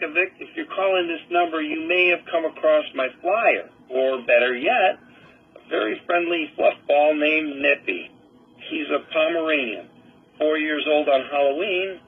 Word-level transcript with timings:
Reykjavik. 0.00 0.34
If 0.40 0.56
you're 0.56 0.66
calling 0.66 1.08
this 1.08 1.24
number, 1.30 1.60
you 1.62 1.86
may 1.88 2.08
have 2.08 2.26
come 2.30 2.44
across 2.44 2.84
my 2.94 3.08
flyer, 3.20 3.70
or 3.90 4.22
better 4.22 4.56
yet, 4.56 4.98
a 5.56 5.68
very 5.68 6.00
friendly 6.06 6.50
fluffball 6.56 7.18
named 7.18 7.60
Nippy. 7.60 8.10
He's 8.70 8.86
a 8.90 9.00
Pomeranian, 9.12 9.88
four 10.38 10.58
years 10.58 10.86
old 10.88 11.08
on 11.08 11.22
Halloween, 11.30 12.00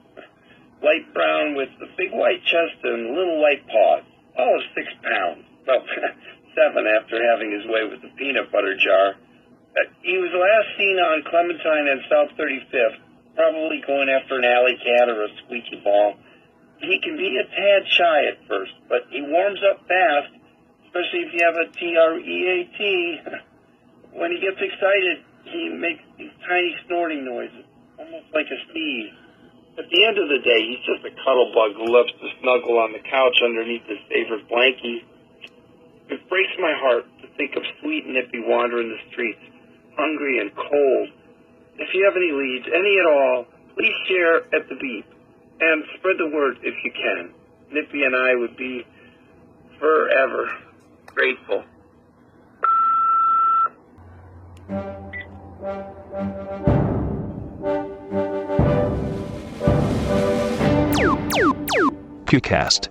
light 0.83 1.13
brown 1.13 1.55
with 1.55 1.69
a 1.81 1.87
big 1.97 2.11
white 2.11 2.43
chest 2.43 2.83
and 2.83 3.15
little 3.15 3.41
white 3.41 3.67
paws, 3.67 4.03
all 4.37 4.55
of 4.55 4.63
six 4.75 4.87
pounds. 5.03 5.45
Well, 5.67 5.83
seven 6.55 6.87
after 6.87 7.19
having 7.31 7.51
his 7.51 7.65
way 7.67 7.87
with 7.89 8.01
the 8.01 8.11
peanut 8.17 8.51
butter 8.51 8.75
jar. 8.77 9.15
He 10.03 10.17
was 10.17 10.31
last 10.35 10.77
seen 10.77 10.99
on 10.99 11.23
Clementine 11.23 11.87
and 11.87 12.01
South 12.11 12.35
35th, 12.35 12.99
probably 13.35 13.81
going 13.87 14.09
after 14.09 14.35
an 14.35 14.43
alley 14.43 14.75
cat 14.83 15.07
or 15.07 15.23
a 15.23 15.29
squeaky 15.45 15.79
ball. 15.83 16.15
He 16.81 16.97
can 16.97 17.15
be 17.15 17.29
a 17.37 17.45
tad 17.45 17.81
shy 17.93 18.25
at 18.33 18.41
first, 18.49 18.73
but 18.89 19.05
he 19.13 19.21
warms 19.21 19.61
up 19.69 19.85
fast, 19.85 20.33
especially 20.89 21.29
if 21.29 21.33
you 21.37 21.41
have 21.45 21.53
a 21.53 21.69
T-R-E-A-T. 21.77 22.81
when 24.17 24.33
he 24.33 24.41
gets 24.41 24.57
excited, 24.57 25.21
he 25.45 25.69
makes 25.69 26.01
these 26.17 26.33
tiny 26.41 26.73
snorting 26.87 27.23
noises, 27.23 27.65
almost 28.01 28.33
like 28.33 28.49
a 28.49 28.57
sneeze. 28.73 29.13
At 29.77 29.93
the 29.93 30.01
end 30.09 30.17
of 30.17 30.27
the 30.27 30.41
day, 30.41 30.61
he's 30.73 30.81
just 30.81 31.05
a 31.05 31.13
cuddle 31.21 31.53
bug 31.53 31.77
who 31.77 31.85
loves 31.85 32.09
to 32.17 32.27
snuggle 32.41 32.81
on 32.81 32.97
the 32.97 33.03
couch 33.05 33.37
underneath 33.45 33.85
his 33.85 34.01
favorite 34.09 34.49
blankie. 34.49 35.05
It 36.09 36.27
breaks 36.27 36.55
my 36.57 36.73
heart 36.81 37.05
to 37.21 37.27
think 37.37 37.55
of 37.55 37.63
sweet 37.79 38.09
Nippy 38.09 38.41
wandering 38.41 38.89
the 38.89 38.99
streets, 39.13 39.41
hungry 39.95 40.41
and 40.41 40.49
cold. 40.57 41.09
If 41.77 41.93
you 41.93 42.03
have 42.09 42.17
any 42.17 42.33
leads, 42.33 42.65
any 42.73 42.97
at 42.97 43.05
all, 43.05 43.45
please 43.77 43.95
share 44.09 44.49
at 44.49 44.67
the 44.67 44.75
beep 44.81 45.05
and 45.61 45.83
spread 45.97 46.17
the 46.17 46.27
word 46.35 46.57
if 46.63 46.73
you 46.83 46.91
can. 46.91 47.29
Nippy 47.71 48.03
and 48.03 48.15
I 48.15 48.35
would 48.35 48.57
be 48.57 48.83
forever 49.79 50.49
grateful. 51.05 51.63
Pewcast. 62.25 62.89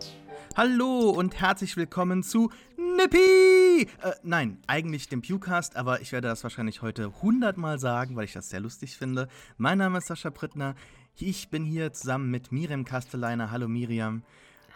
Hallo 0.56 1.10
und 1.10 1.40
herzlich 1.40 1.76
willkommen 1.76 2.22
zu 2.22 2.50
Nippy! 2.76 3.88
Äh, 4.02 4.12
nein, 4.22 4.58
eigentlich 4.66 5.08
dem 5.08 5.22
Pewcast, 5.22 5.76
aber 5.76 6.02
ich 6.02 6.12
werde 6.12 6.28
das 6.28 6.42
wahrscheinlich 6.42 6.82
heute 6.82 7.22
hundertmal 7.22 7.78
sagen, 7.78 8.16
weil 8.16 8.24
ich 8.24 8.34
das 8.34 8.50
sehr 8.50 8.60
lustig 8.60 8.96
finde. 8.96 9.28
Mein 9.56 9.78
Name 9.78 9.98
ist 9.98 10.08
Sascha 10.08 10.30
Prittner. 10.30 10.74
Ich 11.16 11.50
bin 11.50 11.64
hier 11.64 11.92
zusammen 11.92 12.30
mit 12.30 12.52
Miriam 12.52 12.84
Kasteleiner. 12.84 13.50
Hallo 13.50 13.68
Miriam. 13.68 14.22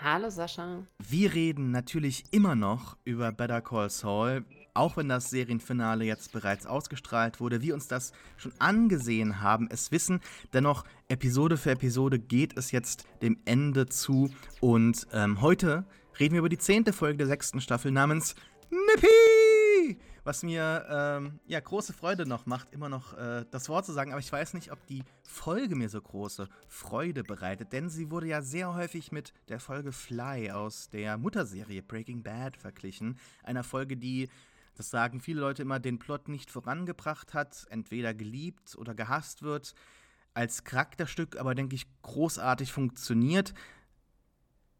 Hallo 0.00 0.28
Sascha. 0.28 0.82
Wir 0.98 1.32
reden 1.32 1.70
natürlich 1.70 2.24
immer 2.30 2.54
noch 2.54 2.96
über 3.04 3.32
Better 3.32 3.60
Call 3.60 3.88
Saul, 3.88 4.44
auch 4.74 4.96
wenn 4.96 5.08
das 5.08 5.30
Serienfinale 5.30 6.04
jetzt 6.04 6.32
bereits 6.32 6.66
ausgestrahlt 6.66 7.40
wurde, 7.40 7.62
wir 7.62 7.74
uns 7.74 7.88
das 7.88 8.12
schon 8.36 8.52
angesehen 8.58 9.40
haben, 9.40 9.68
es 9.70 9.92
wissen, 9.92 10.20
dennoch 10.52 10.84
Episode 11.08 11.56
für 11.56 11.70
Episode 11.70 12.18
geht 12.18 12.58
es 12.58 12.72
jetzt 12.72 13.06
dem 13.22 13.38
Ende 13.44 13.86
zu 13.86 14.30
und 14.60 15.06
ähm, 15.12 15.40
heute 15.40 15.86
reden 16.18 16.34
wir 16.34 16.40
über 16.40 16.48
die 16.48 16.58
zehnte 16.58 16.92
Folge 16.92 17.18
der 17.18 17.28
sechsten 17.28 17.60
Staffel 17.60 17.92
namens 17.92 18.34
Nippy! 18.70 19.43
Was 20.24 20.42
mir 20.42 20.86
ähm, 20.88 21.38
ja 21.46 21.60
große 21.60 21.92
Freude 21.92 22.24
noch 22.24 22.46
macht, 22.46 22.72
immer 22.72 22.88
noch 22.88 23.12
äh, 23.12 23.44
das 23.50 23.68
Wort 23.68 23.84
zu 23.84 23.92
sagen, 23.92 24.10
aber 24.10 24.20
ich 24.20 24.32
weiß 24.32 24.54
nicht, 24.54 24.72
ob 24.72 24.84
die 24.86 25.04
Folge 25.22 25.76
mir 25.76 25.90
so 25.90 26.00
große 26.00 26.48
Freude 26.66 27.22
bereitet, 27.22 27.74
denn 27.74 27.90
sie 27.90 28.10
wurde 28.10 28.28
ja 28.28 28.40
sehr 28.40 28.74
häufig 28.74 29.12
mit 29.12 29.34
der 29.48 29.60
Folge 29.60 29.92
Fly 29.92 30.50
aus 30.50 30.88
der 30.88 31.18
Mutterserie 31.18 31.82
Breaking 31.82 32.22
Bad 32.22 32.56
verglichen. 32.56 33.18
Einer 33.42 33.64
Folge, 33.64 33.98
die, 33.98 34.30
das 34.76 34.88
sagen 34.88 35.20
viele 35.20 35.42
Leute 35.42 35.60
immer, 35.60 35.78
den 35.78 35.98
Plot 35.98 36.28
nicht 36.28 36.50
vorangebracht 36.50 37.34
hat, 37.34 37.66
entweder 37.68 38.14
geliebt 38.14 38.76
oder 38.78 38.94
gehasst 38.94 39.42
wird. 39.42 39.74
Als 40.32 40.64
Charakterstück 40.64 41.38
aber, 41.38 41.54
denke 41.54 41.74
ich, 41.74 41.86
großartig 42.00 42.72
funktioniert. 42.72 43.52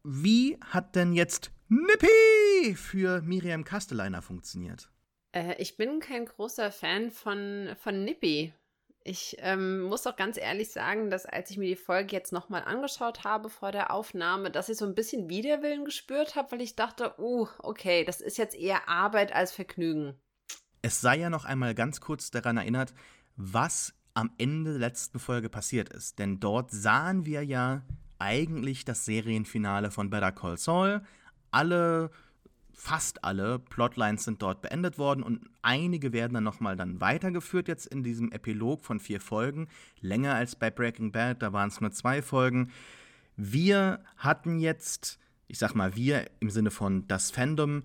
Wie 0.03 0.57
hat 0.61 0.95
denn 0.95 1.13
jetzt 1.13 1.51
Nippy 1.69 2.75
für 2.75 3.21
Miriam 3.21 3.63
Kasteleiner 3.63 4.23
funktioniert? 4.23 4.89
Äh, 5.35 5.55
ich 5.61 5.77
bin 5.77 5.99
kein 5.99 6.25
großer 6.25 6.71
Fan 6.71 7.11
von, 7.11 7.75
von 7.77 8.03
Nippy. 8.03 8.53
Ich 9.03 9.35
ähm, 9.39 9.83
muss 9.83 10.07
auch 10.07 10.15
ganz 10.15 10.35
ehrlich 10.37 10.71
sagen, 10.71 11.11
dass 11.11 11.27
als 11.27 11.51
ich 11.51 11.57
mir 11.57 11.67
die 11.67 11.75
Folge 11.75 12.15
jetzt 12.15 12.33
nochmal 12.33 12.63
angeschaut 12.63 13.23
habe 13.23 13.51
vor 13.51 13.71
der 13.71 13.91
Aufnahme, 13.91 14.49
dass 14.49 14.69
ich 14.69 14.77
so 14.77 14.85
ein 14.85 14.95
bisschen 14.95 15.29
Widerwillen 15.29 15.85
gespürt 15.85 16.35
habe, 16.35 16.53
weil 16.53 16.61
ich 16.61 16.75
dachte, 16.75 17.13
uh, 17.19 17.47
okay, 17.59 18.03
das 18.03 18.19
ist 18.19 18.37
jetzt 18.37 18.55
eher 18.55 18.89
Arbeit 18.89 19.31
als 19.35 19.51
Vergnügen. 19.51 20.15
Es 20.81 21.01
sei 21.01 21.17
ja 21.17 21.29
noch 21.29 21.45
einmal 21.45 21.75
ganz 21.75 22.01
kurz 22.01 22.31
daran 22.31 22.57
erinnert, 22.57 22.95
was 23.35 23.93
am 24.15 24.31
Ende 24.39 24.71
der 24.71 24.79
letzten 24.79 25.19
Folge 25.19 25.49
passiert 25.49 25.89
ist. 25.89 26.17
Denn 26.17 26.39
dort 26.39 26.71
sahen 26.71 27.25
wir 27.25 27.43
ja 27.43 27.83
eigentlich 28.17 28.85
das 28.85 29.05
Serienfinale 29.05 29.91
von 29.91 30.09
Better 30.09 30.31
Call 30.31 30.57
Saul. 30.57 31.03
Alle, 31.51 32.09
fast 32.75 33.23
alle 33.23 33.57
Plotlines 33.57 34.25
sind 34.25 34.41
dort 34.41 34.61
beendet 34.61 34.97
worden 34.97 35.23
und 35.23 35.49
einige 35.61 36.13
werden 36.13 36.33
dann 36.33 36.43
nochmal 36.43 36.75
dann 36.75 36.99
weitergeführt 36.99 37.67
jetzt 37.67 37.87
in 37.87 38.03
diesem 38.03 38.31
Epilog 38.31 38.83
von 38.83 38.99
vier 38.99 39.21
Folgen. 39.21 39.67
Länger 40.01 40.35
als 40.35 40.55
bei 40.55 40.69
Breaking 40.69 41.11
Bad, 41.11 41.41
da 41.41 41.53
waren 41.53 41.69
es 41.69 41.81
nur 41.81 41.91
zwei 41.91 42.21
Folgen. 42.21 42.71
Wir 43.37 44.03
hatten 44.17 44.59
jetzt, 44.59 45.19
ich 45.47 45.57
sag 45.57 45.73
mal 45.73 45.95
wir 45.95 46.29
im 46.39 46.49
Sinne 46.49 46.69
von 46.69 47.07
das 47.07 47.31
Fandom, 47.31 47.83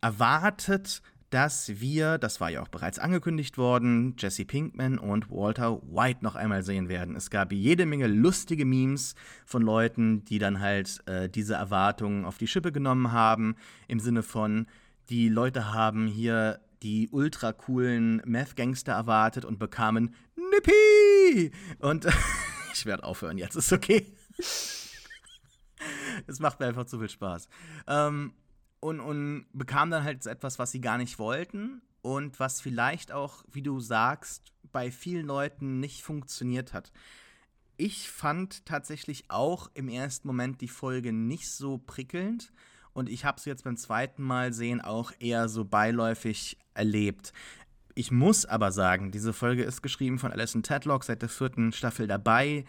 erwartet, 0.00 1.02
dass 1.30 1.80
wir, 1.80 2.18
das 2.18 2.40
war 2.40 2.50
ja 2.50 2.62
auch 2.62 2.68
bereits 2.68 2.98
angekündigt 2.98 3.58
worden, 3.58 4.14
Jesse 4.18 4.44
Pinkman 4.44 4.98
und 4.98 5.30
Walter 5.30 5.80
White 5.82 6.20
noch 6.22 6.36
einmal 6.36 6.62
sehen 6.62 6.88
werden. 6.88 7.16
Es 7.16 7.30
gab 7.30 7.52
jede 7.52 7.84
Menge 7.84 8.06
lustige 8.06 8.64
Memes 8.64 9.14
von 9.44 9.62
Leuten, 9.62 10.24
die 10.24 10.38
dann 10.38 10.60
halt 10.60 11.02
äh, 11.06 11.28
diese 11.28 11.54
Erwartungen 11.54 12.24
auf 12.24 12.38
die 12.38 12.46
Schippe 12.46 12.72
genommen 12.72 13.12
haben, 13.12 13.56
im 13.88 14.00
Sinne 14.00 14.22
von, 14.22 14.66
die 15.10 15.28
Leute 15.28 15.72
haben 15.72 16.06
hier 16.06 16.60
die 16.82 17.08
ultra 17.10 17.52
coolen 17.52 18.22
Meth-Gangster 18.24 18.92
erwartet 18.92 19.44
und 19.44 19.58
bekamen 19.58 20.14
Nippy! 20.36 21.52
Und 21.78 22.06
ich 22.72 22.86
werde 22.86 23.04
aufhören 23.04 23.38
jetzt, 23.38 23.56
ist 23.56 23.72
okay. 23.72 24.06
Es 26.26 26.40
macht 26.40 26.58
mir 26.58 26.66
einfach 26.66 26.86
zu 26.86 26.98
viel 26.98 27.08
Spaß. 27.08 27.48
Ähm, 27.86 28.32
und, 28.80 29.00
und 29.00 29.46
bekam 29.52 29.90
dann 29.90 30.04
halt 30.04 30.26
etwas, 30.26 30.58
was 30.58 30.70
sie 30.70 30.80
gar 30.80 30.98
nicht 30.98 31.18
wollten 31.18 31.82
und 32.02 32.38
was 32.40 32.60
vielleicht 32.60 33.12
auch, 33.12 33.44
wie 33.50 33.62
du 33.62 33.80
sagst, 33.80 34.52
bei 34.72 34.90
vielen 34.90 35.26
Leuten 35.26 35.80
nicht 35.80 36.02
funktioniert 36.02 36.72
hat. 36.72 36.92
Ich 37.76 38.10
fand 38.10 38.66
tatsächlich 38.66 39.24
auch 39.28 39.70
im 39.74 39.88
ersten 39.88 40.26
Moment 40.26 40.60
die 40.60 40.68
Folge 40.68 41.12
nicht 41.12 41.50
so 41.50 41.78
prickelnd 41.78 42.52
und 42.92 43.08
ich 43.08 43.24
habe 43.24 43.40
sie 43.40 43.50
jetzt 43.50 43.64
beim 43.64 43.76
zweiten 43.76 44.22
Mal 44.22 44.52
sehen 44.52 44.80
auch 44.80 45.12
eher 45.20 45.48
so 45.48 45.64
beiläufig 45.64 46.58
erlebt. 46.74 47.32
Ich 47.94 48.10
muss 48.10 48.44
aber 48.44 48.72
sagen, 48.72 49.10
diese 49.10 49.32
Folge 49.32 49.62
ist 49.62 49.82
geschrieben 49.82 50.18
von 50.18 50.32
Alison 50.32 50.62
Tedlock, 50.62 51.04
seit 51.04 51.22
der 51.22 51.28
vierten 51.28 51.72
Staffel 51.72 52.06
dabei. 52.06 52.64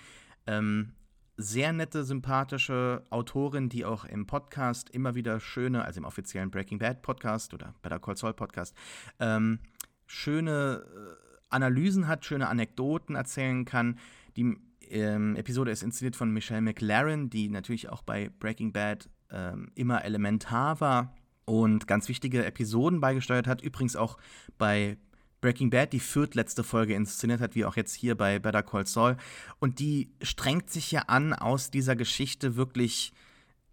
Ähm, 0.47 0.93
sehr 1.39 1.71
nette, 1.71 2.03
sympathische 2.03 3.05
Autorin, 3.09 3.69
die 3.69 3.85
auch 3.85 4.03
im 4.03 4.27
Podcast 4.27 4.89
immer 4.89 5.15
wieder 5.15 5.39
schöne, 5.39 5.85
also 5.85 6.01
im 6.01 6.05
offiziellen 6.05 6.51
Breaking 6.51 6.79
Bad 6.79 7.01
Podcast 7.01 7.53
oder 7.53 7.73
Better 7.81 7.97
Call 7.97 8.17
Saul 8.17 8.33
Podcast, 8.33 8.75
ähm, 9.21 9.59
schöne 10.05 10.83
äh, 10.83 11.15
Analysen 11.49 12.09
hat, 12.09 12.25
schöne 12.25 12.49
Anekdoten 12.49 13.15
erzählen 13.15 13.63
kann. 13.63 13.97
Die 14.35 14.57
ähm, 14.89 15.37
Episode 15.37 15.71
ist 15.71 15.81
inszeniert 15.81 16.17
von 16.17 16.29
Michelle 16.29 16.61
McLaren, 16.61 17.29
die 17.29 17.47
natürlich 17.47 17.87
auch 17.87 18.01
bei 18.01 18.29
Breaking 18.39 18.73
Bad 18.73 19.09
ähm, 19.31 19.71
immer 19.75 20.03
elementar 20.03 20.81
war 20.81 21.15
und 21.45 21.87
ganz 21.87 22.09
wichtige 22.09 22.45
Episoden 22.45 22.99
beigesteuert 22.99 23.47
hat. 23.47 23.61
Übrigens 23.61 23.95
auch 23.95 24.17
bei 24.57 24.97
Breaking 25.41 25.69
Bad 25.69 25.93
die 25.93 25.99
viertletzte 25.99 26.63
Folge 26.63 26.93
inszeniert 26.93 27.39
hat, 27.39 27.55
wie 27.55 27.65
auch 27.65 27.75
jetzt 27.75 27.93
hier 27.93 28.15
bei 28.15 28.39
Better 28.39 28.63
Call 28.63 28.85
Saul. 28.85 29.17
Und 29.59 29.79
die 29.79 30.11
strengt 30.21 30.69
sich 30.69 30.91
ja 30.91 31.03
an, 31.07 31.33
aus 31.33 31.71
dieser 31.71 31.95
Geschichte 31.95 32.55
wirklich 32.55 33.13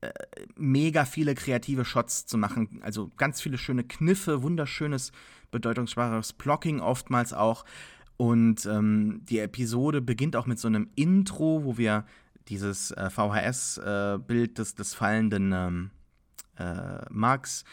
äh, 0.01 0.13
mega 0.57 1.05
viele 1.05 1.35
kreative 1.35 1.85
Shots 1.85 2.27
zu 2.27 2.39
machen. 2.39 2.81
Also 2.83 3.11
ganz 3.17 3.41
viele 3.41 3.59
schöne 3.59 3.85
Kniffe, 3.85 4.43
wunderschönes, 4.43 5.13
bedeutungsschwaches 5.51 6.35
Blocking 6.35 6.81
oftmals 6.81 7.33
auch. 7.33 7.65
Und 8.17 8.65
ähm, 8.67 9.23
die 9.25 9.41
Episode 9.41 10.01
beginnt 10.01 10.37
auch 10.37 10.47
mit 10.47 10.59
so 10.59 10.69
einem 10.69 10.91
Intro, 10.95 11.65
wo 11.65 11.77
wir 11.77 12.07
dieses 12.49 12.93
äh, 12.93 13.11
VHS-Bild 13.11 14.51
äh, 14.51 14.55
des, 14.55 14.75
des 14.75 14.95
fallenden 14.95 15.53
ähm, 15.53 15.91
äh, 16.59 17.05
Max 17.11 17.65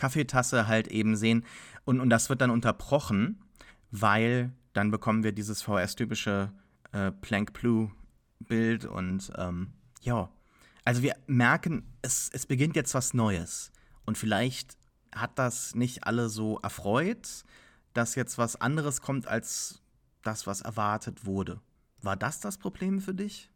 Kaffeetasse 0.00 0.66
halt 0.66 0.88
eben 0.88 1.14
sehen. 1.14 1.44
Und, 1.84 2.00
und 2.00 2.10
das 2.10 2.28
wird 2.28 2.40
dann 2.40 2.50
unterbrochen, 2.50 3.42
weil 3.90 4.52
dann 4.72 4.90
bekommen 4.90 5.24
wir 5.24 5.32
dieses 5.32 5.62
VS-typische 5.62 6.52
äh, 6.92 7.10
Plank 7.10 7.52
Blue 7.52 7.90
Bild 8.40 8.84
und 8.84 9.30
ähm, 9.36 9.72
ja, 10.00 10.30
Also 10.84 11.02
wir 11.02 11.14
merken, 11.26 11.84
es, 12.02 12.30
es 12.32 12.46
beginnt 12.46 12.76
jetzt 12.76 12.94
was 12.94 13.14
Neues. 13.14 13.70
Und 14.06 14.16
vielleicht 14.16 14.78
hat 15.14 15.38
das 15.38 15.74
nicht 15.74 16.04
alle 16.04 16.28
so 16.28 16.58
erfreut, 16.60 17.44
dass 17.92 18.14
jetzt 18.14 18.38
was 18.38 18.56
anderes 18.56 19.00
kommt 19.00 19.26
als 19.26 19.82
das, 20.22 20.46
was 20.46 20.62
erwartet 20.62 21.26
wurde. 21.26 21.60
War 22.00 22.16
das 22.16 22.40
das 22.40 22.56
Problem 22.56 23.00
für 23.00 23.14
dich? 23.14 23.49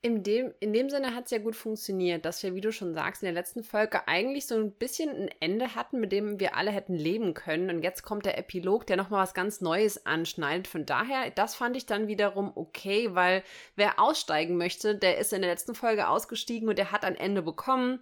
In 0.00 0.22
dem, 0.22 0.54
in 0.60 0.72
dem 0.72 0.90
Sinne 0.90 1.12
hat 1.16 1.24
es 1.24 1.32
ja 1.32 1.38
gut 1.38 1.56
funktioniert, 1.56 2.24
dass 2.24 2.40
wir, 2.44 2.54
wie 2.54 2.60
du 2.60 2.70
schon 2.70 2.94
sagst, 2.94 3.22
in 3.22 3.26
der 3.26 3.34
letzten 3.34 3.64
Folge 3.64 4.06
eigentlich 4.06 4.46
so 4.46 4.54
ein 4.54 4.70
bisschen 4.70 5.10
ein 5.10 5.30
Ende 5.40 5.74
hatten, 5.74 5.98
mit 5.98 6.12
dem 6.12 6.38
wir 6.38 6.56
alle 6.56 6.70
hätten 6.70 6.94
leben 6.94 7.34
können. 7.34 7.68
Und 7.68 7.82
jetzt 7.82 8.04
kommt 8.04 8.24
der 8.24 8.38
Epilog, 8.38 8.86
der 8.86 8.96
nochmal 8.96 9.24
was 9.24 9.34
ganz 9.34 9.60
Neues 9.60 10.06
anschneidet. 10.06 10.68
Von 10.68 10.86
daher, 10.86 11.30
das 11.32 11.56
fand 11.56 11.76
ich 11.76 11.84
dann 11.84 12.06
wiederum 12.06 12.52
okay, 12.54 13.12
weil 13.16 13.42
wer 13.74 13.98
aussteigen 13.98 14.56
möchte, 14.56 14.94
der 14.94 15.18
ist 15.18 15.32
in 15.32 15.42
der 15.42 15.50
letzten 15.50 15.74
Folge 15.74 16.06
ausgestiegen 16.06 16.68
und 16.68 16.78
der 16.78 16.92
hat 16.92 17.04
ein 17.04 17.16
Ende 17.16 17.42
bekommen 17.42 18.00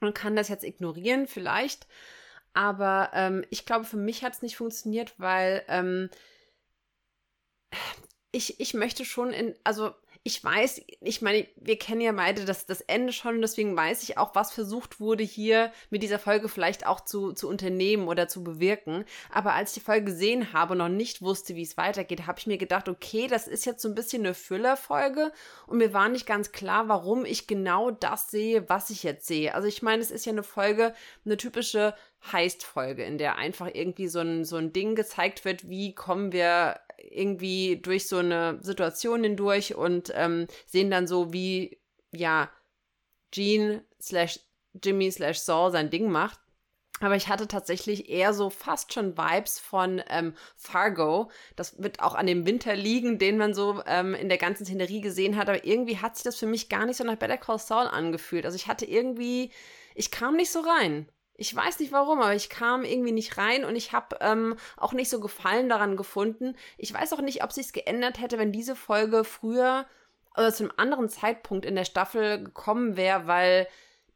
und 0.00 0.14
kann 0.14 0.36
das 0.36 0.48
jetzt 0.48 0.64
ignorieren, 0.64 1.26
vielleicht. 1.26 1.86
Aber 2.52 3.10
ähm, 3.14 3.44
ich 3.48 3.64
glaube, 3.64 3.86
für 3.86 3.96
mich 3.96 4.22
hat 4.22 4.34
es 4.34 4.42
nicht 4.42 4.56
funktioniert, 4.56 5.14
weil 5.18 5.64
ähm, 5.68 6.10
ich, 8.32 8.60
ich 8.60 8.74
möchte 8.74 9.04
schon 9.04 9.32
in, 9.32 9.54
also 9.64 9.92
ich 10.28 10.44
weiß, 10.44 10.82
ich 11.00 11.22
meine, 11.22 11.46
wir 11.56 11.78
kennen 11.78 12.02
ja 12.02 12.12
beide 12.12 12.44
das, 12.44 12.66
das 12.66 12.82
Ende 12.82 13.14
schon, 13.14 13.40
deswegen 13.40 13.74
weiß 13.74 14.02
ich 14.02 14.18
auch, 14.18 14.34
was 14.34 14.52
versucht 14.52 15.00
wurde, 15.00 15.24
hier 15.24 15.72
mit 15.88 16.02
dieser 16.02 16.18
Folge 16.18 16.50
vielleicht 16.50 16.86
auch 16.86 17.00
zu, 17.00 17.32
zu 17.32 17.48
unternehmen 17.48 18.08
oder 18.08 18.28
zu 18.28 18.44
bewirken. 18.44 19.06
Aber 19.32 19.54
als 19.54 19.70
ich 19.70 19.80
die 19.80 19.86
Folge 19.86 20.04
gesehen 20.04 20.52
habe 20.52 20.72
und 20.72 20.78
noch 20.78 20.90
nicht 20.90 21.22
wusste, 21.22 21.56
wie 21.56 21.62
es 21.62 21.78
weitergeht, 21.78 22.26
habe 22.26 22.38
ich 22.38 22.46
mir 22.46 22.58
gedacht, 22.58 22.90
okay, 22.90 23.26
das 23.26 23.48
ist 23.48 23.64
jetzt 23.64 23.80
so 23.80 23.88
ein 23.88 23.94
bisschen 23.94 24.22
eine 24.26 24.34
Füllerfolge 24.34 25.32
und 25.66 25.78
mir 25.78 25.94
war 25.94 26.10
nicht 26.10 26.26
ganz 26.26 26.52
klar, 26.52 26.88
warum 26.88 27.24
ich 27.24 27.46
genau 27.46 27.90
das 27.90 28.30
sehe, 28.30 28.68
was 28.68 28.90
ich 28.90 29.04
jetzt 29.04 29.26
sehe. 29.26 29.54
Also 29.54 29.66
ich 29.66 29.80
meine, 29.80 30.02
es 30.02 30.10
ist 30.10 30.26
ja 30.26 30.32
eine 30.32 30.42
Folge, 30.42 30.92
eine 31.24 31.38
typische 31.38 31.94
Heist-Folge, 32.30 33.02
in 33.02 33.16
der 33.16 33.36
einfach 33.36 33.70
irgendwie 33.72 34.08
so 34.08 34.18
ein, 34.18 34.44
so 34.44 34.56
ein 34.56 34.74
Ding 34.74 34.94
gezeigt 34.94 35.46
wird, 35.46 35.70
wie 35.70 35.94
kommen 35.94 36.32
wir 36.32 36.80
irgendwie 36.98 37.80
durch 37.80 38.08
so 38.08 38.18
eine 38.18 38.58
Situation 38.62 39.24
hindurch 39.24 39.74
und 39.74 40.12
ähm, 40.14 40.46
sehen 40.66 40.90
dann 40.90 41.06
so, 41.06 41.32
wie, 41.32 41.78
ja, 42.12 42.50
Gene 43.30 43.84
slash 44.00 44.40
Jimmy 44.82 45.10
slash 45.10 45.38
Saul 45.38 45.70
sein 45.70 45.90
Ding 45.90 46.10
macht. 46.10 46.40
Aber 47.00 47.14
ich 47.14 47.28
hatte 47.28 47.46
tatsächlich 47.46 48.08
eher 48.08 48.34
so 48.34 48.50
fast 48.50 48.92
schon 48.92 49.16
Vibes 49.16 49.60
von 49.60 50.02
ähm, 50.08 50.34
Fargo. 50.56 51.30
Das 51.54 51.80
wird 51.80 52.00
auch 52.00 52.14
an 52.14 52.26
dem 52.26 52.44
Winter 52.44 52.74
liegen, 52.74 53.18
den 53.18 53.38
man 53.38 53.54
so 53.54 53.82
ähm, 53.86 54.14
in 54.14 54.28
der 54.28 54.38
ganzen 54.38 54.64
Szenerie 54.64 55.00
gesehen 55.00 55.36
hat. 55.36 55.48
Aber 55.48 55.64
irgendwie 55.64 55.98
hat 55.98 56.16
sich 56.16 56.24
das 56.24 56.36
für 56.36 56.46
mich 56.46 56.68
gar 56.68 56.86
nicht 56.86 56.96
so 56.96 57.04
nach 57.04 57.16
Better 57.16 57.36
Call 57.36 57.58
Saul 57.58 57.86
angefühlt. 57.86 58.44
Also 58.44 58.56
ich 58.56 58.66
hatte 58.66 58.84
irgendwie, 58.84 59.52
ich 59.94 60.10
kam 60.10 60.34
nicht 60.34 60.50
so 60.50 60.60
rein. 60.60 61.08
Ich 61.40 61.54
weiß 61.54 61.78
nicht 61.78 61.92
warum, 61.92 62.20
aber 62.20 62.34
ich 62.34 62.50
kam 62.50 62.84
irgendwie 62.84 63.12
nicht 63.12 63.38
rein 63.38 63.64
und 63.64 63.76
ich 63.76 63.92
habe 63.92 64.16
ähm, 64.20 64.56
auch 64.76 64.92
nicht 64.92 65.08
so 65.08 65.20
Gefallen 65.20 65.68
daran 65.68 65.96
gefunden. 65.96 66.56
Ich 66.76 66.92
weiß 66.92 67.12
auch 67.12 67.20
nicht, 67.20 67.44
ob 67.44 67.52
sich's 67.52 67.72
geändert 67.72 68.20
hätte, 68.20 68.38
wenn 68.38 68.50
diese 68.50 68.74
Folge 68.74 69.22
früher 69.22 69.86
oder 70.36 70.52
zu 70.52 70.64
einem 70.64 70.72
anderen 70.76 71.08
Zeitpunkt 71.08 71.64
in 71.64 71.76
der 71.76 71.84
Staffel 71.84 72.42
gekommen 72.42 72.96
wäre, 72.96 73.28
weil 73.28 73.68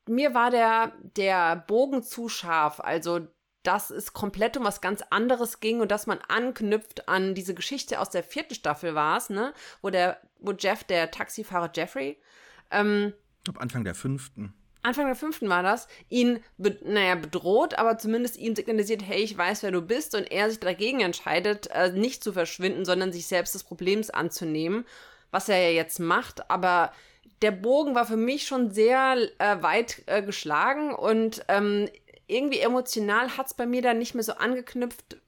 mir 0.08 0.34
war 0.34 0.50
der, 0.50 0.94
der 1.16 1.54
Bogen 1.54 2.02
zu 2.02 2.28
scharf. 2.28 2.80
Also, 2.80 3.20
dass 3.62 3.90
es 3.90 4.12
komplett 4.12 4.56
um 4.56 4.64
was 4.64 4.80
ganz 4.80 5.02
anderes 5.10 5.60
ging 5.60 5.80
und 5.80 5.92
dass 5.92 6.08
man 6.08 6.18
anknüpft 6.26 7.08
an 7.08 7.36
diese 7.36 7.54
Geschichte 7.54 8.00
aus 8.00 8.10
der 8.10 8.24
vierten 8.24 8.56
Staffel 8.56 8.96
war 8.96 9.16
es, 9.16 9.30
ne? 9.30 9.54
Wo 9.80 9.90
der, 9.90 10.20
wo 10.40 10.50
Jeff, 10.50 10.82
der 10.82 11.12
Taxifahrer 11.12 11.70
Jeffrey, 11.72 12.20
ähm, 12.72 13.12
glaube 13.44 13.60
Anfang 13.60 13.84
der 13.84 13.94
fünften. 13.94 14.54
Anfang 14.82 15.06
der 15.06 15.14
fünften 15.14 15.48
war 15.48 15.62
das, 15.62 15.86
ihn, 16.08 16.42
be 16.58 16.76
naja, 16.84 17.14
bedroht, 17.14 17.74
aber 17.78 17.98
zumindest 17.98 18.36
ihm 18.36 18.56
signalisiert, 18.56 19.02
hey, 19.02 19.22
ich 19.22 19.36
weiß, 19.36 19.62
wer 19.62 19.70
du 19.70 19.80
bist, 19.80 20.14
und 20.14 20.30
er 20.30 20.50
sich 20.50 20.58
dagegen 20.58 21.00
entscheidet, 21.00 21.68
äh, 21.68 21.92
nicht 21.92 22.24
zu 22.24 22.32
verschwinden, 22.32 22.84
sondern 22.84 23.12
sich 23.12 23.26
selbst 23.26 23.54
des 23.54 23.64
Problems 23.64 24.10
anzunehmen, 24.10 24.84
was 25.30 25.48
er 25.48 25.58
ja 25.58 25.70
jetzt 25.70 26.00
macht, 26.00 26.50
aber 26.50 26.92
der 27.42 27.52
Bogen 27.52 27.94
war 27.94 28.06
für 28.06 28.16
mich 28.16 28.46
schon 28.46 28.70
sehr 28.70 29.16
äh, 29.38 29.62
weit 29.62 30.02
äh, 30.06 30.22
geschlagen 30.22 30.94
und 30.94 31.44
ähm, 31.48 31.88
irgendwie 32.26 32.60
emotional 32.60 33.36
hat 33.36 33.46
es 33.46 33.54
bei 33.54 33.66
mir 33.66 33.82
dann 33.82 33.98
nicht 33.98 34.14
mehr 34.14 34.24
so 34.24 34.32
angeknüpft. 34.34 35.18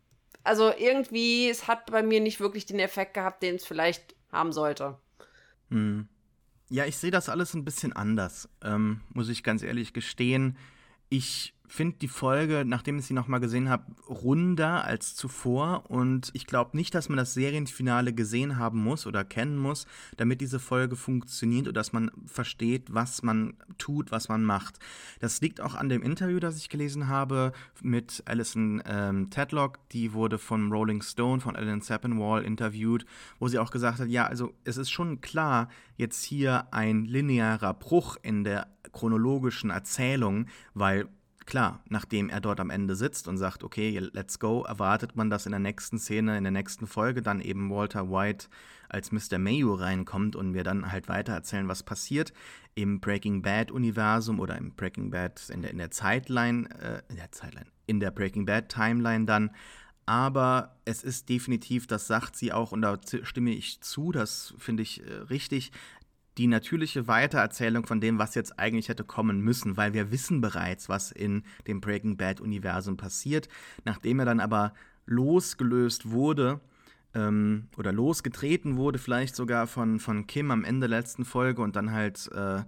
Also 0.43 0.73
irgendwie, 0.77 1.49
es 1.49 1.67
hat 1.67 1.91
bei 1.91 2.03
mir 2.03 2.21
nicht 2.21 2.41
wirklich 2.41 2.67
den 2.67 2.79
Effekt 2.79 3.15
gehabt, 3.15 3.43
den 3.43 3.57
es 3.57 3.65
vielleicht 3.65 4.15
haben 4.31 4.53
sollte. 4.53 4.99
Hm. 5.71 6.09
Ja, 6.75 6.87
ich 6.87 6.97
sehe 6.97 7.13
das 7.13 7.29
alles 7.29 7.55
ein 7.55 7.65
bisschen 7.65 7.93
anders, 7.93 8.49
ähm, 8.61 9.01
muss 9.11 9.29
ich 9.29 9.45
ganz 9.45 9.63
ehrlich 9.63 9.93
gestehen. 9.93 10.57
Ich 11.09 11.54
finde 11.67 11.97
die 11.99 12.09
Folge, 12.09 12.65
nachdem 12.67 12.99
ich 12.99 13.07
sie 13.07 13.15
nochmal 13.15 13.41
gesehen 13.41 13.69
habe, 13.69 13.85
runder 14.09 14.85
als 14.85 15.15
zuvor. 15.15 15.91
Und 15.91 16.31
ich 16.35 16.47
glaube 16.47 16.77
nicht, 16.77 16.95
dass 16.95 17.09
man 17.09 17.17
das 17.17 17.35
Serienfinale 17.35 18.13
gesehen 18.13 18.59
haben 18.59 18.83
muss 18.83 19.07
oder 19.07 19.25
kennen 19.25 19.57
muss, 19.57 19.87
damit 20.17 20.41
diese 20.41 20.61
Folge 20.61 20.97
funktioniert 20.97 21.67
oder 21.67 21.75
dass 21.75 21.93
man 21.93 22.11
versteht, 22.27 22.93
was 22.93 23.23
man 23.23 23.55
tut, 23.79 24.13
was 24.13 24.29
man 24.29 24.45
macht. 24.45 24.79
Das 25.21 25.41
liegt 25.41 25.61
auch 25.61 25.75
an 25.75 25.89
dem 25.89 26.03
Interview, 26.03 26.39
das 26.39 26.59
ich 26.59 26.69
gelesen 26.69 27.09
habe 27.09 27.53
mit 27.83 28.23
Alison 28.27 28.83
ähm, 28.87 29.31
Tedlock. 29.31 29.89
Die 29.91 30.13
wurde 30.13 30.39
von 30.39 30.71
Rolling 30.71 31.03
Stone, 31.03 31.41
von 31.41 31.57
Alan 31.57 31.81
Sappenwall 31.81 32.45
interviewt, 32.45 33.07
wo 33.39 33.49
sie 33.49 33.59
auch 33.59 33.71
gesagt 33.71 34.01
hat, 34.01 34.09
ja, 34.09 34.27
also 34.27 34.53
es 34.65 34.77
ist 34.77 34.91
schon 34.91 35.21
klar, 35.21 35.69
jetzt 35.97 36.25
hier 36.25 36.73
ein 36.73 37.05
linearer 37.05 37.75
Bruch 37.75 38.17
in 38.23 38.45
der 38.45 38.69
chronologischen 38.93 39.71
Erzählung, 39.71 40.47
weil 40.75 41.09
klar, 41.47 41.83
nachdem 41.89 42.29
er 42.29 42.41
dort 42.41 42.61
am 42.61 42.71
Ende 42.71 42.97
sitzt 42.97 43.29
und 43.29 43.39
sagt, 43.39 43.65
okay, 43.65 43.99
let's 44.13 44.39
go, 44.39 44.63
erwartet 44.63 45.17
man, 45.17 45.31
dass 45.31 45.47
in 45.47 45.53
der 45.53 45.61
nächsten 45.61 45.99
Szene, 45.99 46.37
in 46.39 46.45
der 46.45 46.53
nächsten 46.53 46.87
Folge 46.87 47.23
dann 47.23 47.41
eben 47.41 47.71
Walter 47.71 48.11
White 48.11 48.49
als 48.89 49.13
Mr. 49.13 49.39
Mayo 49.39 49.75
reinkommt 49.75 50.37
und 50.37 50.55
wir 50.55 50.65
dann 50.65 50.91
halt 50.93 51.09
weiter 51.09 51.33
erzählen, 51.33 51.69
was 51.69 51.83
passiert 51.83 52.33
im 52.75 53.01
Breaking 53.01 53.43
Bad 53.43 53.71
Universum 53.71 54.41
oder 54.41 54.57
im 54.57 54.73
Breaking 54.73 55.11
Bad 55.11 55.49
in 55.51 55.63
der, 55.63 55.71
in 55.71 55.79
der 55.79 55.91
Zeitline, 55.91 56.69
äh, 56.81 57.03
in 57.09 57.17
der 57.17 57.33
Zeitline, 57.33 57.67
in 57.87 58.01
der 58.01 58.11
Breaking 58.11 58.47
Bad 58.47 58.69
Timeline 58.69 59.27
dann. 59.27 59.51
Aber 60.07 60.77
es 60.85 61.03
ist 61.03 61.29
definitiv, 61.29 61.87
das 61.87 62.07
sagt 62.07 62.37
sie 62.37 62.53
auch, 62.53 62.73
und 62.73 62.83
da 62.83 62.99
stimme 63.23 63.53
ich 63.53 63.81
zu, 63.81 64.13
das 64.13 64.55
finde 64.59 64.83
ich 64.83 65.07
äh, 65.07 65.13
richtig, 65.31 65.73
die 66.39 66.47
natürliche 66.47 67.07
Weitererzählung 67.07 67.87
von 67.87 68.01
dem, 68.01 68.19
was 68.19 68.35
jetzt 68.35 68.59
eigentlich 68.59 68.89
hätte 68.89 69.05
kommen 69.05 69.41
müssen, 69.41 69.77
weil 69.77 69.95
wir 69.95 70.11
wissen 70.11 70.41
bereits, 70.41 70.89
was 70.89 71.13
in 71.13 71.45
dem 71.67 71.81
Breaking 71.81 72.17
Bad-Universum 72.17 72.97
passiert. 72.97 73.49
Nachdem 73.85 74.19
er 74.19 74.27
dann 74.27 74.41
aber 74.41 74.75
losgelöst 75.07 76.11
wurde 76.11 76.61
ähm, 77.15 77.69
oder 77.77 77.93
losgetreten 77.93 78.77
wurde, 78.77 78.99
vielleicht 78.99 79.37
sogar 79.37 79.67
von, 79.67 80.01
von 80.01 80.27
Kim 80.27 80.51
am 80.51 80.65
Ende 80.65 80.89
der 80.89 80.99
letzten 80.99 81.25
Folge 81.25 81.63
und 81.63 81.77
dann 81.77 81.93
halt 81.93 82.31
äh, 82.33 82.63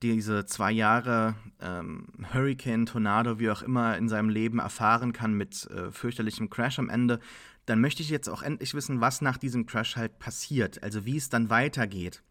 diese 0.00 0.46
zwei 0.46 0.72
Jahre 0.72 1.36
ähm, 1.60 2.06
Hurricane, 2.32 2.86
Tornado, 2.86 3.38
wie 3.38 3.50
auch 3.50 3.62
immer, 3.62 3.96
in 3.98 4.08
seinem 4.08 4.30
Leben 4.30 4.58
erfahren 4.58 5.12
kann 5.12 5.34
mit 5.34 5.66
äh, 5.70 5.92
fürchterlichem 5.92 6.50
Crash 6.50 6.78
am 6.78 6.88
Ende, 6.88 7.20
dann 7.66 7.80
möchte 7.80 8.02
ich 8.02 8.10
jetzt 8.10 8.28
auch 8.28 8.42
endlich 8.42 8.74
wissen, 8.74 9.00
was 9.00 9.20
nach 9.20 9.36
diesem 9.36 9.66
Crash 9.66 9.96
halt 9.96 10.18
passiert, 10.18 10.82
also 10.82 11.04
wie 11.04 11.16
es 11.16 11.28
dann 11.28 11.50
weitergeht 11.50 12.22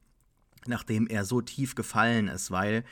nachdem 0.67 1.07
er 1.07 1.25
so 1.25 1.41
tief 1.41 1.75
gefallen 1.75 2.27
ist, 2.27 2.51
weil 2.51 2.83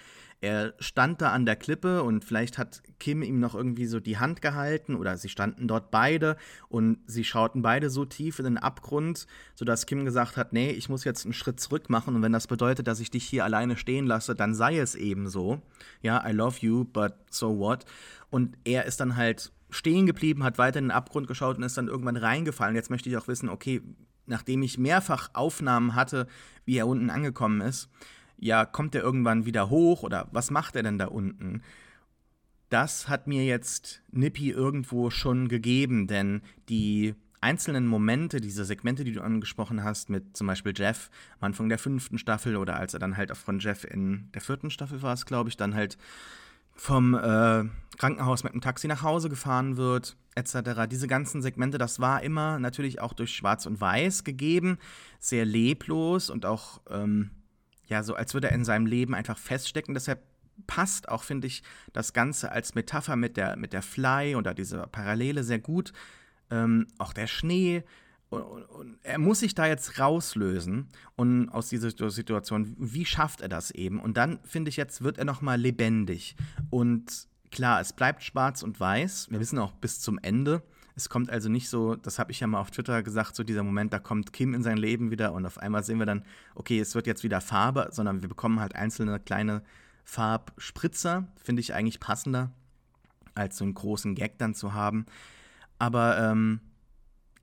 er 0.41 0.73
stand 0.79 1.21
da 1.21 1.33
an 1.33 1.45
der 1.45 1.57
Klippe 1.57 2.01
und 2.03 2.23
vielleicht 2.23 2.57
hat 2.57 2.81
Kim 2.97 3.21
ihm 3.23 3.41
noch 3.41 3.55
irgendwie 3.55 3.87
so 3.87 3.99
die 3.99 4.17
Hand 4.17 4.41
gehalten 4.41 4.95
oder 4.95 5.17
sie 5.17 5.27
standen 5.27 5.67
dort 5.67 5.91
beide 5.91 6.37
und 6.69 6.99
sie 7.07 7.25
schauten 7.25 7.61
beide 7.61 7.89
so 7.89 8.05
tief 8.05 8.39
in 8.39 8.45
den 8.45 8.57
Abgrund, 8.57 9.27
sodass 9.55 9.85
Kim 9.85 10.05
gesagt 10.05 10.37
hat, 10.37 10.53
nee, 10.53 10.71
ich 10.71 10.87
muss 10.87 11.03
jetzt 11.03 11.25
einen 11.25 11.33
Schritt 11.33 11.59
zurück 11.59 11.89
machen 11.89 12.15
und 12.15 12.21
wenn 12.21 12.31
das 12.31 12.47
bedeutet, 12.47 12.87
dass 12.87 13.01
ich 13.01 13.11
dich 13.11 13.25
hier 13.25 13.43
alleine 13.43 13.75
stehen 13.75 14.07
lasse, 14.07 14.33
dann 14.33 14.55
sei 14.55 14.79
es 14.79 14.95
eben 14.95 15.27
so. 15.27 15.61
Ja, 16.01 16.25
I 16.25 16.31
love 16.31 16.57
you, 16.61 16.85
but 16.85 17.15
so 17.29 17.59
what? 17.59 17.83
Und 18.29 18.57
er 18.63 18.85
ist 18.85 19.01
dann 19.01 19.17
halt 19.17 19.51
stehen 19.69 20.05
geblieben, 20.05 20.43
hat 20.43 20.57
weiter 20.57 20.79
in 20.79 20.85
den 20.85 20.91
Abgrund 20.91 21.27
geschaut 21.27 21.57
und 21.57 21.63
ist 21.63 21.77
dann 21.77 21.89
irgendwann 21.89 22.17
reingefallen. 22.17 22.75
Jetzt 22.75 22.89
möchte 22.89 23.09
ich 23.09 23.17
auch 23.17 23.27
wissen, 23.27 23.49
okay, 23.49 23.81
nachdem 24.29 24.61
ich 24.63 24.77
mehrfach 24.77 25.29
Aufnahmen 25.33 25.95
hatte, 25.95 26.27
wie 26.65 26.77
er 26.77 26.87
unten 26.87 27.09
angekommen 27.09 27.61
ist, 27.61 27.89
ja, 28.37 28.65
kommt 28.65 28.95
er 28.95 29.01
irgendwann 29.01 29.45
wieder 29.45 29.69
hoch 29.69 30.03
oder 30.03 30.27
was 30.31 30.51
macht 30.51 30.75
er 30.75 30.83
denn 30.83 30.97
da 30.97 31.07
unten? 31.07 31.61
Das 32.69 33.09
hat 33.09 33.27
mir 33.27 33.43
jetzt 33.45 34.01
Nippy 34.11 34.51
irgendwo 34.51 35.09
schon 35.09 35.47
gegeben, 35.47 36.07
denn 36.07 36.41
die 36.69 37.15
einzelnen 37.41 37.87
Momente, 37.87 38.41
diese 38.41 38.65
Segmente, 38.65 39.03
die 39.03 39.13
du 39.13 39.21
angesprochen 39.21 39.83
hast, 39.83 40.09
mit 40.09 40.35
zum 40.35 40.47
Beispiel 40.47 40.73
Jeff 40.75 41.09
am 41.39 41.47
Anfang 41.47 41.69
der 41.69 41.79
fünften 41.79 42.17
Staffel 42.17 42.55
oder 42.55 42.75
als 42.75 42.93
er 42.93 42.99
dann 42.99 43.17
halt 43.17 43.31
auch 43.31 43.37
von 43.37 43.59
Jeff 43.59 43.85
in 43.85 44.29
der 44.33 44.41
vierten 44.41 44.69
Staffel 44.69 45.01
war 45.01 45.13
es, 45.13 45.25
glaube 45.25 45.49
ich, 45.49 45.57
dann 45.57 45.73
halt 45.73 45.97
vom 46.75 47.13
äh, 47.13 47.65
Krankenhaus 47.97 48.43
mit 48.43 48.53
dem 48.53 48.61
Taxi 48.61 48.87
nach 48.87 49.03
Hause 49.03 49.29
gefahren 49.29 49.77
wird, 49.77 50.15
etc. 50.39 50.87
Diese 50.89 51.07
ganzen 51.07 51.41
Segmente, 51.41 51.77
das 51.77 51.99
war 51.99 52.23
immer 52.23 52.59
natürlich 52.59 52.99
auch 53.01 53.13
durch 53.13 53.35
Schwarz 53.35 53.65
und 53.65 53.79
Weiß 53.79 54.23
gegeben, 54.23 54.77
sehr 55.19 55.45
leblos 55.45 56.29
und 56.29 56.45
auch 56.45 56.81
ähm, 56.89 57.31
ja, 57.89 58.03
so 58.03 58.13
als 58.15 58.33
würde 58.33 58.49
er 58.49 58.55
in 58.55 58.63
seinem 58.63 58.85
Leben 58.85 59.15
einfach 59.15 59.37
feststecken. 59.37 59.93
Deshalb 59.93 60.21
passt 60.67 61.09
auch, 61.09 61.23
finde 61.23 61.47
ich, 61.47 61.63
das 61.91 62.13
Ganze 62.13 62.51
als 62.51 62.75
Metapher 62.75 63.15
mit 63.15 63.35
der, 63.35 63.55
mit 63.55 63.73
der 63.73 63.81
Fly 63.81 64.35
oder 64.35 64.53
dieser 64.53 64.87
Parallele 64.87 65.43
sehr 65.43 65.59
gut. 65.59 65.91
Ähm, 66.51 66.87
auch 66.97 67.13
der 67.13 67.27
Schnee. 67.27 67.83
Und, 68.29 68.41
und, 68.41 68.99
er 69.01 69.17
muss 69.17 69.39
sich 69.39 69.55
da 69.55 69.65
jetzt 69.65 69.99
rauslösen 69.99 70.87
und 71.15 71.49
aus 71.49 71.69
dieser 71.69 72.11
Situation, 72.11 72.75
wie 72.77 73.05
schafft 73.05 73.41
er 73.41 73.49
das 73.49 73.71
eben? 73.71 73.99
Und 73.99 74.17
dann 74.17 74.39
finde 74.43 74.69
ich 74.69 74.77
jetzt 74.77 75.03
wird 75.03 75.17
er 75.17 75.25
noch 75.25 75.41
mal 75.41 75.59
lebendig 75.59 76.35
und 76.69 77.27
klar, 77.51 77.81
es 77.81 77.93
bleibt 77.93 78.23
schwarz 78.23 78.63
und 78.63 78.79
weiß. 78.79 79.27
Wir 79.29 79.39
wissen 79.39 79.59
auch 79.59 79.73
bis 79.73 79.99
zum 79.99 80.19
Ende. 80.19 80.63
Es 80.95 81.09
kommt 81.09 81.29
also 81.29 81.47
nicht 81.47 81.69
so, 81.69 81.95
das 81.95 82.19
habe 82.19 82.31
ich 82.31 82.41
ja 82.41 82.47
mal 82.47 82.59
auf 82.59 82.71
Twitter 82.71 83.03
gesagt, 83.03 83.35
so 83.35 83.43
dieser 83.43 83.63
Moment, 83.63 83.93
da 83.93 83.99
kommt 83.99 84.33
Kim 84.33 84.53
in 84.53 84.63
sein 84.63 84.77
Leben 84.77 85.11
wieder 85.11 85.33
und 85.33 85.45
auf 85.45 85.57
einmal 85.57 85.83
sehen 85.83 85.99
wir 85.99 86.05
dann, 86.05 86.25
okay, 86.55 86.79
es 86.79 86.93
wird 86.93 87.07
jetzt 87.07 87.23
wieder 87.23 87.39
Farbe, 87.39 87.87
sondern 87.91 88.21
wir 88.21 88.27
bekommen 88.27 88.59
halt 88.59 88.75
einzelne 88.75 89.19
kleine 89.19 89.63
Farbspritzer, 90.03 91.27
finde 91.41 91.61
ich 91.61 91.73
eigentlich 91.73 91.99
passender, 91.99 92.51
als 93.33 93.57
so 93.57 93.63
einen 93.63 93.75
großen 93.75 94.15
Gag 94.15 94.39
dann 94.39 94.55
zu 94.55 94.73
haben. 94.73 95.05
Aber 95.77 96.19
ähm, 96.19 96.59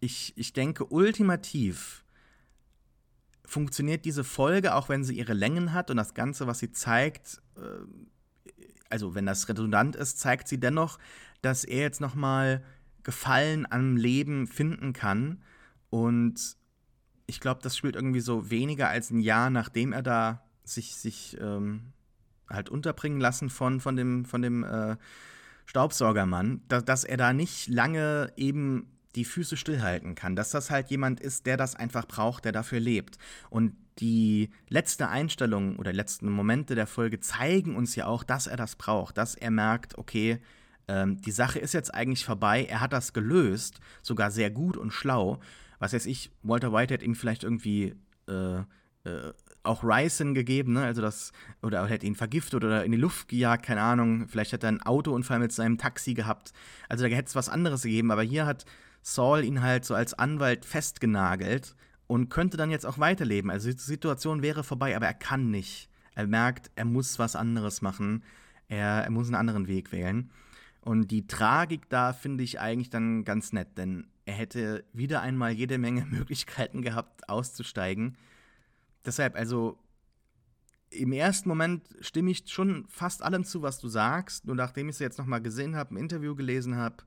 ich, 0.00 0.34
ich 0.36 0.52
denke, 0.52 0.84
ultimativ 0.84 2.04
funktioniert 3.46 4.04
diese 4.04 4.24
Folge, 4.24 4.74
auch 4.74 4.88
wenn 4.88 5.04
sie 5.04 5.16
ihre 5.16 5.32
Längen 5.32 5.72
hat 5.72 5.90
und 5.90 5.96
das 5.96 6.14
Ganze, 6.14 6.46
was 6.46 6.58
sie 6.58 6.72
zeigt, 6.72 7.40
äh, 7.56 7.60
also 8.90 9.14
wenn 9.14 9.26
das 9.26 9.48
redundant 9.48 9.96
ist, 9.96 10.18
zeigt 10.18 10.48
sie 10.48 10.58
dennoch, 10.58 10.98
dass 11.42 11.64
er 11.64 11.80
jetzt 11.80 12.00
noch 12.00 12.14
mal 12.14 12.62
Gefallen 13.02 13.70
am 13.70 13.96
Leben 13.96 14.46
finden 14.46 14.92
kann. 14.92 15.42
Und 15.90 16.56
ich 17.26 17.40
glaube, 17.40 17.60
das 17.62 17.76
spielt 17.76 17.94
irgendwie 17.94 18.20
so 18.20 18.50
weniger 18.50 18.88
als 18.88 19.10
ein 19.10 19.20
Jahr, 19.20 19.50
nachdem 19.50 19.92
er 19.92 20.02
da 20.02 20.42
sich, 20.64 20.96
sich 20.96 21.36
ähm, 21.40 21.92
halt 22.48 22.68
unterbringen 22.68 23.20
lassen 23.20 23.48
von, 23.50 23.80
von 23.80 23.96
dem, 23.96 24.24
von 24.24 24.42
dem 24.42 24.64
äh, 24.64 24.96
Staubsaugermann, 25.66 26.62
da, 26.68 26.80
dass 26.80 27.04
er 27.04 27.16
da 27.16 27.32
nicht 27.32 27.68
lange 27.68 28.32
eben 28.36 28.95
die 29.16 29.24
Füße 29.24 29.56
stillhalten 29.56 30.14
kann, 30.14 30.36
dass 30.36 30.50
das 30.50 30.70
halt 30.70 30.90
jemand 30.90 31.20
ist, 31.20 31.46
der 31.46 31.56
das 31.56 31.74
einfach 31.74 32.06
braucht, 32.06 32.44
der 32.44 32.52
dafür 32.52 32.80
lebt. 32.80 33.18
Und 33.50 33.74
die 33.98 34.50
letzte 34.68 35.08
Einstellung 35.08 35.76
oder 35.76 35.92
letzten 35.92 36.30
Momente 36.30 36.74
der 36.74 36.86
Folge 36.86 37.18
zeigen 37.20 37.74
uns 37.74 37.96
ja 37.96 38.06
auch, 38.06 38.22
dass 38.22 38.46
er 38.46 38.56
das 38.56 38.76
braucht, 38.76 39.16
dass 39.16 39.34
er 39.34 39.50
merkt, 39.50 39.96
okay, 39.96 40.38
ähm, 40.86 41.20
die 41.22 41.32
Sache 41.32 41.58
ist 41.58 41.74
jetzt 41.74 41.94
eigentlich 41.94 42.24
vorbei, 42.24 42.66
er 42.66 42.80
hat 42.80 42.92
das 42.92 43.12
gelöst, 43.12 43.80
sogar 44.02 44.30
sehr 44.30 44.50
gut 44.50 44.76
und 44.76 44.92
schlau. 44.92 45.40
Was 45.78 45.92
weiß 45.92 46.06
ich, 46.06 46.30
Walter 46.42 46.72
White 46.72 46.94
hat 46.94 47.02
ihm 47.02 47.14
vielleicht 47.14 47.42
irgendwie 47.42 47.94
äh, 48.28 48.58
äh, 49.04 49.32
auch 49.62 49.82
Ryson 49.82 50.34
gegeben, 50.34 50.74
ne? 50.74 50.84
Also 50.84 51.02
das, 51.02 51.32
oder 51.62 51.86
hätte 51.86 52.06
ihn 52.06 52.14
vergiftet 52.14 52.64
oder 52.64 52.84
in 52.84 52.92
die 52.92 52.98
Luft 52.98 53.28
gejagt, 53.28 53.64
keine 53.64 53.82
Ahnung. 53.82 54.28
Vielleicht 54.28 54.52
hätte 54.52 54.66
er 54.66 54.68
einen 54.68 54.82
Autounfall 54.82 55.40
mit 55.40 55.52
seinem 55.52 55.76
Taxi 55.76 56.14
gehabt. 56.14 56.52
Also 56.88 57.04
da 57.04 57.10
hätte 57.10 57.28
es 57.28 57.34
was 57.34 57.48
anderes 57.48 57.82
gegeben, 57.82 58.12
aber 58.12 58.22
hier 58.22 58.46
hat 58.46 58.64
Saul 59.08 59.44
ihn 59.44 59.62
halt 59.62 59.84
so 59.84 59.94
als 59.94 60.14
Anwalt 60.14 60.64
festgenagelt 60.64 61.76
und 62.08 62.28
könnte 62.28 62.56
dann 62.56 62.72
jetzt 62.72 62.84
auch 62.84 62.98
weiterleben. 62.98 63.52
Also 63.52 63.70
die 63.70 63.78
Situation 63.78 64.42
wäre 64.42 64.64
vorbei, 64.64 64.96
aber 64.96 65.06
er 65.06 65.14
kann 65.14 65.48
nicht. 65.48 65.88
Er 66.16 66.26
merkt, 66.26 66.72
er 66.74 66.86
muss 66.86 67.20
was 67.20 67.36
anderes 67.36 67.82
machen. 67.82 68.24
Er, 68.66 69.04
er 69.04 69.10
muss 69.10 69.28
einen 69.28 69.36
anderen 69.36 69.68
Weg 69.68 69.92
wählen. 69.92 70.32
Und 70.80 71.12
die 71.12 71.28
Tragik 71.28 71.88
da 71.88 72.12
finde 72.12 72.42
ich 72.42 72.58
eigentlich 72.58 72.90
dann 72.90 73.24
ganz 73.24 73.52
nett, 73.52 73.78
denn 73.78 74.08
er 74.24 74.34
hätte 74.34 74.84
wieder 74.92 75.20
einmal 75.20 75.52
jede 75.52 75.78
Menge 75.78 76.04
Möglichkeiten 76.10 76.82
gehabt, 76.82 77.28
auszusteigen. 77.28 78.16
Deshalb, 79.04 79.36
also 79.36 79.78
im 80.90 81.12
ersten 81.12 81.48
Moment 81.48 81.94
stimme 82.00 82.32
ich 82.32 82.42
schon 82.48 82.86
fast 82.88 83.22
allem 83.22 83.44
zu, 83.44 83.62
was 83.62 83.78
du 83.78 83.86
sagst. 83.86 84.46
Nur 84.46 84.56
nachdem 84.56 84.88
ich 84.88 84.96
es 84.96 84.98
jetzt 85.00 85.18
nochmal 85.18 85.42
gesehen 85.42 85.76
habe, 85.76 85.94
ein 85.94 85.98
Interview 85.98 86.34
gelesen 86.34 86.74
habe 86.74 87.04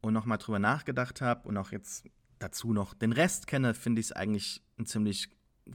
und 0.00 0.12
nochmal 0.12 0.38
drüber 0.38 0.58
nachgedacht 0.58 1.20
habe 1.20 1.48
und 1.48 1.56
auch 1.56 1.72
jetzt 1.72 2.04
dazu 2.38 2.72
noch 2.72 2.94
den 2.94 3.12
Rest 3.12 3.46
kenne, 3.46 3.74
finde 3.74 4.00
ich 4.00 4.06
es 4.06 4.12
eigentlich 4.12 4.62
einen 4.78 4.86
ziemlich 4.86 5.28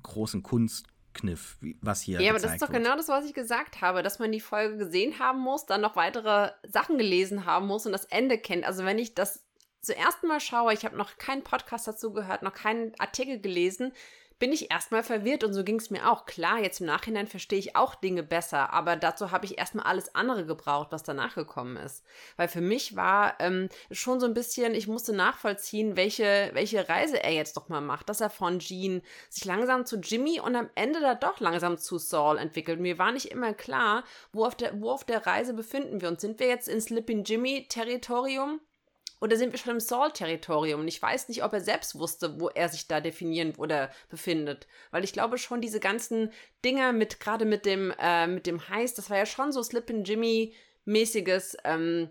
großen 0.04 0.44
Kunstkniff, 0.44 1.58
was 1.82 2.02
hier 2.02 2.22
Ja, 2.22 2.32
aber 2.32 2.40
das 2.40 2.54
ist 2.54 2.62
doch 2.62 2.70
wird. 2.70 2.84
genau 2.84 2.96
das, 2.96 3.08
was 3.08 3.26
ich 3.26 3.34
gesagt 3.34 3.82
habe, 3.82 4.04
dass 4.04 4.20
man 4.20 4.32
die 4.32 4.40
Folge 4.40 4.78
gesehen 4.78 5.20
haben 5.20 5.40
muss, 5.40 5.66
dann 5.66 5.82
noch 5.82 5.96
weitere 5.96 6.52
Sachen 6.68 6.98
gelesen 6.98 7.46
haben 7.46 7.68
muss 7.68 7.86
und 7.86 7.92
das 7.92 8.06
Ende 8.06 8.38
kennt. 8.38 8.64
Also 8.66 8.86
wenn 8.86 9.00
ich 9.00 9.16
das 9.16 9.44
zuerst 9.82 10.24
Mal 10.24 10.40
schaue, 10.40 10.74
ich 10.74 10.86
habe 10.86 10.96
noch 10.96 11.18
keinen 11.18 11.44
Podcast 11.44 11.88
dazu 11.88 12.14
gehört, 12.14 12.44
noch 12.44 12.54
keinen 12.54 12.94
Artikel 13.00 13.40
gelesen, 13.40 13.94
bin 14.42 14.52
ich 14.52 14.72
erstmal 14.72 15.04
verwirrt 15.04 15.44
und 15.44 15.54
so 15.54 15.64
ging 15.64 15.76
es 15.76 15.92
mir 15.92 16.12
auch. 16.12 16.26
Klar, 16.26 16.60
jetzt 16.60 16.82
im 16.82 16.88
Nachhinein 16.88 17.28
verstehe 17.28 17.60
ich 17.60 17.76
auch 17.76 17.94
Dinge 17.94 18.24
besser, 18.24 18.74
aber 18.74 18.96
dazu 18.96 19.30
habe 19.30 19.46
ich 19.46 19.60
erstmal 19.60 19.86
alles 19.86 20.16
andere 20.16 20.48
gebraucht, 20.48 20.88
was 20.90 21.04
danach 21.04 21.36
gekommen 21.36 21.78
ist. 21.78 22.04
Weil 22.38 22.48
für 22.48 22.60
mich 22.60 22.96
war 22.96 23.36
ähm, 23.40 23.70
schon 23.92 24.20
so 24.20 24.26
ein 24.26 24.34
bisschen, 24.34 24.74
ich 24.74 24.88
musste 24.88 25.14
nachvollziehen, 25.14 25.96
welche, 25.96 26.50
welche 26.54 26.90
Reise 26.90 27.24
er 27.24 27.34
jetzt 27.34 27.56
doch 27.56 27.70
mal 27.70 27.82
macht, 27.82 28.10
dass 28.10 28.20
er 28.20 28.32
von 28.32 28.58
Jean 28.58 29.04
sich 29.30 29.46
langsam 29.46 29.86
zu 29.86 29.98
Jimmy 29.98 30.40
und 30.40 30.56
am 30.56 30.72
Ende 30.74 31.02
da 31.02 31.14
doch 31.14 31.40
langsam 31.40 31.78
zu 31.78 32.00
Saul 32.00 32.40
entwickelt. 32.40 32.80
Mir 32.80 32.98
war 32.98 33.12
nicht 33.12 33.28
immer 33.28 33.54
klar, 33.54 34.04
wo 34.34 34.44
auf 34.44 34.56
der, 34.56 34.82
wo 34.82 34.90
auf 34.90 35.04
der 35.04 35.28
Reise 35.28 35.54
befinden 35.54 36.02
wir 36.02 36.10
uns. 36.10 36.20
Sind 36.20 36.40
wir 36.40 36.48
jetzt 36.48 36.68
in 36.68 36.82
Slipping 36.82 37.26
Jimmy 37.26 37.68
Territorium? 37.70 38.60
Oder 39.22 39.38
sind 39.38 39.52
wir 39.52 39.60
schon 39.60 39.74
im 39.74 39.80
Saul-Territorium? 39.80 40.82
Und 40.82 40.88
ich 40.88 41.02
weiß 41.02 41.30
nicht, 41.30 41.44
ob 41.44 41.54
er 41.54 41.62
selbst 41.62 41.98
wusste, 41.98 42.40
wo 42.40 42.50
er 42.50 42.70
sich 42.70 42.88
da 42.88 43.00
definieren 43.00 43.54
oder 43.58 43.92
befindet. 44.10 44.68
Weil 44.90 45.04
ich 45.04 45.14
glaube 45.14 45.38
schon, 45.38 45.62
diese 45.62 45.80
ganzen 45.80 46.32
Dinger 46.66 46.92
mit, 46.92 47.20
gerade 47.20 47.46
mit 47.46 47.66
dem, 47.68 47.94
äh, 48.00 48.26
mit 48.26 48.48
dem 48.48 48.68
Heiß, 48.68 48.96
das 48.96 49.12
war 49.12 49.18
ja 49.18 49.28
schon 49.28 49.52
so 49.52 49.62
Slip 49.62 49.90
Jimmy-mäßiges, 49.90 51.58
ähm, 51.64 52.10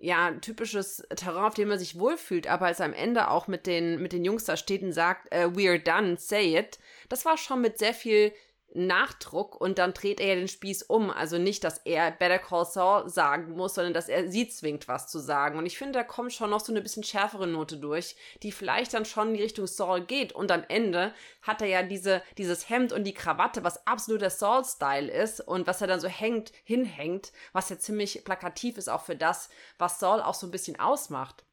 ja, 0.00 0.32
typisches 0.32 1.06
Terrain, 1.16 1.44
auf 1.44 1.54
dem 1.54 1.68
man 1.68 1.78
sich 1.78 1.98
wohlfühlt, 1.98 2.46
aber 2.46 2.66
als 2.66 2.80
er 2.80 2.86
am 2.86 2.94
Ende 2.94 3.28
auch 3.28 3.48
mit 3.48 3.66
den, 3.66 4.00
mit 4.00 4.12
den 4.12 4.24
Jungs 4.24 4.44
da 4.44 4.56
steht 4.56 4.82
und 4.82 4.92
sagt, 4.92 5.34
uh, 5.34 5.48
we're 5.48 5.78
done, 5.78 6.16
say 6.18 6.58
it, 6.58 6.78
das 7.10 7.26
war 7.26 7.36
schon 7.36 7.60
mit 7.60 7.78
sehr 7.78 7.92
viel 7.92 8.32
Nachdruck 8.72 9.60
und 9.60 9.78
dann 9.78 9.92
dreht 9.92 10.20
er 10.20 10.28
ja 10.28 10.34
den 10.36 10.48
Spieß 10.48 10.84
um. 10.84 11.10
Also 11.10 11.38
nicht, 11.38 11.64
dass 11.64 11.78
er 11.78 12.10
Better 12.10 12.38
Call 12.38 12.64
Saul 12.64 13.08
sagen 13.08 13.56
muss, 13.56 13.74
sondern 13.74 13.94
dass 13.94 14.08
er 14.08 14.28
sie 14.28 14.48
zwingt, 14.48 14.88
was 14.88 15.08
zu 15.08 15.18
sagen. 15.18 15.58
Und 15.58 15.66
ich 15.66 15.76
finde, 15.76 15.98
da 15.98 16.04
kommt 16.04 16.32
schon 16.32 16.50
noch 16.50 16.60
so 16.60 16.72
eine 16.72 16.80
bisschen 16.80 17.02
schärfere 17.02 17.46
Note 17.46 17.76
durch, 17.78 18.16
die 18.42 18.52
vielleicht 18.52 18.94
dann 18.94 19.04
schon 19.04 19.28
in 19.28 19.34
die 19.34 19.42
Richtung 19.42 19.66
Saul 19.66 20.02
geht. 20.02 20.32
Und 20.32 20.52
am 20.52 20.64
Ende 20.68 21.12
hat 21.42 21.62
er 21.62 21.68
ja 21.68 21.82
diese, 21.82 22.22
dieses 22.38 22.68
Hemd 22.68 22.92
und 22.92 23.04
die 23.04 23.14
Krawatte, 23.14 23.64
was 23.64 23.86
absolut 23.86 24.22
der 24.22 24.30
Saul-Style 24.30 25.10
ist 25.10 25.40
und 25.40 25.66
was 25.66 25.80
er 25.80 25.86
dann 25.86 26.00
so 26.00 26.08
hängt, 26.08 26.52
hinhängt, 26.64 27.32
was 27.52 27.70
ja 27.70 27.78
ziemlich 27.78 28.24
plakativ 28.24 28.78
ist 28.78 28.88
auch 28.88 29.02
für 29.02 29.16
das, 29.16 29.50
was 29.78 29.98
Saul 29.98 30.20
auch 30.20 30.34
so 30.34 30.46
ein 30.46 30.52
bisschen 30.52 30.78
ausmacht. 30.78 31.44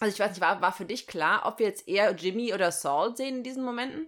Also 0.00 0.12
ich 0.12 0.20
weiß 0.20 0.30
nicht, 0.30 0.40
war, 0.40 0.60
war 0.60 0.72
für 0.72 0.84
dich 0.84 1.06
klar, 1.06 1.42
ob 1.46 1.58
wir 1.58 1.66
jetzt 1.66 1.88
eher 1.88 2.14
Jimmy 2.14 2.52
oder 2.52 2.70
Saul 2.70 3.16
sehen 3.16 3.36
in 3.36 3.42
diesen 3.42 3.64
Momenten? 3.64 4.06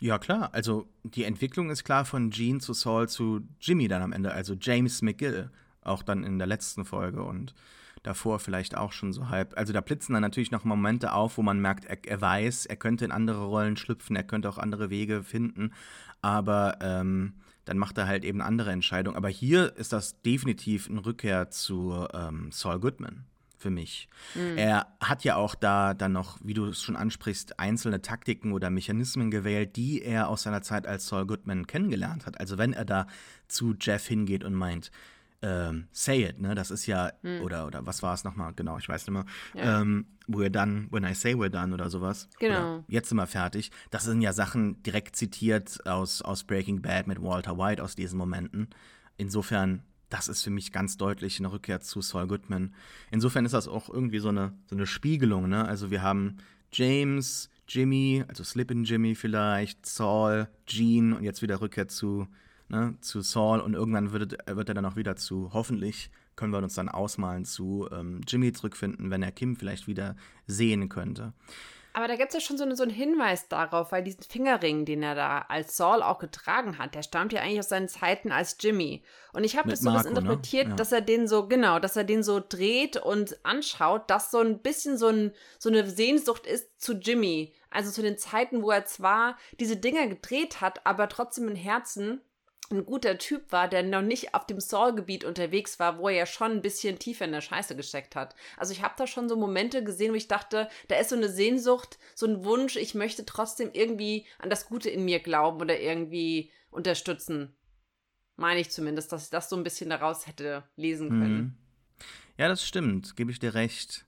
Ja, 0.00 0.18
klar. 0.18 0.50
Also 0.52 0.86
die 1.04 1.24
Entwicklung 1.24 1.70
ist 1.70 1.84
klar 1.84 2.04
von 2.04 2.30
Gene 2.30 2.60
zu 2.60 2.74
Saul 2.74 3.08
zu 3.08 3.40
Jimmy 3.60 3.88
dann 3.88 4.02
am 4.02 4.12
Ende. 4.12 4.32
Also 4.32 4.54
James 4.60 5.02
McGill, 5.02 5.50
auch 5.82 6.02
dann 6.02 6.24
in 6.24 6.38
der 6.38 6.46
letzten 6.46 6.84
Folge 6.84 7.22
und 7.22 7.54
davor 8.02 8.38
vielleicht 8.38 8.76
auch 8.76 8.92
schon 8.92 9.12
so 9.12 9.30
halb. 9.30 9.56
Also 9.56 9.72
da 9.72 9.80
blitzen 9.80 10.12
dann 10.12 10.22
natürlich 10.22 10.50
noch 10.50 10.64
Momente 10.64 11.12
auf, 11.12 11.38
wo 11.38 11.42
man 11.42 11.60
merkt, 11.60 11.86
er, 11.86 11.98
er 12.06 12.20
weiß, 12.20 12.66
er 12.66 12.76
könnte 12.76 13.04
in 13.04 13.10
andere 13.10 13.44
Rollen 13.44 13.76
schlüpfen, 13.76 14.16
er 14.16 14.22
könnte 14.22 14.48
auch 14.48 14.58
andere 14.58 14.90
Wege 14.90 15.22
finden, 15.22 15.72
aber 16.22 16.78
ähm, 16.82 17.34
dann 17.64 17.78
macht 17.78 17.98
er 17.98 18.06
halt 18.06 18.24
eben 18.24 18.42
andere 18.42 18.70
Entscheidungen. 18.70 19.16
Aber 19.16 19.28
hier 19.28 19.74
ist 19.76 19.92
das 19.92 20.20
definitiv 20.22 20.88
eine 20.88 21.04
Rückkehr 21.04 21.50
zu 21.50 22.06
ähm, 22.12 22.50
Saul 22.52 22.78
Goodman 22.78 23.24
für 23.56 23.70
mich. 23.70 24.08
Mhm. 24.34 24.58
Er 24.58 24.86
hat 25.00 25.24
ja 25.24 25.36
auch 25.36 25.54
da 25.54 25.94
dann 25.94 26.12
noch, 26.12 26.38
wie 26.42 26.54
du 26.54 26.66
es 26.66 26.82
schon 26.82 26.96
ansprichst, 26.96 27.58
einzelne 27.58 28.02
Taktiken 28.02 28.52
oder 28.52 28.70
Mechanismen 28.70 29.30
gewählt, 29.30 29.76
die 29.76 30.02
er 30.02 30.28
aus 30.28 30.42
seiner 30.42 30.62
Zeit 30.62 30.86
als 30.86 31.06
Saul 31.06 31.26
Goodman 31.26 31.66
kennengelernt 31.66 32.26
hat. 32.26 32.38
Also 32.40 32.58
wenn 32.58 32.72
er 32.72 32.84
da 32.84 33.06
zu 33.48 33.74
Jeff 33.80 34.06
hingeht 34.06 34.44
und 34.44 34.54
meint, 34.54 34.90
ähm, 35.42 35.88
say 35.92 36.24
it, 36.24 36.40
ne? 36.40 36.54
Das 36.54 36.70
ist 36.70 36.86
ja, 36.86 37.12
mhm. 37.22 37.42
oder, 37.42 37.66
oder 37.66 37.86
was 37.86 38.02
war 38.02 38.14
es 38.14 38.24
nochmal? 38.24 38.52
Genau, 38.54 38.78
ich 38.78 38.88
weiß 38.88 39.06
nicht 39.06 39.12
mehr. 39.12 39.26
Ja. 39.54 39.80
Ähm, 39.80 40.06
we're 40.26 40.48
done, 40.48 40.88
when 40.90 41.04
I 41.04 41.14
say 41.14 41.34
we're 41.34 41.50
done 41.50 41.74
oder 41.74 41.90
sowas. 41.90 42.28
Genau. 42.38 42.76
Oder 42.76 42.84
jetzt 42.88 43.10
sind 43.10 43.18
wir 43.18 43.26
fertig. 43.26 43.70
Das 43.90 44.04
sind 44.04 44.22
ja 44.22 44.32
Sachen 44.32 44.82
direkt 44.82 45.16
zitiert 45.16 45.86
aus, 45.86 46.22
aus 46.22 46.44
Breaking 46.44 46.80
Bad 46.82 47.06
mit 47.06 47.22
Walter 47.22 47.58
White 47.58 47.82
aus 47.82 47.94
diesen 47.94 48.18
Momenten. 48.18 48.68
Insofern 49.18 49.82
das 50.08 50.28
ist 50.28 50.42
für 50.42 50.50
mich 50.50 50.72
ganz 50.72 50.96
deutlich 50.96 51.38
eine 51.38 51.50
Rückkehr 51.50 51.80
zu 51.80 52.00
Saul 52.00 52.26
Goodman. 52.26 52.74
Insofern 53.10 53.44
ist 53.44 53.52
das 53.52 53.68
auch 53.68 53.88
irgendwie 53.88 54.18
so 54.18 54.28
eine, 54.28 54.52
so 54.66 54.76
eine 54.76 54.86
Spiegelung. 54.86 55.48
Ne? 55.48 55.64
Also 55.64 55.90
wir 55.90 56.02
haben 56.02 56.36
James, 56.72 57.50
Jimmy, 57.68 58.24
also 58.28 58.44
Slippin' 58.44 58.84
Jimmy 58.84 59.14
vielleicht, 59.14 59.86
Saul, 59.86 60.48
Gene 60.66 61.16
und 61.16 61.24
jetzt 61.24 61.42
wieder 61.42 61.60
Rückkehr 61.60 61.88
zu, 61.88 62.28
ne, 62.68 62.94
zu 63.00 63.20
Saul 63.20 63.60
und 63.60 63.74
irgendwann 63.74 64.12
wird, 64.12 64.38
wird 64.46 64.68
er 64.68 64.74
dann 64.74 64.84
auch 64.84 64.96
wieder 64.96 65.16
zu, 65.16 65.50
hoffentlich 65.52 66.10
können 66.36 66.52
wir 66.52 66.58
uns 66.58 66.74
dann 66.74 66.88
ausmalen, 66.88 67.44
zu 67.44 67.88
ähm, 67.90 68.20
Jimmy 68.28 68.52
zurückfinden, 68.52 69.10
wenn 69.10 69.22
er 69.22 69.32
Kim 69.32 69.56
vielleicht 69.56 69.88
wieder 69.88 70.16
sehen 70.46 70.88
könnte. 70.88 71.32
Aber 71.96 72.08
da 72.08 72.16
gibt 72.16 72.28
es 72.28 72.34
ja 72.34 72.40
schon 72.40 72.58
so, 72.58 72.64
eine, 72.64 72.76
so 72.76 72.82
einen 72.82 72.92
Hinweis 72.92 73.48
darauf, 73.48 73.90
weil 73.90 74.04
diesen 74.04 74.22
Fingerring, 74.22 74.84
den 74.84 75.02
er 75.02 75.14
da 75.14 75.46
als 75.48 75.78
Saul 75.78 76.02
auch 76.02 76.18
getragen 76.18 76.76
hat, 76.76 76.94
der 76.94 77.02
stammt 77.02 77.32
ja 77.32 77.40
eigentlich 77.40 77.60
aus 77.60 77.70
seinen 77.70 77.88
Zeiten 77.88 78.32
als 78.32 78.58
Jimmy. 78.60 79.02
Und 79.32 79.44
ich 79.44 79.56
habe 79.56 79.70
das 79.70 79.80
so 79.80 79.88
Marco, 79.88 80.02
ne? 80.02 80.08
interpretiert, 80.10 80.66
ne? 80.66 80.70
ja. 80.72 80.76
dass 80.76 80.92
er 80.92 81.00
den 81.00 81.26
so, 81.26 81.48
genau, 81.48 81.78
dass 81.78 81.96
er 81.96 82.04
den 82.04 82.22
so 82.22 82.42
dreht 82.46 82.98
und 82.98 83.38
anschaut, 83.46 84.10
dass 84.10 84.30
so 84.30 84.40
ein 84.40 84.58
bisschen 84.58 84.98
so, 84.98 85.08
ein, 85.08 85.32
so 85.58 85.70
eine 85.70 85.88
Sehnsucht 85.88 86.46
ist 86.46 86.78
zu 86.78 86.92
Jimmy. 86.92 87.54
Also 87.70 87.90
zu 87.90 88.02
den 88.02 88.18
Zeiten, 88.18 88.62
wo 88.62 88.72
er 88.72 88.84
zwar 88.84 89.38
diese 89.58 89.78
Dinger 89.78 90.06
gedreht 90.06 90.60
hat, 90.60 90.84
aber 90.84 91.08
trotzdem 91.08 91.48
im 91.48 91.56
Herzen 91.56 92.20
ein 92.70 92.84
guter 92.84 93.18
Typ 93.18 93.52
war, 93.52 93.68
der 93.68 93.82
noch 93.82 94.02
nicht 94.02 94.34
auf 94.34 94.46
dem 94.46 94.60
Saul-Gebiet 94.60 95.24
unterwegs 95.24 95.78
war, 95.78 95.98
wo 95.98 96.08
er 96.08 96.16
ja 96.16 96.26
schon 96.26 96.52
ein 96.52 96.62
bisschen 96.62 96.98
tiefer 96.98 97.24
in 97.24 97.32
der 97.32 97.40
Scheiße 97.40 97.76
gesteckt 97.76 98.16
hat. 98.16 98.34
Also 98.56 98.72
ich 98.72 98.82
habe 98.82 98.94
da 98.96 99.06
schon 99.06 99.28
so 99.28 99.36
Momente 99.36 99.84
gesehen, 99.84 100.12
wo 100.12 100.16
ich 100.16 100.28
dachte, 100.28 100.68
da 100.88 100.96
ist 100.96 101.10
so 101.10 101.16
eine 101.16 101.28
Sehnsucht, 101.28 101.98
so 102.14 102.26
ein 102.26 102.44
Wunsch, 102.44 102.76
ich 102.76 102.94
möchte 102.94 103.24
trotzdem 103.24 103.70
irgendwie 103.72 104.26
an 104.38 104.50
das 104.50 104.66
Gute 104.66 104.90
in 104.90 105.04
mir 105.04 105.20
glauben 105.20 105.60
oder 105.60 105.78
irgendwie 105.78 106.50
unterstützen. 106.70 107.54
Meine 108.36 108.60
ich 108.60 108.70
zumindest, 108.70 109.12
dass 109.12 109.24
ich 109.24 109.30
das 109.30 109.48
so 109.48 109.56
ein 109.56 109.64
bisschen 109.64 109.90
daraus 109.90 110.26
hätte 110.26 110.64
lesen 110.76 111.10
können. 111.10 111.36
Mhm. 111.36 111.54
Ja, 112.36 112.48
das 112.48 112.66
stimmt, 112.66 113.16
gebe 113.16 113.30
ich 113.30 113.38
dir 113.38 113.54
recht. 113.54 114.04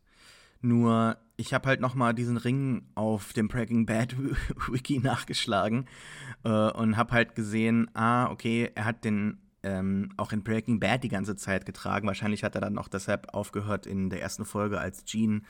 Nur 0.61 1.17
ich 1.39 1.55
habe 1.55 1.69
halt 1.69 1.81
noch 1.81 1.95
mal 1.95 2.13
diesen 2.13 2.37
Ring 2.37 2.83
auf 2.97 3.33
dem 3.33 3.49
Breaking 3.49 3.87
Bad 3.87 4.17
Wiki 4.69 4.99
nachgeschlagen 4.99 5.87
äh, 6.45 6.49
und 6.49 6.97
habe 6.97 7.13
halt 7.13 7.37
gesehen, 7.37 7.89
ah, 7.95 8.29
okay, 8.31 8.71
er 8.75 8.85
hat 8.85 9.05
den 9.05 9.39
ähm, 9.63 10.11
auch 10.17 10.33
in 10.33 10.43
Breaking 10.43 10.81
Bad 10.81 11.05
die 11.05 11.09
ganze 11.09 11.37
Zeit 11.37 11.65
getragen. 11.65 12.09
Wahrscheinlich 12.09 12.43
hat 12.43 12.57
er 12.57 12.61
dann 12.61 12.77
auch 12.77 12.89
deshalb 12.89 13.35
aufgehört 13.35 13.87
in 13.87 14.11
der 14.11 14.21
ersten 14.21 14.45
Folge 14.45 14.81
als 14.81 15.05
Gene 15.05 15.43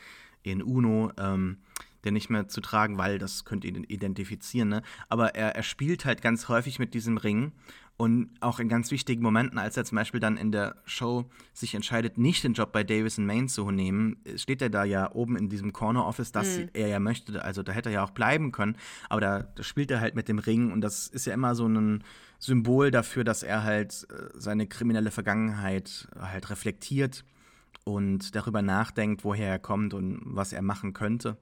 in 0.42 0.62
Uno. 0.62 1.10
Ähm, 1.18 1.58
den 2.04 2.14
nicht 2.14 2.30
mehr 2.30 2.46
zu 2.46 2.60
tragen, 2.60 2.96
weil 2.96 3.18
das 3.18 3.44
könnt 3.44 3.64
ihr 3.64 3.74
identifizieren, 3.74 4.68
ne? 4.68 4.82
Aber 5.08 5.34
er, 5.34 5.56
er 5.56 5.62
spielt 5.64 6.04
halt 6.04 6.22
ganz 6.22 6.48
häufig 6.48 6.78
mit 6.78 6.94
diesem 6.94 7.16
Ring 7.16 7.52
und 7.98 8.30
auch 8.38 8.60
in 8.60 8.68
ganz 8.68 8.92
wichtigen 8.92 9.22
Momenten, 9.22 9.58
als 9.58 9.76
er 9.76 9.84
zum 9.84 9.96
Beispiel 9.96 10.20
dann 10.20 10.36
in 10.36 10.52
der 10.52 10.76
Show 10.84 11.28
sich 11.52 11.74
entscheidet, 11.74 12.16
nicht 12.16 12.44
den 12.44 12.52
Job 12.52 12.70
bei 12.70 12.84
Davis 12.84 13.18
Main 13.18 13.48
zu 13.48 13.68
nehmen, 13.72 14.18
steht 14.36 14.62
er 14.62 14.70
da 14.70 14.84
ja 14.84 15.12
oben 15.12 15.36
in 15.36 15.48
diesem 15.48 15.72
Corner 15.72 16.06
Office, 16.06 16.30
das 16.30 16.58
mhm. 16.58 16.70
er 16.74 16.86
ja 16.86 17.00
möchte. 17.00 17.44
Also 17.44 17.64
da 17.64 17.72
hätte 17.72 17.88
er 17.88 17.94
ja 17.94 18.04
auch 18.04 18.10
bleiben 18.10 18.52
können. 18.52 18.76
Aber 19.08 19.20
da, 19.20 19.42
da, 19.42 19.62
spielt 19.64 19.90
er 19.90 20.00
halt 20.00 20.14
mit 20.14 20.28
dem 20.28 20.38
Ring 20.38 20.70
und 20.70 20.80
das 20.80 21.08
ist 21.08 21.26
ja 21.26 21.34
immer 21.34 21.56
so 21.56 21.66
ein 21.66 22.04
Symbol 22.38 22.92
dafür, 22.92 23.24
dass 23.24 23.42
er 23.42 23.64
halt 23.64 24.06
äh, 24.10 24.28
seine 24.34 24.68
kriminelle 24.68 25.10
Vergangenheit 25.10 26.06
halt 26.16 26.50
reflektiert 26.50 27.24
und 27.82 28.36
darüber 28.36 28.62
nachdenkt, 28.62 29.24
woher 29.24 29.48
er 29.48 29.58
kommt 29.58 29.92
und 29.92 30.20
was 30.24 30.52
er 30.52 30.62
machen 30.62 30.92
könnte. 30.92 31.36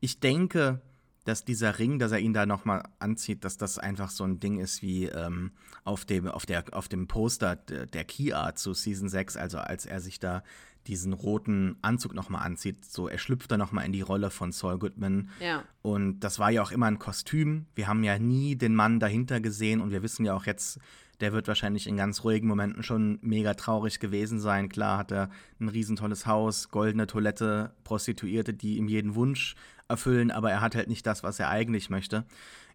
Ich 0.00 0.20
denke, 0.20 0.82
dass 1.30 1.44
dieser 1.44 1.78
Ring, 1.78 2.00
dass 2.00 2.10
er 2.10 2.18
ihn 2.18 2.32
da 2.32 2.44
nochmal 2.44 2.82
anzieht, 2.98 3.44
dass 3.44 3.56
das 3.56 3.78
einfach 3.78 4.10
so 4.10 4.24
ein 4.24 4.40
Ding 4.40 4.58
ist 4.58 4.82
wie 4.82 5.04
ähm, 5.04 5.52
auf, 5.84 6.04
dem, 6.04 6.26
auf, 6.26 6.44
der, 6.44 6.64
auf 6.72 6.88
dem 6.88 7.06
Poster 7.06 7.54
der, 7.54 8.04
Key 8.04 8.32
Art 8.32 8.58
zu 8.58 8.74
Season 8.74 9.08
6, 9.08 9.36
also 9.36 9.58
als 9.58 9.86
er 9.86 10.00
sich 10.00 10.18
da 10.18 10.42
diesen 10.88 11.12
roten 11.12 11.76
Anzug 11.82 12.14
nochmal 12.14 12.44
anzieht, 12.44 12.84
so 12.84 13.06
er 13.06 13.18
schlüpft 13.18 13.52
da 13.52 13.56
nochmal 13.56 13.86
in 13.86 13.92
die 13.92 14.00
Rolle 14.00 14.30
von 14.30 14.50
Saul 14.50 14.78
Goodman. 14.78 15.30
Ja. 15.38 15.62
Und 15.82 16.20
das 16.20 16.40
war 16.40 16.50
ja 16.50 16.62
auch 16.62 16.72
immer 16.72 16.86
ein 16.86 16.98
Kostüm. 16.98 17.66
Wir 17.76 17.86
haben 17.86 18.02
ja 18.02 18.18
nie 18.18 18.56
den 18.56 18.74
Mann 18.74 18.98
dahinter 18.98 19.40
gesehen 19.40 19.80
und 19.80 19.92
wir 19.92 20.02
wissen 20.02 20.24
ja 20.24 20.34
auch 20.34 20.46
jetzt, 20.46 20.80
der 21.20 21.32
wird 21.32 21.48
wahrscheinlich 21.48 21.86
in 21.86 21.96
ganz 21.96 22.24
ruhigen 22.24 22.48
Momenten 22.48 22.82
schon 22.82 23.18
mega 23.22 23.54
traurig 23.54 24.00
gewesen 24.00 24.40
sein. 24.40 24.68
Klar 24.68 24.98
hat 24.98 25.12
er 25.12 25.30
ein 25.60 25.68
riesentolles 25.68 26.26
Haus, 26.26 26.70
goldene 26.70 27.06
Toilette, 27.06 27.74
Prostituierte, 27.84 28.54
die 28.54 28.76
ihm 28.76 28.88
jeden 28.88 29.14
Wunsch 29.14 29.54
erfüllen, 29.88 30.30
aber 30.30 30.50
er 30.50 30.60
hat 30.60 30.74
halt 30.74 30.88
nicht 30.88 31.06
das, 31.06 31.22
was 31.22 31.38
er 31.40 31.50
eigentlich 31.50 31.90
möchte. 31.90 32.24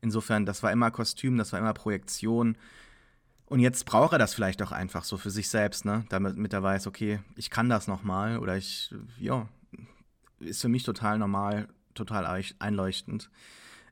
Insofern, 0.02 0.46
das 0.46 0.62
war 0.62 0.72
immer 0.72 0.92
Kostüm, 0.92 1.38
das 1.38 1.54
war 1.54 1.60
immer 1.60 1.74
Projektion. 1.74 2.58
Und 3.48 3.60
jetzt 3.60 3.86
braucht 3.86 4.14
er 4.14 4.20
das 4.20 4.34
vielleicht 4.34 4.62
auch 4.62 4.72
einfach 4.72 5.04
so 5.04 5.18
für 5.18 5.32
sich 5.32 5.50
selbst, 5.50 5.86
ne? 5.86 6.06
Damit 6.10 6.54
er 6.54 6.64
weiß, 6.64 6.88
okay, 6.88 7.20
ich 7.36 7.50
kann 7.50 7.70
das 7.70 7.88
nochmal 7.88 8.40
oder 8.40 8.58
ich, 8.58 8.94
ja, 9.20 9.48
ist 10.40 10.62
für 10.62 10.70
mich 10.70 10.84
total 10.84 11.18
normal, 11.18 11.68
total 11.94 12.44
einleuchtend. 12.60 13.30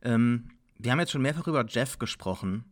Ähm, 0.01 0.49
wir 0.77 0.91
haben 0.91 0.99
jetzt 0.99 1.12
schon 1.12 1.21
mehrfach 1.21 1.47
über 1.47 1.65
Jeff 1.65 1.97
gesprochen. 1.97 2.65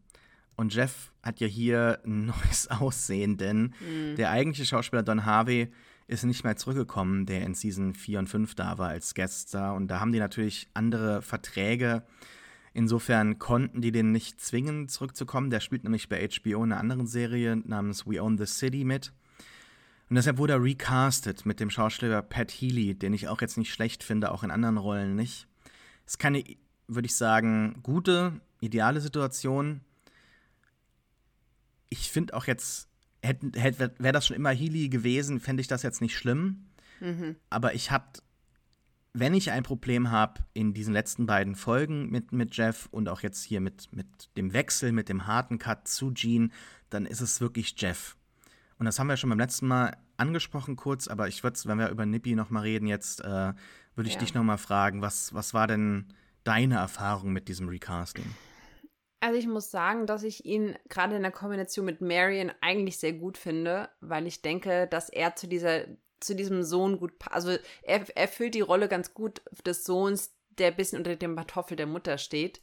Und 0.55 0.73
Jeff 0.73 1.10
hat 1.23 1.39
ja 1.39 1.47
hier 1.47 1.99
ein 2.05 2.25
neues 2.43 2.69
Aussehen, 2.69 3.37
denn 3.37 3.73
mhm. 3.79 4.15
der 4.17 4.31
eigentliche 4.31 4.65
Schauspieler 4.65 5.03
Don 5.03 5.25
Harvey 5.25 5.71
ist 6.07 6.25
nicht 6.25 6.43
mehr 6.43 6.57
zurückgekommen, 6.57 7.25
der 7.25 7.41
in 7.43 7.55
Season 7.55 7.93
4 7.93 8.19
und 8.19 8.27
5 8.27 8.55
da 8.55 8.77
war 8.77 8.89
als 8.89 9.13
Gaststar. 9.13 9.73
Und 9.75 9.87
da 9.87 10.01
haben 10.01 10.11
die 10.11 10.19
natürlich 10.19 10.67
andere 10.73 11.21
Verträge. 11.21 12.03
Insofern 12.73 13.39
konnten 13.39 13.81
die 13.81 13.93
den 13.93 14.11
nicht 14.11 14.41
zwingen, 14.41 14.89
zurückzukommen. 14.89 15.49
Der 15.49 15.61
spielt 15.61 15.83
nämlich 15.83 16.09
bei 16.09 16.27
HBO 16.27 16.63
in 16.63 16.71
einer 16.71 16.81
anderen 16.81 17.07
Serie 17.07 17.55
namens 17.55 18.05
We 18.05 18.21
Own 18.21 18.37
the 18.37 18.45
City 18.45 18.83
mit. 18.83 19.13
Und 20.09 20.15
deshalb 20.15 20.37
wurde 20.37 20.53
er 20.53 20.63
recastet 20.63 21.45
mit 21.45 21.61
dem 21.61 21.69
Schauspieler 21.69 22.21
Pat 22.21 22.51
Healy, 22.51 22.95
den 22.95 23.13
ich 23.13 23.29
auch 23.29 23.39
jetzt 23.39 23.57
nicht 23.57 23.73
schlecht 23.73 24.03
finde, 24.03 24.31
auch 24.31 24.43
in 24.43 24.51
anderen 24.51 24.77
Rollen 24.77 25.15
nicht. 25.15 25.47
Es 26.05 26.13
ist 26.13 26.19
keine, 26.19 26.43
würde 26.87 27.05
ich 27.05 27.15
sagen, 27.15 27.79
gute, 27.83 28.41
ideale 28.59 28.99
Situation. 28.99 29.79
Ich 31.91 32.09
finde 32.09 32.33
auch 32.33 32.47
jetzt 32.47 32.91
wäre 33.21 34.11
das 34.11 34.27
schon 34.27 34.35
immer 34.35 34.49
Healy 34.49 34.89
gewesen, 34.89 35.39
fände 35.39 35.61
ich 35.61 35.67
das 35.67 35.83
jetzt 35.83 36.01
nicht 36.01 36.17
schlimm. 36.17 36.65
Mhm. 36.99 37.35
Aber 37.49 37.73
ich 37.73 37.91
habe, 37.91 38.05
wenn 39.13 39.33
ich 39.33 39.51
ein 39.51 39.63
Problem 39.63 40.11
habe 40.11 40.41
in 40.53 40.73
diesen 40.73 40.93
letzten 40.93 41.25
beiden 41.25 41.55
Folgen 41.55 42.09
mit, 42.09 42.31
mit 42.31 42.55
Jeff 42.55 42.87
und 42.91 43.09
auch 43.09 43.21
jetzt 43.21 43.43
hier 43.43 43.61
mit, 43.61 43.89
mit 43.95 44.07
dem 44.37 44.53
Wechsel, 44.53 44.91
mit 44.91 45.09
dem 45.09 45.27
harten 45.27 45.59
Cut 45.59 45.87
zu 45.87 46.11
Gene, 46.11 46.49
dann 46.89 47.05
ist 47.05 47.21
es 47.21 47.41
wirklich 47.41 47.75
Jeff. 47.77 48.15
Und 48.77 48.85
das 48.85 48.97
haben 48.97 49.07
wir 49.07 49.17
schon 49.17 49.29
beim 49.29 49.39
letzten 49.39 49.67
Mal 49.67 49.95
angesprochen 50.17 50.75
kurz, 50.75 51.07
aber 51.07 51.27
ich 51.27 51.43
würde, 51.43 51.59
wenn 51.65 51.77
wir 51.77 51.89
über 51.89 52.05
Nippy 52.05 52.35
noch 52.35 52.49
mal 52.49 52.61
reden 52.61 52.87
jetzt, 52.87 53.21
äh, 53.21 53.53
würde 53.95 54.07
ich 54.07 54.15
ja. 54.15 54.19
dich 54.19 54.33
noch 54.33 54.43
mal 54.43 54.57
fragen, 54.57 55.01
was, 55.01 55.33
was 55.33 55.53
war 55.53 55.67
denn 55.67 56.07
deine 56.43 56.75
Erfahrung 56.75 57.33
mit 57.33 57.47
diesem 57.47 57.67
Recasting? 57.69 58.25
Also 59.21 59.37
ich 59.37 59.47
muss 59.47 59.69
sagen, 59.69 60.07
dass 60.07 60.23
ich 60.23 60.45
ihn 60.45 60.75
gerade 60.89 61.15
in 61.15 61.21
der 61.21 61.31
Kombination 61.31 61.85
mit 61.85 62.01
Marion 62.01 62.51
eigentlich 62.59 62.97
sehr 62.97 63.13
gut 63.13 63.37
finde, 63.37 63.87
weil 64.01 64.25
ich 64.25 64.41
denke, 64.41 64.87
dass 64.87 65.09
er 65.09 65.35
zu 65.35 65.47
dieser 65.47 65.85
zu 66.19 66.35
diesem 66.35 66.63
Sohn 66.63 66.99
gut, 66.99 67.13
also 67.29 67.57
er 67.81 68.17
erfüllt 68.17 68.53
die 68.53 68.61
Rolle 68.61 68.87
ganz 68.87 69.13
gut 69.13 69.41
des 69.65 69.83
Sohns, 69.83 70.35
der 70.49 70.67
ein 70.67 70.75
bisschen 70.75 70.99
unter 70.99 71.15
dem 71.15 71.35
Kartoffel 71.35 71.75
der 71.75 71.87
Mutter 71.87 72.17
steht. 72.17 72.61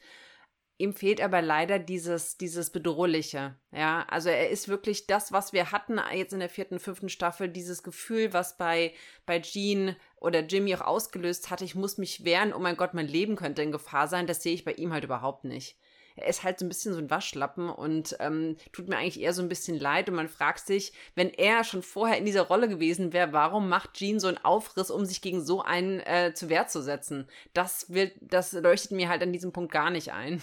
Ihm 0.80 0.92
fehlt 0.92 1.20
aber 1.20 1.42
leider 1.42 1.80
dieses, 1.80 2.36
dieses 2.36 2.70
Bedrohliche. 2.70 3.56
Ja, 3.72 4.06
also 4.08 4.28
er 4.28 4.48
ist 4.50 4.68
wirklich 4.68 5.08
das, 5.08 5.32
was 5.32 5.52
wir 5.52 5.72
hatten 5.72 6.00
jetzt 6.14 6.32
in 6.32 6.38
der 6.38 6.48
vierten, 6.48 6.78
fünften 6.78 7.08
Staffel, 7.08 7.48
dieses 7.48 7.82
Gefühl, 7.82 8.32
was 8.32 8.56
bei, 8.56 8.94
bei 9.26 9.40
Jean 9.40 9.96
oder 10.16 10.40
Jimmy 10.40 10.72
auch 10.76 10.82
ausgelöst 10.82 11.50
hatte, 11.50 11.64
ich 11.64 11.74
muss 11.74 11.98
mich 11.98 12.24
wehren, 12.24 12.52
oh 12.52 12.60
mein 12.60 12.76
Gott, 12.76 12.94
mein 12.94 13.08
Leben 13.08 13.34
könnte 13.34 13.62
in 13.62 13.72
Gefahr 13.72 14.06
sein, 14.06 14.28
das 14.28 14.42
sehe 14.44 14.54
ich 14.54 14.64
bei 14.64 14.74
ihm 14.74 14.92
halt 14.92 15.02
überhaupt 15.02 15.44
nicht 15.44 15.76
er 16.18 16.28
ist 16.28 16.44
halt 16.44 16.58
so 16.58 16.64
ein 16.64 16.68
bisschen 16.68 16.92
so 16.92 16.98
ein 16.98 17.10
Waschlappen 17.10 17.70
und 17.70 18.16
ähm, 18.20 18.56
tut 18.72 18.88
mir 18.88 18.96
eigentlich 18.96 19.20
eher 19.20 19.32
so 19.32 19.42
ein 19.42 19.48
bisschen 19.48 19.78
leid. 19.78 20.08
Und 20.08 20.16
man 20.16 20.28
fragt 20.28 20.66
sich, 20.66 20.92
wenn 21.14 21.30
er 21.30 21.64
schon 21.64 21.82
vorher 21.82 22.18
in 22.18 22.24
dieser 22.24 22.42
Rolle 22.42 22.68
gewesen 22.68 23.12
wäre, 23.12 23.32
warum 23.32 23.68
macht 23.68 23.94
Jean 23.94 24.20
so 24.20 24.28
einen 24.28 24.38
Aufriss, 24.38 24.90
um 24.90 25.04
sich 25.04 25.22
gegen 25.22 25.44
so 25.44 25.62
einen 25.62 26.00
äh, 26.00 26.32
zu 26.34 26.48
Wehr 26.48 26.66
zu 26.66 26.82
setzen? 26.82 27.26
Das, 27.54 27.92
will, 27.92 28.12
das 28.20 28.52
leuchtet 28.52 28.92
mir 28.92 29.08
halt 29.08 29.22
an 29.22 29.32
diesem 29.32 29.52
Punkt 29.52 29.72
gar 29.72 29.90
nicht 29.90 30.12
ein. 30.12 30.42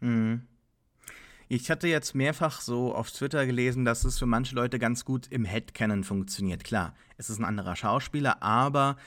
Mhm. 0.00 0.46
Ich 1.50 1.70
hatte 1.70 1.88
jetzt 1.88 2.14
mehrfach 2.14 2.60
so 2.60 2.94
auf 2.94 3.10
Twitter 3.10 3.46
gelesen, 3.46 3.86
dass 3.86 4.04
es 4.04 4.18
für 4.18 4.26
manche 4.26 4.54
Leute 4.54 4.78
ganz 4.78 5.06
gut 5.06 5.26
im 5.30 5.46
Headcanon 5.46 6.04
funktioniert. 6.04 6.62
Klar, 6.62 6.94
es 7.16 7.30
ist 7.30 7.38
ein 7.38 7.46
anderer 7.46 7.74
Schauspieler, 7.74 8.42
aber 8.42 8.98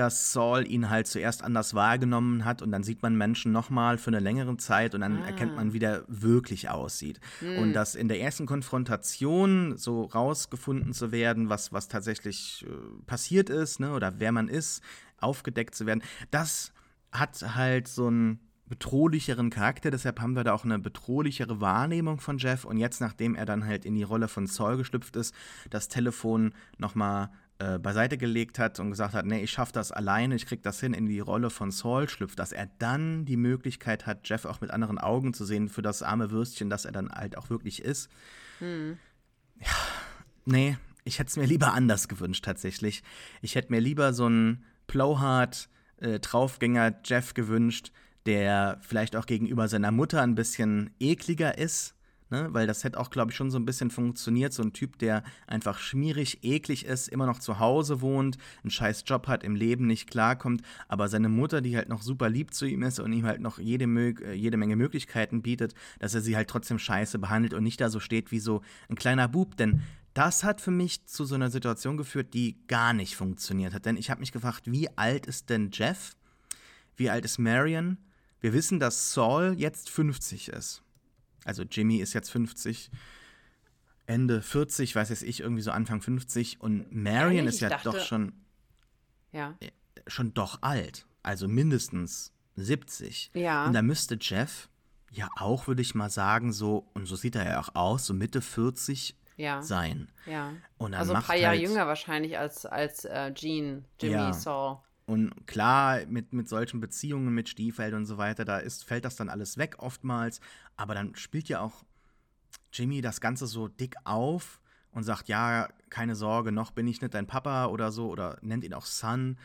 dass 0.00 0.32
Saul 0.32 0.66
ihn 0.66 0.88
halt 0.88 1.06
zuerst 1.06 1.44
anders 1.44 1.74
wahrgenommen 1.74 2.46
hat 2.46 2.62
und 2.62 2.72
dann 2.72 2.82
sieht 2.82 3.02
man 3.02 3.16
Menschen 3.16 3.52
nochmal 3.52 3.98
für 3.98 4.08
eine 4.08 4.20
längere 4.20 4.56
Zeit 4.56 4.94
und 4.94 5.02
dann 5.02 5.22
ah. 5.22 5.26
erkennt 5.26 5.56
man, 5.56 5.74
wie 5.74 5.78
der 5.78 6.04
wirklich 6.08 6.70
aussieht. 6.70 7.20
Hm. 7.40 7.58
Und 7.58 7.72
dass 7.74 7.94
in 7.94 8.08
der 8.08 8.18
ersten 8.18 8.46
Konfrontation 8.46 9.76
so 9.76 10.04
rausgefunden 10.04 10.94
zu 10.94 11.12
werden, 11.12 11.50
was, 11.50 11.74
was 11.74 11.88
tatsächlich 11.88 12.64
äh, 12.66 13.02
passiert 13.04 13.50
ist, 13.50 13.78
ne, 13.78 13.92
oder 13.92 14.14
wer 14.20 14.32
man 14.32 14.48
ist, 14.48 14.82
aufgedeckt 15.18 15.74
zu 15.74 15.84
werden, 15.84 16.02
das 16.30 16.72
hat 17.12 17.54
halt 17.54 17.86
so 17.86 18.06
einen 18.06 18.40
bedrohlicheren 18.64 19.50
Charakter, 19.50 19.90
deshalb 19.90 20.18
haben 20.20 20.34
wir 20.34 20.44
da 20.44 20.54
auch 20.54 20.64
eine 20.64 20.78
bedrohlichere 20.78 21.60
Wahrnehmung 21.60 22.20
von 22.20 22.38
Jeff 22.38 22.64
und 22.64 22.78
jetzt, 22.78 23.02
nachdem 23.02 23.34
er 23.34 23.44
dann 23.44 23.66
halt 23.66 23.84
in 23.84 23.96
die 23.96 24.02
Rolle 24.02 24.28
von 24.28 24.46
Saul 24.46 24.78
geschlüpft 24.78 25.16
ist, 25.16 25.34
das 25.68 25.88
Telefon 25.88 26.54
nochmal 26.78 27.28
äh, 27.60 27.78
beiseite 27.78 28.16
gelegt 28.16 28.58
hat 28.58 28.80
und 28.80 28.90
gesagt 28.90 29.12
hat, 29.12 29.26
nee, 29.26 29.42
ich 29.42 29.50
schaffe 29.50 29.72
das 29.72 29.92
alleine, 29.92 30.34
ich 30.34 30.46
krieg 30.46 30.62
das 30.62 30.80
hin, 30.80 30.94
in 30.94 31.04
die 31.04 31.20
Rolle 31.20 31.50
von 31.50 31.70
Saul 31.70 32.08
schlüpft, 32.08 32.38
dass 32.38 32.52
er 32.52 32.70
dann 32.78 33.26
die 33.26 33.36
Möglichkeit 33.36 34.06
hat, 34.06 34.26
Jeff 34.26 34.46
auch 34.46 34.62
mit 34.62 34.70
anderen 34.70 34.96
Augen 34.96 35.34
zu 35.34 35.44
sehen 35.44 35.68
für 35.68 35.82
das 35.82 36.02
arme 36.02 36.30
Würstchen, 36.30 36.70
das 36.70 36.86
er 36.86 36.92
dann 36.92 37.10
halt 37.10 37.36
auch 37.36 37.50
wirklich 37.50 37.82
ist. 37.82 38.08
Hm. 38.60 38.96
Ja, 39.60 39.66
nee, 40.46 40.78
ich 41.04 41.18
hätte 41.18 41.28
es 41.28 41.36
mir 41.36 41.44
lieber 41.44 41.74
anders 41.74 42.08
gewünscht 42.08 42.46
tatsächlich. 42.46 43.02
Ich 43.42 43.56
hätte 43.56 43.70
mir 43.70 43.80
lieber 43.80 44.14
so 44.14 44.24
einen 44.24 44.64
Plowhard 44.86 45.68
äh, 45.98 46.18
Draufgänger 46.18 47.00
Jeff 47.04 47.34
gewünscht, 47.34 47.92
der 48.24 48.78
vielleicht 48.80 49.16
auch 49.16 49.26
gegenüber 49.26 49.68
seiner 49.68 49.90
Mutter 49.90 50.22
ein 50.22 50.34
bisschen 50.34 50.94
ekliger 50.98 51.58
ist. 51.58 51.94
Ne? 52.30 52.48
Weil 52.52 52.66
das 52.66 52.84
hätte 52.84 52.98
auch, 52.98 53.10
glaube 53.10 53.32
ich, 53.32 53.36
schon 53.36 53.50
so 53.50 53.58
ein 53.58 53.64
bisschen 53.64 53.90
funktioniert. 53.90 54.52
So 54.52 54.62
ein 54.62 54.72
Typ, 54.72 54.98
der 54.98 55.24
einfach 55.46 55.78
schmierig, 55.78 56.44
eklig 56.44 56.84
ist, 56.84 57.08
immer 57.08 57.26
noch 57.26 57.40
zu 57.40 57.58
Hause 57.58 58.00
wohnt, 58.00 58.38
einen 58.62 58.70
scheiß 58.70 59.04
Job 59.06 59.26
hat, 59.26 59.42
im 59.42 59.56
Leben 59.56 59.86
nicht 59.86 60.08
klarkommt, 60.08 60.62
aber 60.88 61.08
seine 61.08 61.28
Mutter, 61.28 61.60
die 61.60 61.76
halt 61.76 61.88
noch 61.88 62.02
super 62.02 62.28
lieb 62.28 62.54
zu 62.54 62.66
ihm 62.66 62.82
ist 62.82 63.00
und 63.00 63.12
ihm 63.12 63.26
halt 63.26 63.40
noch 63.40 63.58
jede, 63.58 63.84
äh, 63.84 64.32
jede 64.32 64.56
Menge 64.56 64.76
Möglichkeiten 64.76 65.42
bietet, 65.42 65.74
dass 65.98 66.14
er 66.14 66.20
sie 66.20 66.36
halt 66.36 66.48
trotzdem 66.48 66.78
scheiße 66.78 67.18
behandelt 67.18 67.54
und 67.54 67.64
nicht 67.64 67.80
da 67.80 67.90
so 67.90 68.00
steht 68.00 68.30
wie 68.30 68.40
so 68.40 68.62
ein 68.88 68.96
kleiner 68.96 69.28
Bub. 69.28 69.56
Denn 69.56 69.82
das 70.14 70.44
hat 70.44 70.60
für 70.60 70.70
mich 70.70 71.06
zu 71.06 71.24
so 71.24 71.34
einer 71.34 71.50
Situation 71.50 71.96
geführt, 71.96 72.34
die 72.34 72.56
gar 72.66 72.92
nicht 72.92 73.16
funktioniert 73.16 73.74
hat. 73.74 73.86
Denn 73.86 73.96
ich 73.96 74.10
habe 74.10 74.20
mich 74.20 74.32
gefragt, 74.32 74.62
wie 74.66 74.88
alt 74.96 75.26
ist 75.26 75.50
denn 75.50 75.70
Jeff? 75.72 76.16
Wie 76.96 77.10
alt 77.10 77.24
ist 77.24 77.38
Marion? 77.38 77.98
Wir 78.40 78.52
wissen, 78.52 78.80
dass 78.80 79.12
Saul 79.12 79.54
jetzt 79.56 79.90
50 79.90 80.48
ist. 80.48 80.82
Also 81.44 81.62
Jimmy 81.62 81.96
ist 81.96 82.12
jetzt 82.12 82.30
50, 82.30 82.90
Ende 84.06 84.42
40, 84.42 84.94
weiß 84.94 85.08
jetzt 85.10 85.22
ich, 85.22 85.40
irgendwie 85.40 85.62
so 85.62 85.70
Anfang 85.70 86.00
50 86.00 86.60
und 86.60 86.92
Marion 86.92 87.46
ist 87.46 87.60
ja 87.60 87.68
dachte, 87.68 87.90
doch 87.90 88.00
schon 88.00 88.32
ja. 89.32 89.54
Äh, 89.60 89.70
schon 90.06 90.34
doch 90.34 90.62
alt, 90.62 91.06
also 91.22 91.48
mindestens 91.48 92.32
70. 92.56 93.30
Ja. 93.34 93.66
Und 93.66 93.72
da 93.72 93.82
müsste 93.82 94.18
Jeff 94.20 94.68
ja 95.10 95.28
auch, 95.36 95.66
würde 95.66 95.82
ich 95.82 95.94
mal 95.94 96.10
sagen, 96.10 96.52
so 96.52 96.88
und 96.94 97.06
so 97.06 97.16
sieht 97.16 97.36
er 97.36 97.44
ja 97.44 97.60
auch 97.60 97.74
aus, 97.74 98.06
so 98.06 98.14
Mitte 98.14 98.40
40 98.40 99.16
ja. 99.36 99.62
sein. 99.62 100.10
Ja. 100.26 100.52
Und 100.78 100.94
also 100.94 101.14
ein 101.14 101.22
paar 101.22 101.36
Jahre 101.36 101.56
halt, 101.56 101.68
jünger 101.68 101.86
wahrscheinlich 101.86 102.38
als 102.38 102.66
als 102.66 103.04
äh, 103.04 103.32
Gene, 103.34 103.84
Jimmy 104.00 104.14
ja. 104.14 104.32
Saul. 104.32 104.78
Und 105.06 105.48
klar, 105.48 106.06
mit, 106.06 106.32
mit 106.32 106.48
solchen 106.48 106.78
Beziehungen 106.78 107.34
mit 107.34 107.48
Stiefeld 107.48 107.94
und 107.94 108.06
so 108.06 108.16
weiter, 108.16 108.44
da 108.44 108.58
ist, 108.58 108.84
fällt 108.84 109.04
das 109.04 109.16
dann 109.16 109.28
alles 109.28 109.58
weg 109.58 109.74
oftmals. 109.78 110.40
Aber 110.80 110.94
dann 110.94 111.14
spielt 111.14 111.48
ja 111.50 111.60
auch 111.60 111.84
Jimmy 112.72 113.02
das 113.02 113.20
Ganze 113.20 113.46
so 113.46 113.68
dick 113.68 113.96
auf 114.04 114.62
und 114.92 115.02
sagt, 115.02 115.28
ja, 115.28 115.68
keine 115.90 116.14
Sorge, 116.14 116.52
noch 116.52 116.70
bin 116.70 116.88
ich 116.88 117.02
nicht 117.02 117.12
dein 117.12 117.26
Papa 117.26 117.66
oder 117.66 117.92
so, 117.92 118.08
oder 118.08 118.38
nennt 118.40 118.64
ihn 118.64 118.72
auch 118.72 118.86
Son. 118.86 119.36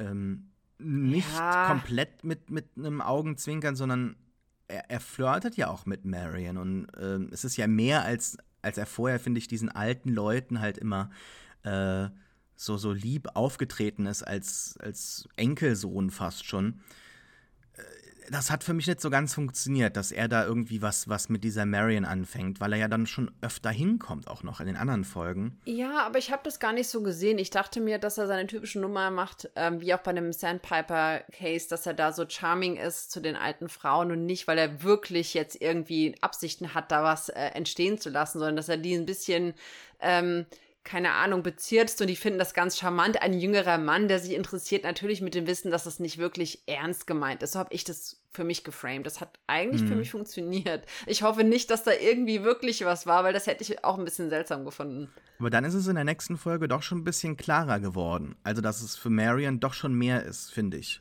Ähm, 0.00 0.50
nicht 0.78 1.32
ja. 1.32 1.68
komplett 1.68 2.24
mit, 2.24 2.50
mit 2.50 2.66
einem 2.76 3.00
Augenzwinkern, 3.00 3.76
sondern 3.76 4.16
er, 4.66 4.90
er 4.90 5.00
flirtet 5.00 5.56
ja 5.56 5.68
auch 5.68 5.86
mit 5.86 6.04
Marion. 6.04 6.56
Und 6.56 6.88
ähm, 6.98 7.28
es 7.30 7.44
ist 7.44 7.56
ja 7.56 7.68
mehr, 7.68 8.02
als, 8.02 8.36
als 8.60 8.76
er 8.76 8.86
vorher, 8.86 9.20
finde 9.20 9.38
ich, 9.38 9.46
diesen 9.46 9.68
alten 9.68 10.08
Leuten 10.08 10.60
halt 10.60 10.76
immer 10.76 11.10
äh, 11.62 12.08
so, 12.56 12.76
so 12.76 12.92
lieb 12.92 13.28
aufgetreten 13.34 14.06
ist 14.06 14.24
als, 14.24 14.76
als 14.80 15.28
Enkelsohn 15.36 16.10
fast 16.10 16.46
schon. 16.46 16.80
Das 18.30 18.50
hat 18.50 18.62
für 18.62 18.74
mich 18.74 18.86
nicht 18.86 19.00
so 19.00 19.10
ganz 19.10 19.34
funktioniert, 19.34 19.96
dass 19.96 20.12
er 20.12 20.28
da 20.28 20.44
irgendwie 20.44 20.82
was, 20.82 21.08
was 21.08 21.28
mit 21.28 21.42
dieser 21.42 21.66
Marion 21.66 22.04
anfängt, 22.04 22.60
weil 22.60 22.72
er 22.72 22.78
ja 22.78 22.88
dann 22.88 23.06
schon 23.06 23.30
öfter 23.40 23.70
hinkommt, 23.70 24.28
auch 24.28 24.44
noch 24.44 24.60
in 24.60 24.66
den 24.66 24.76
anderen 24.76 25.04
Folgen. 25.04 25.58
Ja, 25.64 26.06
aber 26.06 26.18
ich 26.18 26.30
habe 26.30 26.42
das 26.44 26.60
gar 26.60 26.72
nicht 26.72 26.88
so 26.88 27.02
gesehen. 27.02 27.38
Ich 27.38 27.50
dachte 27.50 27.80
mir, 27.80 27.98
dass 27.98 28.18
er 28.18 28.28
seine 28.28 28.46
typische 28.46 28.78
Nummer 28.78 29.10
macht, 29.10 29.50
ähm, 29.56 29.80
wie 29.80 29.92
auch 29.94 30.00
bei 30.00 30.12
dem 30.12 30.32
Sandpiper-Case, 30.32 31.68
dass 31.68 31.86
er 31.86 31.94
da 31.94 32.12
so 32.12 32.24
charming 32.28 32.76
ist 32.76 33.10
zu 33.10 33.20
den 33.20 33.34
alten 33.34 33.68
Frauen 33.68 34.12
und 34.12 34.26
nicht, 34.26 34.46
weil 34.46 34.58
er 34.58 34.82
wirklich 34.84 35.34
jetzt 35.34 35.60
irgendwie 35.60 36.14
Absichten 36.20 36.72
hat, 36.74 36.92
da 36.92 37.02
was 37.02 37.30
äh, 37.30 37.46
entstehen 37.54 37.98
zu 37.98 38.10
lassen, 38.10 38.38
sondern 38.38 38.56
dass 38.56 38.68
er 38.68 38.76
die 38.76 38.94
ein 38.94 39.06
bisschen. 39.06 39.54
Ähm, 40.00 40.46
keine 40.90 41.12
Ahnung, 41.12 41.44
bezirzt 41.44 42.00
und 42.00 42.08
die 42.08 42.16
finden 42.16 42.40
das 42.40 42.52
ganz 42.52 42.76
charmant. 42.76 43.22
Ein 43.22 43.32
jüngerer 43.32 43.78
Mann, 43.78 44.08
der 44.08 44.18
sich 44.18 44.32
interessiert, 44.32 44.82
natürlich 44.82 45.20
mit 45.20 45.36
dem 45.36 45.46
Wissen, 45.46 45.70
dass 45.70 45.86
es 45.86 46.00
nicht 46.00 46.18
wirklich 46.18 46.64
ernst 46.66 47.06
gemeint 47.06 47.44
ist. 47.44 47.52
So 47.52 47.60
habe 47.60 47.72
ich 47.72 47.84
das 47.84 48.20
für 48.32 48.42
mich 48.42 48.64
geframed. 48.64 49.06
Das 49.06 49.20
hat 49.20 49.38
eigentlich 49.46 49.82
mhm. 49.82 49.86
für 49.86 49.94
mich 49.94 50.10
funktioniert. 50.10 50.84
Ich 51.06 51.22
hoffe 51.22 51.44
nicht, 51.44 51.70
dass 51.70 51.84
da 51.84 51.92
irgendwie 51.92 52.42
wirklich 52.42 52.84
was 52.84 53.06
war, 53.06 53.22
weil 53.22 53.32
das 53.32 53.46
hätte 53.46 53.62
ich 53.62 53.84
auch 53.84 53.98
ein 53.98 54.04
bisschen 54.04 54.30
seltsam 54.30 54.64
gefunden. 54.64 55.12
Aber 55.38 55.48
dann 55.48 55.64
ist 55.64 55.74
es 55.74 55.86
in 55.86 55.94
der 55.94 56.02
nächsten 56.02 56.36
Folge 56.36 56.66
doch 56.66 56.82
schon 56.82 56.98
ein 56.98 57.04
bisschen 57.04 57.36
klarer 57.36 57.78
geworden. 57.78 58.34
Also, 58.42 58.60
dass 58.60 58.82
es 58.82 58.96
für 58.96 59.10
Marion 59.10 59.60
doch 59.60 59.74
schon 59.74 59.94
mehr 59.94 60.24
ist, 60.24 60.50
finde 60.50 60.78
ich. 60.78 61.00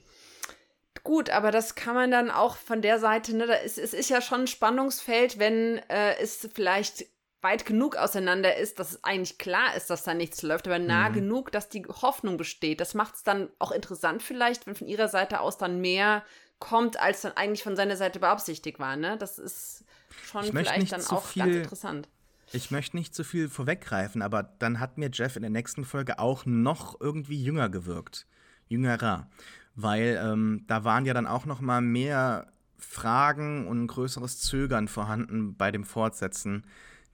Gut, 1.03 1.31
aber 1.31 1.49
das 1.49 1.73
kann 1.73 1.95
man 1.95 2.11
dann 2.11 2.29
auch 2.29 2.57
von 2.57 2.83
der 2.83 2.99
Seite, 2.99 3.35
ne, 3.35 3.47
da 3.47 3.55
ist, 3.55 3.79
es 3.79 3.95
ist 3.95 4.11
ja 4.11 4.21
schon 4.21 4.41
ein 4.41 4.47
Spannungsfeld, 4.47 5.39
wenn 5.39 5.79
äh, 5.89 6.15
es 6.19 6.47
vielleicht 6.53 7.05
weit 7.41 7.65
genug 7.65 7.95
auseinander 7.95 8.57
ist, 8.57 8.79
dass 8.79 8.91
es 8.91 9.03
eigentlich 9.03 9.37
klar 9.37 9.75
ist, 9.75 9.89
dass 9.89 10.03
da 10.03 10.13
nichts 10.13 10.41
läuft, 10.41 10.67
aber 10.67 10.79
nah 10.79 11.09
mhm. 11.09 11.13
genug, 11.13 11.51
dass 11.51 11.69
die 11.69 11.85
Hoffnung 11.85 12.37
besteht. 12.37 12.81
Das 12.81 12.93
macht 12.93 13.15
es 13.15 13.23
dann 13.23 13.49
auch 13.59 13.71
interessant 13.71 14.21
vielleicht, 14.21 14.67
wenn 14.67 14.75
von 14.75 14.87
ihrer 14.87 15.07
Seite 15.07 15.39
aus 15.39 15.57
dann 15.57 15.79
mehr 15.79 16.23
kommt, 16.59 16.99
als 16.99 17.21
dann 17.21 17.31
eigentlich 17.33 17.63
von 17.63 17.75
seiner 17.75 17.95
Seite 17.95 18.19
beabsichtigt 18.19 18.79
war. 18.79 18.97
Ne? 18.97 19.17
Das 19.17 19.39
ist 19.39 19.85
schon 20.25 20.43
vielleicht 20.43 20.91
dann 20.91 21.05
auch 21.07 21.25
viel, 21.25 21.43
ganz 21.43 21.55
interessant. 21.55 22.09
Ich 22.51 22.71
möchte 22.71 22.97
nicht 22.97 23.15
zu 23.15 23.23
viel 23.23 23.47
vorweggreifen, 23.47 24.21
aber 24.21 24.43
dann 24.43 24.79
hat 24.79 24.97
mir 24.97 25.09
Jeff 25.13 25.35
in 25.35 25.43
der 25.43 25.51
nächsten 25.51 25.85
Folge 25.85 26.19
auch 26.19 26.45
noch 26.45 26.99
irgendwie 26.99 27.41
jünger 27.41 27.69
gewirkt. 27.69 28.25
Jüngerer. 28.67 29.29
Weil 29.75 30.19
ähm, 30.21 30.65
da 30.67 30.83
waren 30.83 31.05
ja 31.05 31.13
dann 31.13 31.27
auch 31.27 31.45
noch 31.45 31.61
mal 31.61 31.79
mehr 31.79 32.51
Fragen 32.77 33.67
und 33.67 33.83
ein 33.83 33.87
größeres 33.87 34.39
Zögern 34.39 34.87
vorhanden 34.87 35.55
bei 35.55 35.71
dem 35.71 35.83
Fortsetzen 35.83 36.65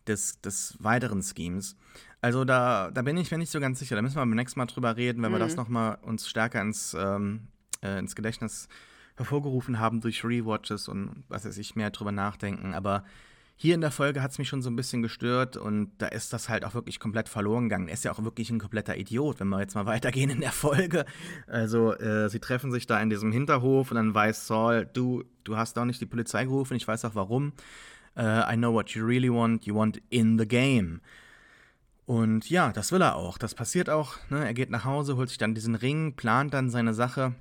des, 0.08 0.42
des 0.42 0.78
weiteren 0.80 1.22
Schemes. 1.22 1.76
Also 2.22 2.44
da, 2.44 2.90
da 2.92 3.02
bin 3.04 3.18
ich 3.18 3.30
mir 3.32 3.38
nicht 3.38 3.52
so 3.52 3.60
ganz 3.60 3.80
sicher. 3.80 3.96
Da 3.96 4.02
müssen 4.02 4.16
wir 4.16 4.22
beim 4.22 4.32
nächsten 4.32 4.60
Mal 4.60 4.66
drüber 4.66 4.98
reden, 4.98 5.22
wenn 5.22 5.32
mhm. 5.32 5.36
wir 5.36 5.40
das 5.40 5.52
mhm. 5.52 5.58
nochmal 5.58 5.98
uns 6.02 6.28
stärker 6.28 6.62
ins, 6.62 6.96
ähm, 6.98 7.48
äh, 7.84 8.00
ins 8.00 8.16
Gedächtnis 8.16 8.68
hervorgerufen 9.16 9.80
haben 9.80 10.02
durch 10.02 10.24
Rewatches 10.24 10.88
und 10.88 11.24
was 11.30 11.46
weiß 11.46 11.58
ich, 11.58 11.76
mehr 11.76 11.92
drüber 11.92 12.12
nachdenken. 12.12 12.74
Aber 12.74 13.04
hier 13.58 13.76
in 13.76 13.82
der 13.82 13.92
Folge 13.92 14.22
hat 14.22 14.32
es 14.32 14.38
mich 14.38 14.50
schon 14.50 14.62
so 14.62 14.70
ein 14.70 14.76
bisschen 14.76 15.02
gestört 15.02 15.56
und 15.56 15.92
da 16.00 16.08
ist 16.08 16.34
das 16.34 16.50
halt 16.50 16.66
auch 16.66 16.74
wirklich 16.74 17.00
komplett 17.00 17.30
verloren 17.30 17.70
gegangen. 17.70 17.88
Er 17.88 17.94
ist 17.94 18.04
ja 18.04 18.12
auch 18.12 18.22
wirklich 18.22 18.50
ein 18.50 18.60
kompletter 18.60 18.98
Idiot, 18.98 19.40
wenn 19.40 19.48
wir 19.48 19.62
jetzt 19.62 19.76
mal 19.76 19.86
weitergehen 19.86 20.30
in 20.30 20.42
der 20.42 20.52
Folge. 20.52 21.06
Also, 21.48 21.94
äh, 21.94 22.30
sie 22.30 22.40
treffen 22.40 22.72
sich 22.72 22.86
da 22.86 23.00
in 23.02 23.10
diesem 23.10 23.32
Hinterhof 23.32 23.92
und 23.92 23.96
dann 23.96 24.14
weiß 24.14 24.48
Saul, 24.48 24.90
du, 24.92 25.24
du 25.46 25.56
hast 25.56 25.78
doch 25.78 25.86
nicht 25.86 26.02
die 26.02 26.06
Polizei 26.06 26.44
gerufen, 26.44 26.76
ich 26.76 26.88
weiß 26.88 27.06
auch 27.06 27.16
warum 27.16 27.54
uh, 28.18 28.44
I 28.52 28.56
know 28.56 28.74
what 28.74 28.92
you 28.92 29.06
really 29.06 29.30
want, 29.30 29.66
you 29.66 29.76
want 29.76 30.02
in 30.10 30.38
the 30.38 30.48
game. 30.48 31.02
Und 32.06 32.50
ja, 32.50 32.72
das 32.72 32.92
will 32.92 33.02
er 33.02 33.16
auch. 33.16 33.38
Das 33.38 33.56
passiert 33.56 33.90
auch. 33.90 34.18
Ne? 34.30 34.46
Er 34.46 34.54
geht 34.54 34.70
nach 34.70 34.86
Hause, 34.86 35.18
holt 35.18 35.30
sich 35.30 35.38
dann 35.38 35.56
diesen 35.56 35.76
Ring, 35.76 36.16
plant 36.16 36.54
dann 36.54 36.70
seine 36.70 36.94
Sache. 36.94 37.34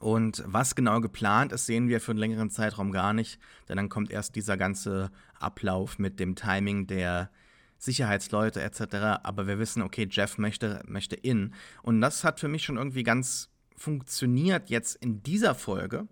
Und 0.00 0.42
was 0.46 0.74
genau 0.74 1.00
geplant 1.00 1.52
ist, 1.52 1.66
sehen 1.66 1.88
wir 1.88 2.00
für 2.00 2.12
einen 2.12 2.20
längeren 2.20 2.50
Zeitraum 2.50 2.92
gar 2.92 3.12
nicht, 3.12 3.40
denn 3.68 3.76
dann 3.76 3.88
kommt 3.88 4.10
erst 4.10 4.36
dieser 4.36 4.56
ganze 4.56 5.10
Ablauf 5.40 5.98
mit 5.98 6.20
dem 6.20 6.36
Timing 6.36 6.86
der 6.86 7.30
Sicherheitsleute 7.78 8.60
etc. 8.62 9.22
Aber 9.22 9.46
wir 9.46 9.58
wissen, 9.58 9.82
okay, 9.82 10.06
Jeff 10.10 10.38
möchte, 10.38 10.82
möchte 10.86 11.16
in. 11.16 11.54
Und 11.82 12.00
das 12.00 12.24
hat 12.24 12.40
für 12.40 12.48
mich 12.48 12.64
schon 12.64 12.76
irgendwie 12.76 13.02
ganz 13.02 13.50
funktioniert 13.76 14.70
jetzt 14.70 14.96
in 14.96 15.22
dieser 15.22 15.54
Folge, 15.54 16.06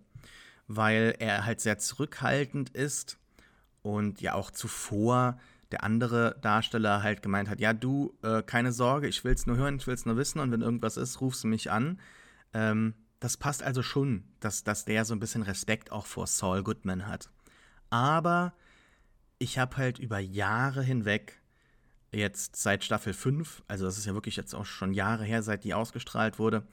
weil 0.68 1.14
er 1.18 1.44
halt 1.44 1.60
sehr 1.60 1.78
zurückhaltend 1.78 2.70
ist 2.70 3.18
und 3.86 4.20
ja 4.20 4.34
auch 4.34 4.50
zuvor 4.50 5.38
der 5.70 5.84
andere 5.84 6.36
Darsteller 6.42 7.02
halt 7.02 7.22
gemeint 7.22 7.48
hat, 7.48 7.60
ja 7.60 7.72
du, 7.72 8.16
äh, 8.22 8.42
keine 8.42 8.72
Sorge, 8.72 9.08
ich 9.08 9.24
will 9.24 9.32
es 9.32 9.46
nur 9.46 9.56
hören, 9.56 9.76
ich 9.76 9.86
will 9.86 9.94
es 9.94 10.06
nur 10.06 10.16
wissen 10.16 10.40
und 10.40 10.50
wenn 10.52 10.62
irgendwas 10.62 10.96
ist, 10.96 11.20
rufst 11.20 11.44
du 11.44 11.48
mich 11.48 11.70
an. 11.70 12.00
Ähm, 12.52 12.94
das 13.20 13.36
passt 13.36 13.62
also 13.62 13.82
schon, 13.82 14.24
dass, 14.40 14.64
dass 14.64 14.84
der 14.84 15.04
so 15.04 15.14
ein 15.14 15.20
bisschen 15.20 15.42
Respekt 15.42 15.90
auch 15.90 16.06
vor 16.06 16.26
Saul 16.26 16.62
Goodman 16.62 17.06
hat. 17.06 17.30
Aber 17.90 18.52
ich 19.38 19.58
habe 19.58 19.76
halt 19.76 19.98
über 19.98 20.18
Jahre 20.18 20.82
hinweg, 20.82 21.40
jetzt 22.12 22.56
seit 22.56 22.84
Staffel 22.84 23.12
5, 23.12 23.62
also 23.68 23.86
das 23.86 23.98
ist 23.98 24.06
ja 24.06 24.14
wirklich 24.14 24.36
jetzt 24.36 24.54
auch 24.54 24.66
schon 24.66 24.94
Jahre 24.94 25.24
her, 25.24 25.42
seit 25.42 25.64
die 25.64 25.74
ausgestrahlt 25.74 26.38
wurde, 26.38 26.64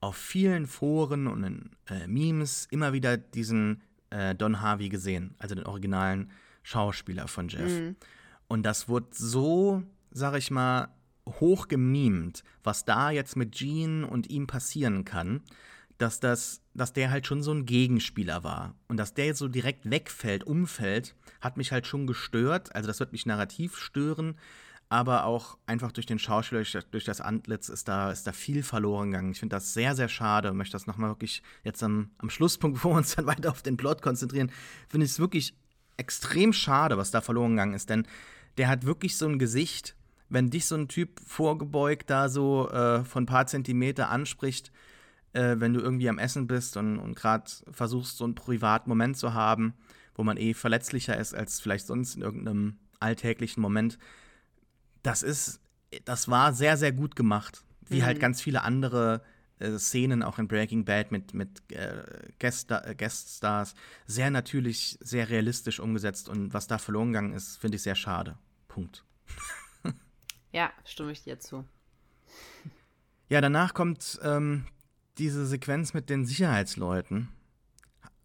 auf 0.00 0.16
vielen 0.16 0.66
Foren 0.66 1.26
und 1.26 1.44
in 1.44 1.70
äh, 1.88 2.06
Memes 2.06 2.66
immer 2.70 2.92
wieder 2.92 3.16
diesen 3.16 3.82
äh, 4.10 4.34
Don 4.34 4.60
Harvey 4.60 4.88
gesehen, 4.88 5.34
also 5.38 5.54
den 5.54 5.66
originalen 5.66 6.30
Schauspieler 6.66 7.28
von 7.28 7.46
Jeff. 7.46 7.70
Mhm. 7.70 7.94
Und 8.48 8.64
das 8.64 8.88
wurde 8.88 9.06
so, 9.12 9.84
sag 10.10 10.36
ich 10.36 10.50
mal, 10.50 10.88
hoch 11.40 11.68
gemimt, 11.68 12.42
was 12.64 12.84
da 12.84 13.10
jetzt 13.10 13.36
mit 13.36 13.52
Gene 13.52 14.04
und 14.04 14.30
ihm 14.30 14.48
passieren 14.48 15.04
kann, 15.04 15.42
dass 15.98 16.18
das, 16.18 16.62
dass 16.74 16.92
der 16.92 17.10
halt 17.10 17.24
schon 17.24 17.40
so 17.40 17.52
ein 17.52 17.66
Gegenspieler 17.66 18.42
war. 18.42 18.74
Und 18.88 18.96
dass 18.96 19.14
der 19.14 19.36
so 19.36 19.46
direkt 19.46 19.88
wegfällt, 19.88 20.42
umfällt, 20.42 21.14
hat 21.40 21.56
mich 21.56 21.70
halt 21.70 21.86
schon 21.86 22.08
gestört. 22.08 22.74
Also 22.74 22.88
das 22.88 22.98
wird 22.98 23.12
mich 23.12 23.26
narrativ 23.26 23.76
stören, 23.78 24.34
aber 24.88 25.24
auch 25.24 25.58
einfach 25.66 25.92
durch 25.92 26.06
den 26.06 26.18
Schauspieler, 26.18 26.64
durch 26.90 27.04
das 27.04 27.20
Antlitz 27.20 27.68
ist 27.68 27.86
da, 27.86 28.10
ist 28.10 28.26
da 28.26 28.32
viel 28.32 28.64
verloren 28.64 29.12
gegangen. 29.12 29.30
Ich 29.30 29.38
finde 29.38 29.54
das 29.54 29.72
sehr, 29.72 29.94
sehr 29.94 30.08
schade 30.08 30.50
und 30.50 30.56
möchte 30.56 30.72
das 30.72 30.88
nochmal 30.88 31.10
wirklich 31.10 31.44
jetzt 31.62 31.82
am, 31.84 32.10
am 32.18 32.28
Schlusspunkt, 32.28 32.74
bevor 32.78 32.94
wir 32.94 32.98
uns 32.98 33.14
dann 33.14 33.26
weiter 33.26 33.52
auf 33.52 33.62
den 33.62 33.76
Plot 33.76 34.02
konzentrieren, 34.02 34.50
finde 34.88 35.06
ich 35.06 35.12
es 35.12 35.20
wirklich 35.20 35.54
extrem 35.96 36.52
schade, 36.52 36.98
was 36.98 37.10
da 37.10 37.20
verloren 37.20 37.52
gegangen 37.52 37.74
ist, 37.74 37.90
denn 37.90 38.06
der 38.58 38.68
hat 38.68 38.84
wirklich 38.84 39.16
so 39.16 39.26
ein 39.26 39.38
Gesicht, 39.38 39.96
wenn 40.28 40.50
dich 40.50 40.66
so 40.66 40.74
ein 40.74 40.88
Typ 40.88 41.20
vorgebeugt 41.20 42.10
da 42.10 42.28
so 42.28 42.68
äh, 42.70 43.04
von 43.04 43.24
ein 43.24 43.26
paar 43.26 43.46
Zentimeter 43.46 44.10
anspricht, 44.10 44.72
äh, 45.32 45.56
wenn 45.58 45.74
du 45.74 45.80
irgendwie 45.80 46.08
am 46.08 46.18
Essen 46.18 46.46
bist 46.46 46.76
und, 46.76 46.98
und 46.98 47.14
gerade 47.14 47.50
versuchst, 47.70 48.16
so 48.16 48.24
einen 48.24 48.34
privaten 48.34 48.88
Moment 48.88 49.16
zu 49.16 49.34
haben, 49.34 49.74
wo 50.14 50.24
man 50.24 50.36
eh 50.36 50.54
verletzlicher 50.54 51.16
ist 51.16 51.34
als 51.34 51.60
vielleicht 51.60 51.86
sonst 51.86 52.16
in 52.16 52.22
irgendeinem 52.22 52.78
alltäglichen 53.00 53.60
Moment. 53.60 53.98
Das 55.02 55.22
ist, 55.22 55.60
das 56.04 56.28
war 56.28 56.52
sehr, 56.52 56.76
sehr 56.76 56.92
gut 56.92 57.14
gemacht. 57.14 57.62
Wie 57.88 57.96
halt 57.96 58.02
mhm. 58.02 58.06
halt 58.06 58.20
ganz 58.20 58.40
viele 58.40 58.62
andere 58.62 59.22
äh, 59.58 59.78
Szenen 59.78 60.22
auch 60.22 60.38
in 60.38 60.48
Breaking 60.48 60.84
Bad 60.84 61.12
mit, 61.12 61.34
mit 61.34 61.62
äh, 61.72 62.02
Guest, 62.38 62.70
äh, 62.70 62.94
Gueststars 62.96 63.74
sehr 64.06 64.30
natürlich, 64.30 64.98
sehr 65.00 65.28
realistisch 65.28 65.80
umgesetzt 65.80 66.28
und 66.28 66.52
was 66.52 66.66
da 66.66 66.78
verloren 66.78 67.08
gegangen 67.08 67.32
ist, 67.32 67.56
finde 67.56 67.76
ich 67.76 67.82
sehr 67.82 67.94
schade. 67.94 68.36
Punkt. 68.68 69.04
ja, 70.52 70.70
stimme 70.84 71.12
ich 71.12 71.22
dir 71.22 71.38
zu. 71.38 71.64
Ja, 73.28 73.40
danach 73.40 73.74
kommt 73.74 74.20
ähm, 74.22 74.66
diese 75.18 75.46
Sequenz 75.46 75.94
mit 75.94 76.10
den 76.10 76.26
Sicherheitsleuten. 76.26 77.28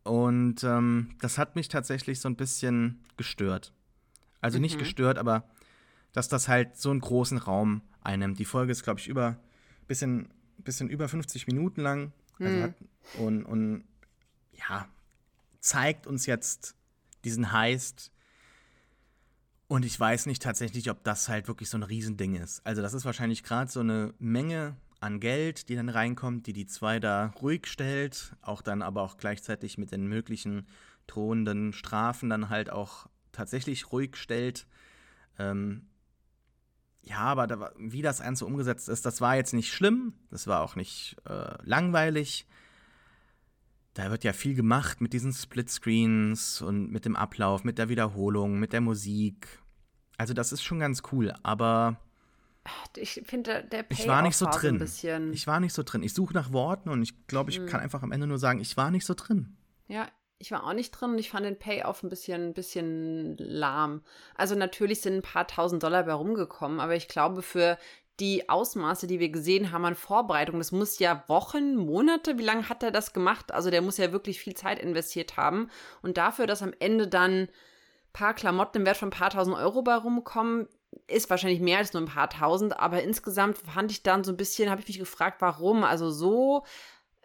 Und 0.04 0.64
ähm, 0.64 1.16
das 1.22 1.38
hat 1.38 1.56
mich 1.56 1.68
tatsächlich 1.68 2.20
so 2.20 2.28
ein 2.28 2.36
bisschen 2.36 3.04
gestört. 3.18 3.74
Also 4.42 4.58
mhm. 4.58 4.64
nicht 4.64 4.80
gestört, 4.80 5.18
aber 5.18 5.46
dass 6.12 6.28
das 6.28 6.48
halt 6.48 6.76
so 6.76 6.90
einen 6.90 7.00
großen 7.00 7.38
Raum 7.38 7.82
einnimmt. 8.02 8.40
Die 8.40 8.46
Folge 8.46 8.72
ist, 8.72 8.84
glaube 8.84 9.00
ich, 9.00 9.08
über 9.08 9.40
bisschen 9.88 10.30
bisschen 10.64 10.90
über 10.90 11.08
50 11.08 11.48
Minuten 11.48 11.82
lang. 11.82 12.12
Also 12.40 12.56
mhm. 12.56 12.64
hat, 12.64 12.76
und, 13.18 13.44
und 13.46 13.84
ja, 14.54 14.88
zeigt 15.60 16.08
uns 16.08 16.26
jetzt 16.26 16.76
diesen 17.24 17.52
Heist. 17.52 18.12
Und 19.68 19.86
ich 19.86 19.98
weiß 19.98 20.26
nicht 20.26 20.42
tatsächlich, 20.42 20.90
ob 20.90 21.04
das 21.04 21.30
halt 21.30 21.48
wirklich 21.48 21.70
so 21.70 21.78
ein 21.78 21.84
Riesending 21.84 22.36
ist. 22.36 22.66
Also, 22.66 22.82
das 22.82 22.94
ist 22.94 23.06
wahrscheinlich 23.06 23.44
gerade 23.44 23.72
so 23.72 23.80
eine 23.80 24.14
Menge 24.20 24.76
an 25.00 25.20
Geld, 25.20 25.70
die 25.70 25.76
dann 25.76 25.90
reinkommt, 25.90 26.46
die 26.46 26.54
die 26.54 26.68
zwei 26.68 27.00
da 27.00 27.28
ruhig 27.42 27.68
stellt, 27.68 28.36
auch 28.42 28.62
dann 28.62 28.82
aber 28.82 29.02
auch 29.02 29.18
gleichzeitig 29.18 29.78
mit 29.78 29.92
den 29.92 30.08
möglichen 30.08 30.68
drohenden 31.08 31.74
Strafen 31.74 32.30
dann 32.30 32.50
halt 32.50 32.70
auch 32.70 33.08
tatsächlich 33.32 33.92
ruhig 33.92 34.16
stellt. 34.16 34.68
Ähm, 35.40 35.88
ja, 37.04 37.20
aber 37.20 37.48
da, 37.48 37.72
wie 37.78 38.02
das 38.02 38.22
Ganze 38.22 38.46
umgesetzt 38.46 38.90
ist, 38.90 39.06
das 39.06 39.22
war 39.22 39.36
jetzt 39.36 39.54
nicht 39.54 39.74
schlimm, 39.74 40.14
das 40.30 40.48
war 40.48 40.62
auch 40.62 40.76
nicht 40.76 41.18
äh, 41.28 41.56
langweilig. 41.64 42.48
Da 43.94 44.10
wird 44.10 44.24
ja 44.24 44.34
viel 44.34 44.56
gemacht 44.56 45.02
mit 45.02 45.12
diesen 45.12 45.34
Splitscreens 45.34 46.62
und 46.62 46.92
mit 46.92 47.06
dem 47.06 47.16
Ablauf, 47.16 47.64
mit 47.64 47.78
der 47.78 47.90
Wiederholung, 47.90 48.60
mit 48.60 48.72
der 48.72 48.82
Musik. 48.82 49.60
Also 50.18 50.34
das 50.34 50.54
ist 50.54 50.64
schon 50.64 50.80
ganz 50.80 51.02
cool, 51.12 51.34
aber 51.44 52.00
ich 52.96 53.24
finde 53.26 53.64
der 53.64 53.84
Payoff 53.84 54.00
ich 54.00 54.08
war 54.08 54.22
nicht 54.22 54.38
so 54.38 54.46
drin. 54.46 54.86
So 54.86 55.08
ich 55.32 55.48
war 55.48 55.60
nicht 55.60 55.74
so 55.74 55.84
drin. 55.84 56.04
Ich 56.04 56.14
suche 56.14 56.34
nach 56.34 56.54
Worten 56.54 56.90
und 56.90 57.02
ich 57.02 57.28
glaube, 57.28 57.50
ich 57.50 57.58
hm. 57.58 57.66
kann 57.66 57.82
einfach 57.82 58.04
am 58.04 58.12
Ende 58.12 58.28
nur 58.28 58.38
sagen, 58.38 58.60
ich 58.60 58.78
war 58.78 58.92
nicht 58.92 59.06
so 59.06 59.16
drin. 59.16 59.58
Ja, 59.88 60.08
ich 60.42 60.52
war 60.52 60.66
auch 60.66 60.74
nicht 60.74 60.92
drin 60.92 61.12
und 61.12 61.20
ich 61.20 61.30
fand 61.30 61.46
den 61.46 61.60
Payoff 61.60 62.04
ein 62.04 62.10
bisschen, 62.10 62.54
bisschen 62.54 63.38
lahm. 63.38 64.04
Also 64.36 64.56
natürlich 64.56 65.02
sind 65.02 65.18
ein 65.18 65.22
paar 65.22 65.48
tausend 65.48 65.84
Dollar 65.84 66.04
bei 66.04 66.14
rumgekommen, 66.14 66.80
aber 66.80 66.96
ich 66.96 67.08
glaube, 67.08 67.42
für 67.42 67.78
die 68.20 68.50
Ausmaße, 68.50 69.08
die 69.08 69.20
wir 69.20 69.30
gesehen 69.30 69.72
haben 69.72 69.86
an 69.86 69.96
Vorbereitung, 69.96 70.58
das 70.58 70.72
muss 70.72 71.00
ja 71.00 71.24
Wochen, 71.28 71.76
Monate, 71.76 72.38
wie 72.38 72.44
lange 72.44 72.70
hat 72.70 72.84
er 72.84 72.92
das 72.92 73.14
gemacht? 73.14 73.52
Also 73.52 73.70
der 73.70 73.82
muss 73.82 73.98
ja 73.98 74.12
wirklich 74.12 74.40
viel 74.40 74.56
Zeit 74.56 74.80
investiert 74.80 75.38
haben. 75.38 75.70
Und 76.02 76.18
dafür, 76.18 76.48
dass 76.48 76.62
am 76.62 76.74
Ende 76.80 77.08
dann 77.08 77.44
ein 77.44 77.50
paar 78.14 78.34
Klamotten 78.34 78.80
im 78.80 78.86
Wert 78.86 78.98
von 78.98 79.08
ein 79.08 79.12
paar 79.12 79.30
tausend 79.30 79.56
Euro 79.56 79.82
bei 79.82 79.96
rumkommen, 79.96 80.68
ist 81.08 81.30
wahrscheinlich 81.30 81.62
mehr 81.62 81.78
als 81.78 81.94
nur 81.94 82.02
ein 82.02 82.08
paar 82.08 82.30
tausend, 82.30 82.78
aber 82.80 83.02
insgesamt 83.02 83.58
fand 83.58 83.92
ich 83.92 84.04
dann 84.04 84.24
so 84.24 84.32
ein 84.32 84.38
bisschen, 84.38 84.70
habe 84.70 84.82
ich 84.82 84.88
mich 84.88 85.00
gefragt, 85.00 85.42
warum? 85.42 85.84
Also 85.84 86.12
so 86.12 86.66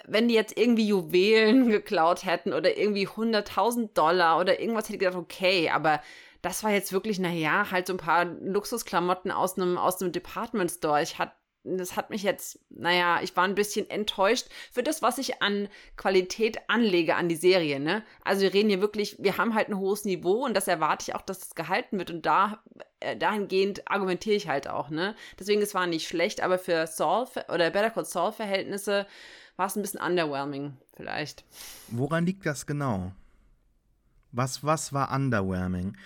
wenn 0.06 0.28
die 0.28 0.34
jetzt 0.34 0.56
irgendwie 0.56 0.86
Juwelen 0.86 1.68
geklaut 1.70 2.24
hätten 2.24 2.52
oder 2.52 2.76
irgendwie 2.76 3.08
100.000 3.08 3.92
Dollar 3.94 4.38
oder 4.38 4.60
irgendwas, 4.60 4.84
hätte 4.84 4.94
ich 4.94 5.00
gedacht, 5.00 5.16
okay, 5.16 5.70
aber 5.70 6.00
das 6.42 6.62
war 6.62 6.70
jetzt 6.70 6.92
wirklich, 6.92 7.18
naja, 7.18 7.70
halt 7.70 7.86
so 7.86 7.94
ein 7.94 7.98
paar 7.98 8.24
Luxusklamotten 8.24 9.30
aus 9.30 9.56
einem, 9.58 9.78
aus 9.78 10.00
einem 10.00 10.12
Department 10.12 10.70
Store. 10.70 11.02
Ich 11.02 11.18
hatte 11.18 11.32
das 11.66 11.96
hat 11.96 12.10
mich 12.10 12.22
jetzt, 12.22 12.60
naja, 12.70 13.20
ich 13.22 13.34
war 13.36 13.44
ein 13.44 13.54
bisschen 13.54 13.90
enttäuscht 13.90 14.46
für 14.70 14.82
das, 14.82 15.02
was 15.02 15.18
ich 15.18 15.42
an 15.42 15.68
Qualität 15.96 16.58
anlege 16.68 17.16
an 17.16 17.28
die 17.28 17.36
Serie, 17.36 17.80
ne? 17.80 18.04
Also 18.24 18.42
wir 18.42 18.54
reden 18.54 18.68
hier 18.68 18.80
wirklich, 18.80 19.16
wir 19.18 19.36
haben 19.36 19.54
halt 19.54 19.68
ein 19.68 19.78
hohes 19.78 20.04
Niveau 20.04 20.44
und 20.44 20.54
das 20.54 20.68
erwarte 20.68 21.06
ich 21.08 21.14
auch, 21.14 21.22
dass 21.22 21.42
es 21.42 21.54
gehalten 21.54 21.98
wird 21.98 22.10
und 22.10 22.24
da, 22.24 22.62
äh, 23.00 23.16
dahingehend 23.16 23.90
argumentiere 23.90 24.36
ich 24.36 24.48
halt 24.48 24.68
auch, 24.68 24.90
ne? 24.90 25.16
Deswegen, 25.38 25.60
es 25.60 25.74
war 25.74 25.86
nicht 25.86 26.06
schlecht, 26.06 26.40
aber 26.40 26.58
für 26.58 26.86
Saul 26.86 27.26
oder 27.52 27.70
Better 27.70 27.90
Call 27.90 28.04
Saul 28.04 28.32
Verhältnisse 28.32 29.06
war 29.56 29.66
es 29.66 29.76
ein 29.76 29.82
bisschen 29.82 30.00
underwhelming, 30.00 30.74
vielleicht. 30.94 31.44
Woran 31.88 32.26
liegt 32.26 32.44
das 32.46 32.66
genau? 32.66 33.12
Was, 34.32 34.62
was 34.64 34.92
war 34.92 35.14
underwhelming? 35.14 35.96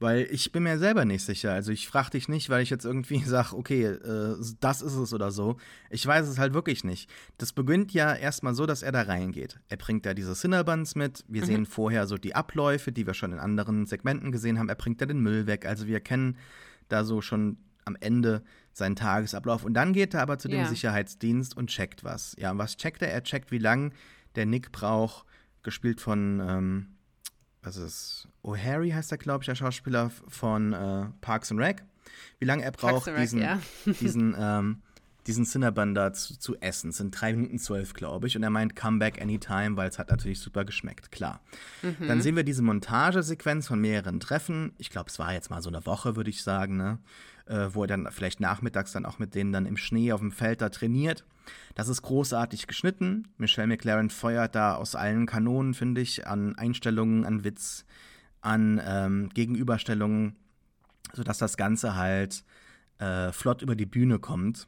Weil 0.00 0.26
ich 0.30 0.52
bin 0.52 0.64
mir 0.64 0.78
selber 0.78 1.04
nicht 1.04 1.24
sicher. 1.24 1.52
Also 1.52 1.70
ich 1.70 1.86
frage 1.86 2.10
dich 2.10 2.28
nicht, 2.28 2.50
weil 2.50 2.62
ich 2.62 2.70
jetzt 2.70 2.84
irgendwie 2.84 3.18
sage, 3.24 3.56
okay, 3.56 3.84
äh, 3.84 4.36
das 4.60 4.82
ist 4.82 4.94
es 4.94 5.14
oder 5.14 5.30
so. 5.30 5.56
Ich 5.90 6.04
weiß 6.06 6.26
es 6.28 6.38
halt 6.38 6.52
wirklich 6.52 6.84
nicht. 6.84 7.08
Das 7.38 7.52
beginnt 7.52 7.92
ja 7.92 8.14
erstmal 8.14 8.54
so, 8.54 8.66
dass 8.66 8.82
er 8.82 8.92
da 8.92 9.02
reingeht. 9.02 9.60
Er 9.68 9.76
bringt 9.76 10.04
da 10.04 10.14
diese 10.14 10.34
Cinnabuns 10.34 10.94
mit. 10.94 11.24
Wir 11.28 11.42
mhm. 11.42 11.46
sehen 11.46 11.66
vorher 11.66 12.06
so 12.06 12.18
die 12.18 12.34
Abläufe, 12.34 12.90
die 12.90 13.06
wir 13.06 13.14
schon 13.14 13.32
in 13.32 13.38
anderen 13.38 13.86
Segmenten 13.86 14.32
gesehen 14.32 14.58
haben. 14.58 14.68
Er 14.68 14.74
bringt 14.74 15.00
da 15.00 15.06
den 15.06 15.20
Müll 15.20 15.46
weg. 15.46 15.64
Also 15.66 15.86
wir 15.86 16.00
kennen 16.00 16.36
da 16.88 17.04
so 17.04 17.20
schon 17.20 17.58
am 17.84 17.96
Ende 18.00 18.42
seinen 18.74 18.96
Tagesablauf. 18.96 19.64
Und 19.64 19.74
dann 19.74 19.92
geht 19.92 20.14
er 20.14 20.22
aber 20.22 20.38
zu 20.38 20.48
dem 20.48 20.60
ja. 20.60 20.66
Sicherheitsdienst 20.66 21.56
und 21.56 21.68
checkt 21.68 22.04
was. 22.04 22.36
Ja, 22.38 22.56
was 22.58 22.76
checkt 22.76 23.02
er? 23.02 23.10
Er 23.10 23.22
checkt, 23.22 23.50
wie 23.50 23.58
lang 23.58 23.92
der 24.34 24.46
Nick 24.46 24.72
braucht, 24.72 25.24
gespielt 25.62 26.00
von, 26.00 26.40
ähm, 26.46 26.86
was 27.62 27.76
ist 27.76 28.28
O'Harry 28.44 28.92
heißt 28.92 29.12
er, 29.12 29.18
glaube 29.18 29.42
ich, 29.42 29.46
der 29.46 29.54
Schauspieler 29.54 30.10
von 30.28 30.72
äh, 30.72 31.06
Parks 31.20 31.50
and 31.50 31.60
Rec. 31.60 31.82
Wie 32.38 32.44
lange 32.44 32.62
er 32.62 32.72
braucht, 32.72 33.06
diesen, 33.16 33.40
ja. 33.40 33.60
diesen, 34.00 34.36
ähm, 34.38 34.82
diesen 35.26 35.46
Cinnabon 35.46 35.94
da 35.94 36.12
zu, 36.12 36.38
zu, 36.38 36.56
essen. 36.60 36.90
Es 36.90 36.98
sind 36.98 37.18
drei 37.18 37.32
Minuten 37.32 37.58
zwölf, 37.58 37.94
glaube 37.94 38.26
ich. 38.26 38.36
Und 38.36 38.42
er 38.42 38.50
meint, 38.50 38.76
come 38.76 38.98
back 38.98 39.22
anytime, 39.22 39.76
weil 39.76 39.88
es 39.88 39.98
hat 39.98 40.10
natürlich 40.10 40.40
super 40.40 40.64
geschmeckt, 40.66 41.10
klar. 41.10 41.40
Mhm. 41.82 42.06
Dann 42.06 42.20
sehen 42.20 42.36
wir 42.36 42.44
diese 42.44 42.62
Montagesequenz 42.62 43.66
von 43.66 43.80
mehreren 43.80 44.20
Treffen. 44.20 44.72
Ich 44.76 44.90
glaube, 44.90 45.08
es 45.08 45.18
war 45.18 45.32
jetzt 45.32 45.48
mal 45.48 45.62
so 45.62 45.70
eine 45.70 45.86
Woche, 45.86 46.16
würde 46.16 46.30
ich 46.30 46.42
sagen, 46.42 46.76
ne? 46.76 46.98
Äh, 47.46 47.68
wo 47.72 47.84
er 47.84 47.86
dann 47.86 48.08
vielleicht 48.10 48.40
nachmittags 48.40 48.92
dann 48.92 49.06
auch 49.06 49.18
mit 49.18 49.34
denen 49.34 49.52
dann 49.52 49.66
im 49.66 49.76
Schnee 49.76 50.12
auf 50.12 50.20
dem 50.20 50.32
Feld 50.32 50.60
da 50.60 50.68
trainiert. 50.68 51.24
Das 51.74 51.88
ist 51.88 52.02
großartig 52.02 52.66
geschnitten. 52.66 53.28
Michelle 53.36 53.66
McLaren 53.66 54.10
feuert 54.10 54.54
da 54.54 54.76
aus 54.76 54.94
allen 54.94 55.26
Kanonen, 55.26 55.74
finde 55.74 56.00
ich, 56.00 56.26
an 56.26 56.56
Einstellungen, 56.56 57.24
an 57.24 57.44
Witz, 57.44 57.84
an 58.40 58.80
ähm, 58.84 59.28
Gegenüberstellungen, 59.34 60.36
sodass 61.12 61.38
das 61.38 61.56
Ganze 61.56 61.96
halt 61.96 62.44
äh, 62.98 63.32
flott 63.32 63.62
über 63.62 63.76
die 63.76 63.86
Bühne 63.86 64.18
kommt. 64.18 64.66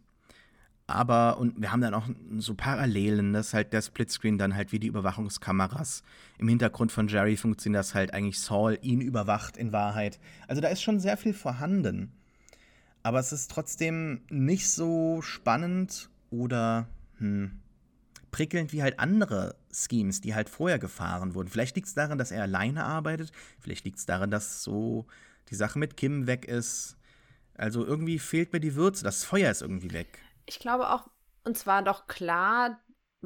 Aber, 0.88 1.38
und 1.38 1.60
wir 1.60 1.72
haben 1.72 1.80
dann 1.80 1.94
auch 1.94 2.08
so 2.36 2.54
Parallelen, 2.54 3.32
dass 3.32 3.54
halt 3.54 3.72
der 3.72 3.82
Splitscreen 3.82 4.38
dann 4.38 4.54
halt 4.54 4.70
wie 4.70 4.78
die 4.78 4.86
Überwachungskameras. 4.86 6.04
Im 6.38 6.46
Hintergrund 6.46 6.92
von 6.92 7.08
Jerry 7.08 7.36
funktioniert 7.36 7.80
das 7.80 7.94
halt 7.94 8.14
eigentlich 8.14 8.38
Saul 8.38 8.78
ihn 8.82 9.00
überwacht 9.00 9.56
in 9.56 9.72
Wahrheit. 9.72 10.20
Also 10.46 10.62
da 10.62 10.68
ist 10.68 10.82
schon 10.82 11.00
sehr 11.00 11.16
viel 11.16 11.34
vorhanden 11.34 12.12
aber 13.06 13.20
es 13.20 13.30
ist 13.30 13.52
trotzdem 13.52 14.20
nicht 14.30 14.68
so 14.68 15.22
spannend 15.22 16.10
oder 16.30 16.88
hm, 17.18 17.62
prickelnd 18.32 18.72
wie 18.72 18.82
halt 18.82 18.98
andere 18.98 19.54
Schemes, 19.72 20.20
die 20.20 20.34
halt 20.34 20.48
vorher 20.48 20.80
gefahren 20.80 21.36
wurden. 21.36 21.46
Vielleicht 21.46 21.76
liegt 21.76 21.86
es 21.86 21.94
daran, 21.94 22.18
dass 22.18 22.32
er 22.32 22.42
alleine 22.42 22.82
arbeitet, 22.82 23.30
vielleicht 23.60 23.84
liegt 23.84 23.98
es 23.98 24.06
daran, 24.06 24.32
dass 24.32 24.64
so 24.64 25.06
die 25.50 25.54
Sache 25.54 25.78
mit 25.78 25.96
Kim 25.96 26.26
weg 26.26 26.46
ist. 26.46 26.96
Also 27.54 27.86
irgendwie 27.86 28.18
fehlt 28.18 28.52
mir 28.52 28.58
die 28.58 28.74
Würze, 28.74 29.04
das 29.04 29.22
Feuer 29.22 29.52
ist 29.52 29.62
irgendwie 29.62 29.92
weg. 29.92 30.18
Ich 30.44 30.58
glaube 30.58 30.90
auch, 30.90 31.08
und 31.44 31.56
zwar 31.56 31.84
doch 31.84 32.08
klar, 32.08 32.80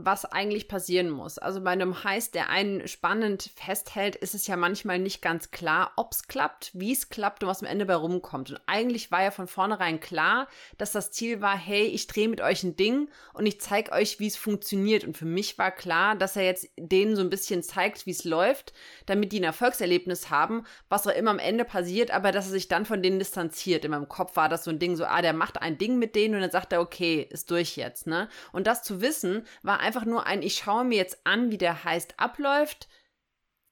was 0.04 0.24
eigentlich 0.24 0.68
passieren 0.68 1.10
muss. 1.10 1.38
Also 1.38 1.60
bei 1.60 1.70
einem 1.70 2.04
Heist, 2.04 2.34
der 2.34 2.48
einen 2.48 2.86
spannend 2.88 3.50
festhält, 3.56 4.16
ist 4.16 4.34
es 4.34 4.46
ja 4.46 4.56
manchmal 4.56 4.98
nicht 4.98 5.22
ganz 5.22 5.50
klar, 5.50 5.92
ob 5.96 6.12
es 6.12 6.28
klappt, 6.28 6.70
wie 6.74 6.92
es 6.92 7.08
klappt 7.08 7.42
und 7.42 7.48
was 7.48 7.62
am 7.62 7.68
Ende 7.68 7.86
bei 7.86 7.94
rumkommt. 7.94 8.50
Und 8.50 8.60
eigentlich 8.66 9.10
war 9.10 9.22
ja 9.22 9.30
von 9.30 9.46
vornherein 9.46 10.00
klar, 10.00 10.48
dass 10.78 10.92
das 10.92 11.10
Ziel 11.10 11.40
war, 11.40 11.56
hey, 11.56 11.84
ich 11.84 12.06
drehe 12.06 12.28
mit 12.28 12.40
euch 12.40 12.62
ein 12.62 12.76
Ding 12.76 13.08
und 13.32 13.46
ich 13.46 13.60
zeige 13.60 13.92
euch, 13.92 14.20
wie 14.20 14.26
es 14.26 14.36
funktioniert. 14.36 15.04
Und 15.04 15.16
für 15.16 15.24
mich 15.24 15.58
war 15.58 15.70
klar, 15.70 16.14
dass 16.14 16.36
er 16.36 16.44
jetzt 16.44 16.68
denen 16.78 17.16
so 17.16 17.22
ein 17.22 17.30
bisschen 17.30 17.62
zeigt, 17.62 18.06
wie 18.06 18.10
es 18.10 18.24
läuft, 18.24 18.72
damit 19.06 19.32
die 19.32 19.40
ein 19.40 19.44
Erfolgserlebnis 19.44 20.30
haben, 20.30 20.64
was 20.88 21.06
auch 21.06 21.14
immer 21.14 21.30
am 21.30 21.38
Ende 21.38 21.64
passiert, 21.64 22.10
aber 22.10 22.32
dass 22.32 22.46
er 22.46 22.52
sich 22.52 22.68
dann 22.68 22.86
von 22.86 23.02
denen 23.02 23.18
distanziert. 23.18 23.84
In 23.84 23.90
meinem 23.90 24.08
Kopf 24.08 24.36
war 24.36 24.48
das 24.48 24.64
so 24.64 24.70
ein 24.70 24.78
Ding, 24.78 24.96
so, 24.96 25.04
ah, 25.04 25.22
der 25.22 25.32
macht 25.32 25.60
ein 25.60 25.78
Ding 25.78 25.98
mit 25.98 26.14
denen 26.14 26.34
und 26.34 26.40
dann 26.40 26.50
sagt 26.50 26.72
er, 26.72 26.80
okay, 26.80 27.26
ist 27.30 27.50
durch 27.50 27.76
jetzt, 27.76 28.06
ne? 28.06 28.28
Und 28.52 28.66
das 28.66 28.82
zu 28.82 29.00
wissen, 29.00 29.44
war 29.62 29.80
einfach 29.80 29.89
nur 30.05 30.26
ein, 30.26 30.42
ich 30.42 30.57
schaue 30.57 30.85
mir 30.85 30.96
jetzt 30.96 31.18
an, 31.24 31.50
wie 31.50 31.59
der 31.59 31.85
Heist 31.85 32.14
abläuft, 32.18 32.88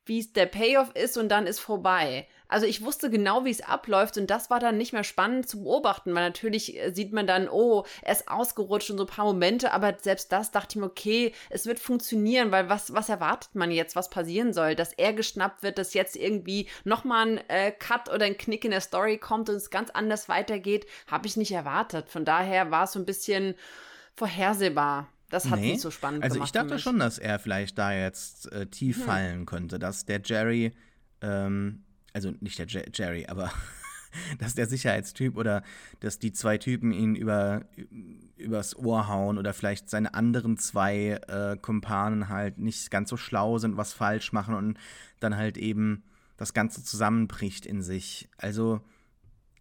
wie 0.05 0.21
es 0.21 0.33
der 0.33 0.47
Payoff 0.47 0.95
ist 0.95 1.17
und 1.17 1.29
dann 1.29 1.47
ist 1.47 1.61
vorbei. 1.61 2.27
Also 2.51 2.65
ich 2.65 2.83
wusste 2.83 3.11
genau, 3.11 3.45
wie 3.45 3.51
es 3.51 3.61
abläuft 3.61 4.17
und 4.17 4.31
das 4.31 4.49
war 4.49 4.59
dann 4.59 4.79
nicht 4.79 4.95
mehr 4.95 5.05
spannend 5.05 5.47
zu 5.47 5.65
beobachten, 5.65 6.15
weil 6.15 6.27
natürlich 6.27 6.79
äh, 6.79 6.93
sieht 6.93 7.13
man 7.13 7.27
dann, 7.27 7.47
oh, 7.49 7.85
er 8.01 8.13
ist 8.13 8.29
ausgerutscht 8.29 8.91
und 8.91 8.97
so 8.97 9.05
ein 9.05 9.11
paar 9.11 9.27
Momente, 9.27 9.73
aber 9.73 9.95
selbst 10.01 10.33
das 10.33 10.51
dachte 10.51 10.69
ich 10.71 10.77
mir, 10.77 10.87
okay, 10.87 11.35
es 11.51 11.67
wird 11.67 11.79
funktionieren, 11.79 12.51
weil 12.51 12.71
was, 12.71 12.95
was 12.95 13.11
erwartet 13.11 13.55
man 13.55 13.71
jetzt, 13.71 13.97
was 13.97 14.09
passieren 14.09 14.55
soll? 14.55 14.75
Dass 14.75 14.95
er 14.95 15.13
geschnappt 15.13 15.63
wird, 15.63 15.77
dass 15.77 15.93
jetzt 15.93 16.17
irgendwie 16.17 16.69
nochmal 16.85 17.27
ein 17.27 17.49
äh, 17.49 17.71
Cut 17.71 18.09
oder 18.09 18.25
ein 18.25 18.39
Knick 18.39 18.65
in 18.65 18.71
der 18.71 18.81
Story 18.81 19.19
kommt 19.19 19.51
und 19.51 19.57
es 19.57 19.69
ganz 19.69 19.91
anders 19.91 20.31
weitergeht, 20.31 20.87
habe 21.07 21.27
ich 21.27 21.37
nicht 21.37 21.53
erwartet. 21.53 22.09
Von 22.09 22.25
daher 22.25 22.71
war 22.71 22.85
es 22.85 22.93
so 22.93 22.99
ein 22.99 23.07
bisschen 23.07 23.57
vorhersehbar. 24.15 25.09
Das 25.31 25.51
hat 25.51 25.61
nee. 25.61 25.73
nicht 25.73 25.81
so 25.81 25.91
spannend 25.91 26.23
also 26.23 26.35
gemacht. 26.35 26.55
Also 26.55 26.67
ich 26.67 26.69
dachte 26.71 26.83
schon, 26.83 26.99
dass 26.99 27.19
er 27.19 27.38
vielleicht 27.38 27.77
da 27.77 27.93
jetzt 27.93 28.51
äh, 28.53 28.67
tief 28.67 28.97
hm. 28.97 29.05
fallen 29.05 29.47
könnte, 29.47 29.79
dass 29.79 30.07
der 30.07 30.21
Jerry 30.25 30.73
ähm, 31.21 31.85
also 32.12 32.33
nicht 32.41 32.59
der 32.59 32.67
Jerry, 32.93 33.27
aber 33.27 33.51
dass 34.38 34.55
der 34.55 34.67
Sicherheitstyp 34.67 35.37
oder 35.37 35.62
dass 36.01 36.19
die 36.19 36.33
zwei 36.33 36.59
Typen 36.59 36.93
ihn 36.93 37.14
über, 37.14 37.64
übers 38.37 38.77
Ohr 38.77 39.09
hauen 39.09 39.38
oder 39.38 39.55
vielleicht 39.55 39.91
seine 39.91 40.14
anderen 40.14 40.57
zwei 40.57 41.21
äh, 41.29 41.57
Kumpanen 41.57 42.29
halt 42.29 42.59
nicht 42.59 42.91
ganz 42.91 43.11
so 43.11 43.17
schlau 43.17 43.59
sind, 43.59 43.77
was 43.77 43.93
falsch 43.93 44.33
machen 44.33 44.55
und 44.55 44.79
dann 45.21 45.37
halt 45.37 45.59
eben 45.59 46.03
das 46.37 46.55
Ganze 46.55 46.85
zusammenbricht 46.85 47.67
in 47.67 47.83
sich. 47.83 48.29
Also, 48.37 48.81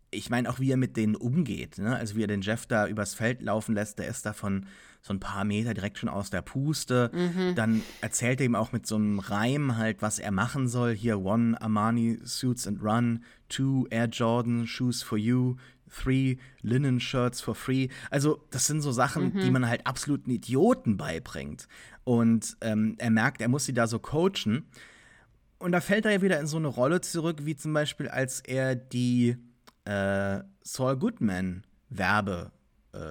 ich 0.10 0.30
meine 0.30 0.50
auch, 0.50 0.60
wie 0.60 0.72
er 0.72 0.78
mit 0.78 0.96
denen 0.96 1.16
umgeht. 1.16 1.80
Ne? 1.80 1.96
Also, 1.96 2.16
wie 2.16 2.24
er 2.24 2.28
den 2.28 2.42
Jeff 2.42 2.66
da 2.66 2.88
übers 2.88 3.16
Feld 3.16 3.42
laufen 3.42 3.74
lässt, 3.74 4.00
der 4.00 4.08
ist 4.08 4.26
davon 4.26 4.68
so 5.02 5.14
ein 5.14 5.20
paar 5.20 5.46
Meter 5.46 5.74
direkt 5.74 5.98
schon 5.98 6.10
aus 6.10 6.30
der 6.30 6.42
Puste. 6.42 7.12
Mhm. 7.14 7.56
Dann 7.56 7.82
erzählt 8.02 8.40
er 8.40 8.46
ihm 8.46 8.56
auch 8.56 8.72
mit 8.72 8.86
so 8.86 8.96
einem 8.96 9.20
Reim 9.20 9.78
halt, 9.78 10.02
was 10.02 10.20
er 10.20 10.32
machen 10.32 10.68
soll. 10.68 10.94
Hier, 10.94 11.20
one 11.20 11.60
Armani 11.62 12.20
Suits 12.24 12.68
and 12.68 12.82
Run, 12.82 13.24
two 13.50 13.88
Air 13.90 14.08
Jordan 14.08 14.68
Shoes 14.68 15.02
for 15.02 15.18
you, 15.18 15.56
three 15.90 16.38
Linen 16.62 17.00
Shirts 17.00 17.42
for 17.42 17.56
free. 17.56 17.90
Also, 18.10 18.44
das 18.52 18.68
sind 18.68 18.82
so 18.82 18.92
Sachen, 18.92 19.34
mhm. 19.34 19.40
die 19.40 19.52
man 19.52 19.68
halt 19.68 19.88
absoluten 19.88 20.30
Idioten 20.30 20.98
beibringt. 20.98 21.68
Und 22.04 22.58
ähm, 22.62 22.96
er 22.98 23.12
merkt, 23.12 23.42
er 23.42 23.48
muss 23.48 23.66
sie 23.66 23.74
da 23.74 23.88
so 23.88 24.00
coachen. 24.00 24.66
Und 25.60 25.72
da 25.72 25.82
fällt 25.82 26.06
er 26.06 26.12
ja 26.12 26.22
wieder 26.22 26.40
in 26.40 26.48
so 26.48 26.58
eine 26.58 26.68
Rolle 26.68 27.02
zurück, 27.02 27.46
wie 27.46 27.56
zum 27.56 27.74
Beispiel, 27.74 28.08
als 28.08 28.42
er 28.42 28.76
die 28.76 29.38
äh, 29.86 30.40
Saul 30.62 30.98
Goodman 30.98 31.64
Werbe 31.90 32.52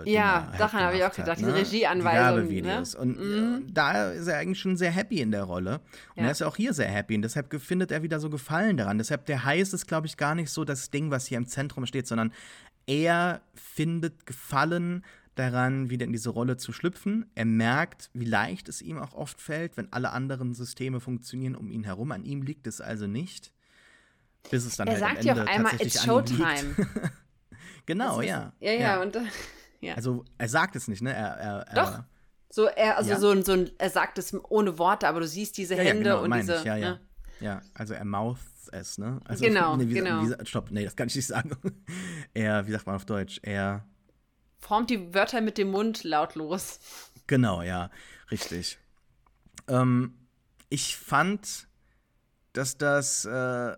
äh, 0.05 0.11
ja, 0.11 0.49
halt 0.51 0.61
daran 0.61 0.81
habe 0.83 0.96
ich 0.96 1.05
auch 1.05 1.12
gedacht, 1.12 1.40
ne? 1.40 1.46
die 1.46 1.53
Regieanweisung. 1.53 2.46
Die 2.46 2.55
Werbevideos. 2.55 2.94
Ne? 2.94 3.01
Und 3.01 3.18
mhm. 3.18 3.75
da 3.75 4.11
ist 4.11 4.27
er 4.27 4.38
eigentlich 4.38 4.61
schon 4.61 4.77
sehr 4.77 4.90
happy 4.90 5.20
in 5.20 5.31
der 5.31 5.44
Rolle. 5.44 5.81
Und 6.14 6.22
ja. 6.22 6.25
er 6.25 6.31
ist 6.31 6.40
ja 6.40 6.46
auch 6.46 6.57
hier 6.57 6.75
sehr 6.75 6.88
happy. 6.88 7.14
Und 7.14 7.22
deshalb 7.22 7.53
findet 7.61 7.90
er 7.92 8.03
wieder 8.03 8.20
so 8.20 8.31
Gefallen 8.31 8.77
daran. 8.77 8.99
Deshalb, 8.99 9.27
der 9.27 9.44
Heiß 9.44 9.72
ist, 9.72 9.87
glaube 9.87 10.07
ich, 10.07 10.16
gar 10.16 10.35
nicht 10.35 10.51
so 10.51 10.64
das 10.64 10.90
Ding, 10.90 11.11
was 11.11 11.27
hier 11.27 11.38
im 11.38 11.46
Zentrum 11.46 11.87
steht, 11.87 12.07
sondern 12.07 12.33
er 12.87 13.40
findet 13.55 14.27
Gefallen 14.27 15.05
daran, 15.35 15.90
wieder 15.90 16.07
in 16.07 16.12
diese 16.12 16.31
Rolle 16.31 16.57
zu 16.57 16.72
schlüpfen. 16.72 17.27
Er 17.35 17.44
merkt, 17.44 18.11
wie 18.14 18.25
leicht 18.25 18.68
es 18.68 18.83
ihm 18.83 18.99
auch 18.99 19.14
oft 19.14 19.40
fällt, 19.40 19.77
wenn 19.77 19.92
alle 19.92 20.11
anderen 20.11 20.55
Systeme 20.55 21.01
funktionieren 21.01 21.55
um 21.55 21.70
ihn 21.70 21.85
herum. 21.85 22.11
An 22.12 22.25
ihm 22.25 22.42
liegt 22.42 22.66
es 22.66 22.81
also 22.81 23.07
nicht. 23.07 23.53
Bis 24.51 24.64
es 24.64 24.77
dann 24.77 24.88
er 24.88 24.94
halt 24.94 25.01
sagt 25.01 25.25
ja 25.25 25.35
auch 25.35 25.46
einmal, 25.46 25.75
it's 25.81 26.05
Showtime. 26.05 26.75
genau, 27.87 28.20
ja. 28.20 28.53
Ja, 28.61 28.72
ja, 28.72 28.81
ja, 28.81 29.03
und 29.03 29.16
ja. 29.81 29.95
Also 29.95 30.25
er 30.39 30.49
sagt 30.49 30.77
es 30.77 30.89
nicht, 30.89 31.03
ne? 31.03 31.12
Er, 31.12 31.37
er, 31.37 31.75
Doch. 31.75 32.03
So, 32.51 32.67
er, 32.67 32.97
also 32.97 33.11
ja. 33.11 33.19
so, 33.19 33.43
so 33.43 33.53
ein, 33.53 33.71
er 33.79 33.91
sagt 33.91 34.19
es 34.19 34.35
ohne 34.49 34.79
Worte, 34.79 35.09
aber 35.09 35.21
du 35.21 35.27
siehst 35.27 35.57
diese 35.59 35.75
ja, 35.75 35.83
Hände 35.83 36.11
ja, 36.11 36.23
genau, 36.23 36.25
und 36.25 36.41
diese. 36.41 36.57
Ich, 36.57 36.65
ja, 36.65 36.77
ja. 36.77 36.91
Ne? 36.91 37.01
ja, 37.41 37.61
also 37.75 37.95
er 37.95 38.05
mouth 38.05 38.39
es, 38.73 38.99
ne? 38.99 39.21
Also, 39.25 39.45
genau, 39.45 39.77
nee, 39.77 39.89
wie, 39.89 39.95
genau. 39.95 40.23
Wie, 40.23 40.47
stopp, 40.47 40.71
nee, 40.71 40.85
das 40.85 40.97
kann 40.97 41.09
ich 41.09 41.17
nicht 41.17 41.27
sagen. 41.27 41.57
er, 42.35 42.67
wie 42.67 42.73
sagt 42.73 42.87
man 42.87 42.97
auf 42.97 43.05
Deutsch? 43.05 43.41
Er 43.43 43.85
formt 44.59 44.91
die 44.91 45.15
Wörter 45.15 45.41
mit 45.41 45.59
dem 45.59 45.71
Mund 45.71 46.05
lautlos. 46.05 46.81
Genau, 47.27 47.62
ja, 47.62 47.91
richtig. 48.31 48.79
Ähm, 49.69 50.15
ich 50.69 50.97
fand, 50.97 51.69
dass 52.53 52.79
das 52.79 53.25
äh, 53.25 53.77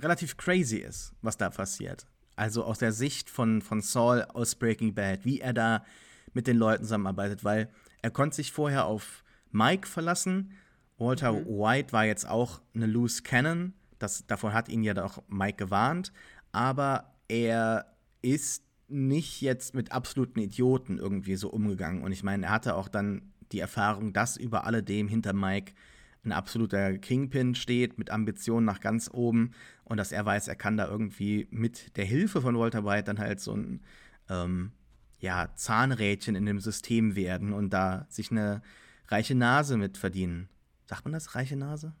relativ 0.00 0.36
crazy 0.36 0.78
ist, 0.78 1.12
was 1.22 1.36
da 1.36 1.50
passiert. 1.50 2.06
Also 2.36 2.64
aus 2.64 2.78
der 2.78 2.92
Sicht 2.92 3.30
von, 3.30 3.62
von 3.62 3.80
Saul 3.80 4.22
aus 4.22 4.54
Breaking 4.54 4.94
Bad, 4.94 5.24
wie 5.24 5.40
er 5.40 5.52
da 5.52 5.84
mit 6.32 6.46
den 6.46 6.56
Leuten 6.56 6.84
zusammenarbeitet, 6.84 7.44
weil 7.44 7.68
er 8.02 8.10
konnte 8.10 8.36
sich 8.36 8.52
vorher 8.52 8.86
auf 8.86 9.24
Mike 9.52 9.88
verlassen. 9.88 10.52
Walter 10.98 11.32
mhm. 11.32 11.46
White 11.46 11.92
war 11.92 12.04
jetzt 12.04 12.28
auch 12.28 12.60
eine 12.74 12.86
loose 12.86 13.22
Cannon. 13.22 13.72
Das, 13.98 14.26
davon 14.26 14.52
hat 14.52 14.68
ihn 14.68 14.82
ja 14.82 15.00
auch 15.02 15.22
Mike 15.28 15.56
gewarnt. 15.56 16.12
Aber 16.52 17.14
er 17.28 17.86
ist 18.22 18.64
nicht 18.88 19.40
jetzt 19.40 19.74
mit 19.74 19.92
absoluten 19.92 20.40
Idioten 20.40 20.98
irgendwie 20.98 21.36
so 21.36 21.50
umgegangen. 21.50 22.02
Und 22.02 22.12
ich 22.12 22.22
meine, 22.22 22.46
er 22.46 22.52
hatte 22.52 22.74
auch 22.76 22.88
dann 22.88 23.32
die 23.52 23.60
Erfahrung, 23.60 24.12
dass 24.12 24.36
über 24.36 24.64
alledem 24.64 25.08
hinter 25.08 25.32
Mike 25.32 25.74
ein 26.24 26.32
absoluter 26.32 26.98
Kingpin 26.98 27.54
steht, 27.54 27.98
mit 27.98 28.10
Ambitionen 28.10 28.66
nach 28.66 28.80
ganz 28.80 29.10
oben 29.12 29.52
und 29.84 29.96
dass 29.96 30.12
er 30.12 30.24
weiß, 30.24 30.48
er 30.48 30.56
kann 30.56 30.76
da 30.76 30.88
irgendwie 30.88 31.48
mit 31.50 31.96
der 31.96 32.04
Hilfe 32.04 32.40
von 32.40 32.58
Walter 32.58 32.84
White 32.84 33.04
dann 33.04 33.18
halt 33.18 33.40
so 33.40 33.54
ein 33.54 33.82
ähm, 34.28 34.72
ja, 35.18 35.48
Zahnrädchen 35.54 36.34
in 36.34 36.46
dem 36.46 36.60
System 36.60 37.16
werden 37.16 37.52
und 37.52 37.70
da 37.70 38.06
sich 38.08 38.30
eine 38.30 38.62
reiche 39.08 39.34
Nase 39.34 39.76
mit 39.76 39.98
verdienen. 39.98 40.48
Sagt 40.86 41.04
man 41.04 41.12
das, 41.12 41.34
reiche 41.34 41.56
Nase? 41.56 41.94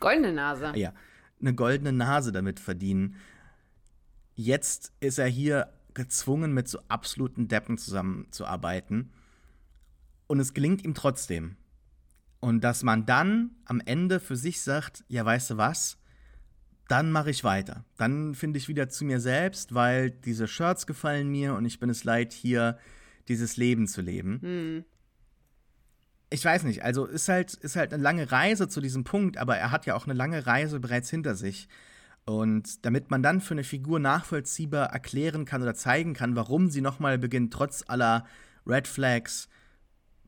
Goldene 0.00 0.32
Nase. 0.32 0.72
Ja, 0.76 0.92
eine 1.40 1.54
goldene 1.54 1.92
Nase 1.92 2.32
damit 2.32 2.60
verdienen. 2.60 3.16
Jetzt 4.34 4.92
ist 5.00 5.18
er 5.18 5.28
hier 5.28 5.72
gezwungen, 5.94 6.52
mit 6.52 6.68
so 6.68 6.78
absoluten 6.88 7.48
Deppen 7.48 7.78
zusammenzuarbeiten. 7.78 9.12
Und 10.26 10.40
es 10.40 10.54
gelingt 10.54 10.84
ihm 10.84 10.94
trotzdem. 10.94 11.56
Und 12.40 12.62
dass 12.62 12.82
man 12.82 13.06
dann 13.06 13.50
am 13.64 13.80
Ende 13.84 14.20
für 14.20 14.36
sich 14.36 14.60
sagt, 14.60 15.04
ja, 15.08 15.24
weißt 15.24 15.50
du 15.50 15.56
was, 15.56 15.98
dann 16.88 17.10
mache 17.10 17.30
ich 17.30 17.42
weiter. 17.44 17.84
Dann 17.96 18.34
finde 18.34 18.58
ich 18.58 18.68
wieder 18.68 18.88
zu 18.88 19.04
mir 19.04 19.20
selbst, 19.20 19.74
weil 19.74 20.10
diese 20.10 20.46
Shirts 20.46 20.86
gefallen 20.86 21.28
mir 21.28 21.54
und 21.54 21.64
ich 21.64 21.80
bin 21.80 21.90
es 21.90 22.04
leid, 22.04 22.32
hier 22.32 22.78
dieses 23.28 23.56
Leben 23.56 23.88
zu 23.88 24.02
leben. 24.02 24.40
Hm. 24.40 24.84
Ich 26.30 26.44
weiß 26.44 26.64
nicht, 26.64 26.84
also 26.84 27.06
ist 27.06 27.28
halt, 27.28 27.54
ist 27.54 27.76
halt 27.76 27.92
eine 27.92 28.02
lange 28.02 28.30
Reise 28.30 28.68
zu 28.68 28.80
diesem 28.80 29.04
Punkt, 29.04 29.36
aber 29.38 29.56
er 29.56 29.70
hat 29.70 29.86
ja 29.86 29.94
auch 29.94 30.04
eine 30.04 30.14
lange 30.14 30.46
Reise 30.46 30.80
bereits 30.80 31.10
hinter 31.10 31.34
sich. 31.34 31.68
Und 32.24 32.84
damit 32.84 33.10
man 33.10 33.22
dann 33.22 33.40
für 33.40 33.54
eine 33.54 33.62
Figur 33.62 34.00
nachvollziehbar 34.00 34.92
erklären 34.92 35.44
kann 35.44 35.62
oder 35.62 35.74
zeigen 35.74 36.14
kann, 36.14 36.34
warum 36.34 36.70
sie 36.70 36.80
nochmal 36.80 37.18
beginnt, 37.18 37.52
trotz 37.52 37.84
aller 37.86 38.26
Red 38.66 38.88
Flags, 38.88 39.48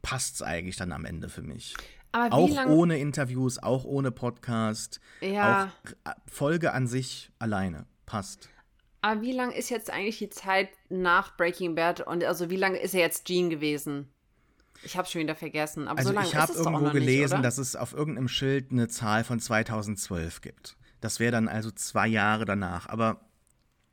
passt 0.02 0.36
es 0.36 0.42
eigentlich 0.42 0.76
dann 0.76 0.92
am 0.92 1.04
Ende 1.04 1.28
für 1.28 1.42
mich 1.42 1.74
auch 2.12 2.48
lang... 2.48 2.68
ohne 2.70 2.98
Interviews, 2.98 3.58
auch 3.58 3.84
ohne 3.84 4.10
Podcast. 4.10 5.00
Ja. 5.20 5.70
Auch 6.04 6.12
Folge 6.26 6.72
an 6.72 6.86
sich 6.86 7.30
alleine. 7.38 7.86
Passt. 8.06 8.48
Aber 9.00 9.22
wie 9.22 9.32
lang 9.32 9.52
ist 9.52 9.70
jetzt 9.70 9.90
eigentlich 9.92 10.18
die 10.18 10.30
Zeit 10.30 10.70
nach 10.88 11.36
Breaking 11.36 11.74
Bad 11.74 12.00
und 12.00 12.24
also 12.24 12.50
wie 12.50 12.56
lange 12.56 12.78
ist 12.78 12.94
er 12.94 13.00
jetzt 13.00 13.24
Gene 13.24 13.48
gewesen? 13.48 14.08
Ich 14.82 14.96
habe 14.96 15.08
schon 15.08 15.20
wieder 15.20 15.34
vergessen. 15.34 15.88
Aber 15.88 15.98
also 15.98 16.10
so 16.10 16.14
lange 16.14 16.26
ich 16.26 16.36
habe 16.36 16.52
irgendwo 16.52 16.90
gelesen, 16.90 17.38
nicht, 17.38 17.44
dass 17.44 17.58
es 17.58 17.76
auf 17.76 17.92
irgendeinem 17.92 18.28
Schild 18.28 18.70
eine 18.70 18.88
Zahl 18.88 19.24
von 19.24 19.40
2012 19.40 20.40
gibt. 20.40 20.76
Das 21.00 21.20
wäre 21.20 21.32
dann 21.32 21.48
also 21.48 21.70
zwei 21.70 22.06
Jahre 22.06 22.44
danach. 22.44 22.88
Aber 22.88 23.27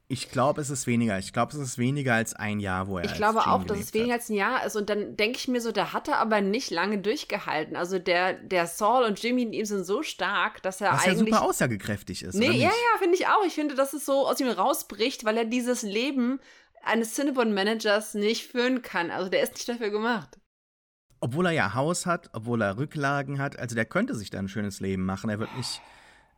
ich 0.08 0.30
glaube, 0.30 0.62
es 0.62 0.70
ist 0.70 0.86
weniger. 0.86 1.18
Ich 1.18 1.34
glaube, 1.34 1.52
es 1.54 1.58
ist 1.58 1.78
weniger 1.80 2.14
als 2.14 2.36
ein 2.36 2.60
Jahr, 2.60 2.88
wo 2.88 3.00
er. 3.00 3.06
Ich 3.06 3.16
glaube 3.16 3.48
auch, 3.48 3.64
dass 3.64 3.80
es 3.80 3.94
weniger 3.94 4.14
als 4.14 4.30
ein 4.30 4.36
Jahr 4.36 4.64
ist. 4.64 4.76
Und 4.76 4.90
dann 4.90 5.18
denke 5.18 5.40
ich 5.40 5.48
mir 5.48 5.62
so, 5.62 5.72
der 5.72 5.94
hat 5.94 6.08
er 6.08 6.18
aber 6.18 6.42
nicht 6.42 6.70
lange 6.70 7.00
durchgehalten. 7.00 7.76
Also 7.76 7.98
der, 7.98 8.34
der 8.34 8.68
Saul 8.68 9.04
und 9.06 9.22
Jimmy 9.22 9.44
in 9.44 9.54
ihm 9.54 9.66
sind 9.66 9.84
so 9.84 10.04
stark, 10.04 10.62
dass 10.62 10.80
er 10.80 10.92
Was 10.92 11.06
eigentlich. 11.06 11.30
ja 11.30 11.38
super 11.38 11.42
aussagekräftig 11.42 12.22
ist. 12.22 12.36
Nee, 12.36 12.52
ja, 12.52 12.70
ja, 12.70 12.98
finde 13.00 13.16
ich 13.16 13.26
auch. 13.26 13.44
Ich 13.48 13.56
finde, 13.56 13.74
dass 13.74 13.94
es 13.94 14.06
so 14.06 14.28
aus 14.28 14.40
ihm 14.40 14.48
rausbricht, 14.48 15.26
weil 15.26 15.38
er 15.38 15.46
dieses 15.46 15.82
Leben 15.82 16.40
eines 16.84 17.16
Cinnabon-Managers 17.16 18.14
nicht 18.14 18.46
führen 18.46 18.84
kann. 18.84 19.10
Also 19.10 19.30
der 19.30 19.42
ist 19.42 19.54
nicht 19.54 19.68
dafür 19.68 19.90
gemacht. 19.90 20.40
Obwohl 21.20 21.48
er 21.48 21.52
ja 21.52 21.74
Haus 21.74 22.06
hat, 22.06 22.30
obwohl 22.34 22.62
er 22.62 22.78
Rücklagen 22.78 23.40
hat. 23.40 23.58
Also 23.58 23.74
der 23.74 23.86
könnte 23.86 24.14
sich 24.14 24.30
da 24.30 24.38
ein 24.38 24.50
schönes 24.50 24.82
Leben 24.82 25.04
machen. 25.04 25.32
Er 25.32 25.40
wird 25.40 25.56
nicht 25.58 25.82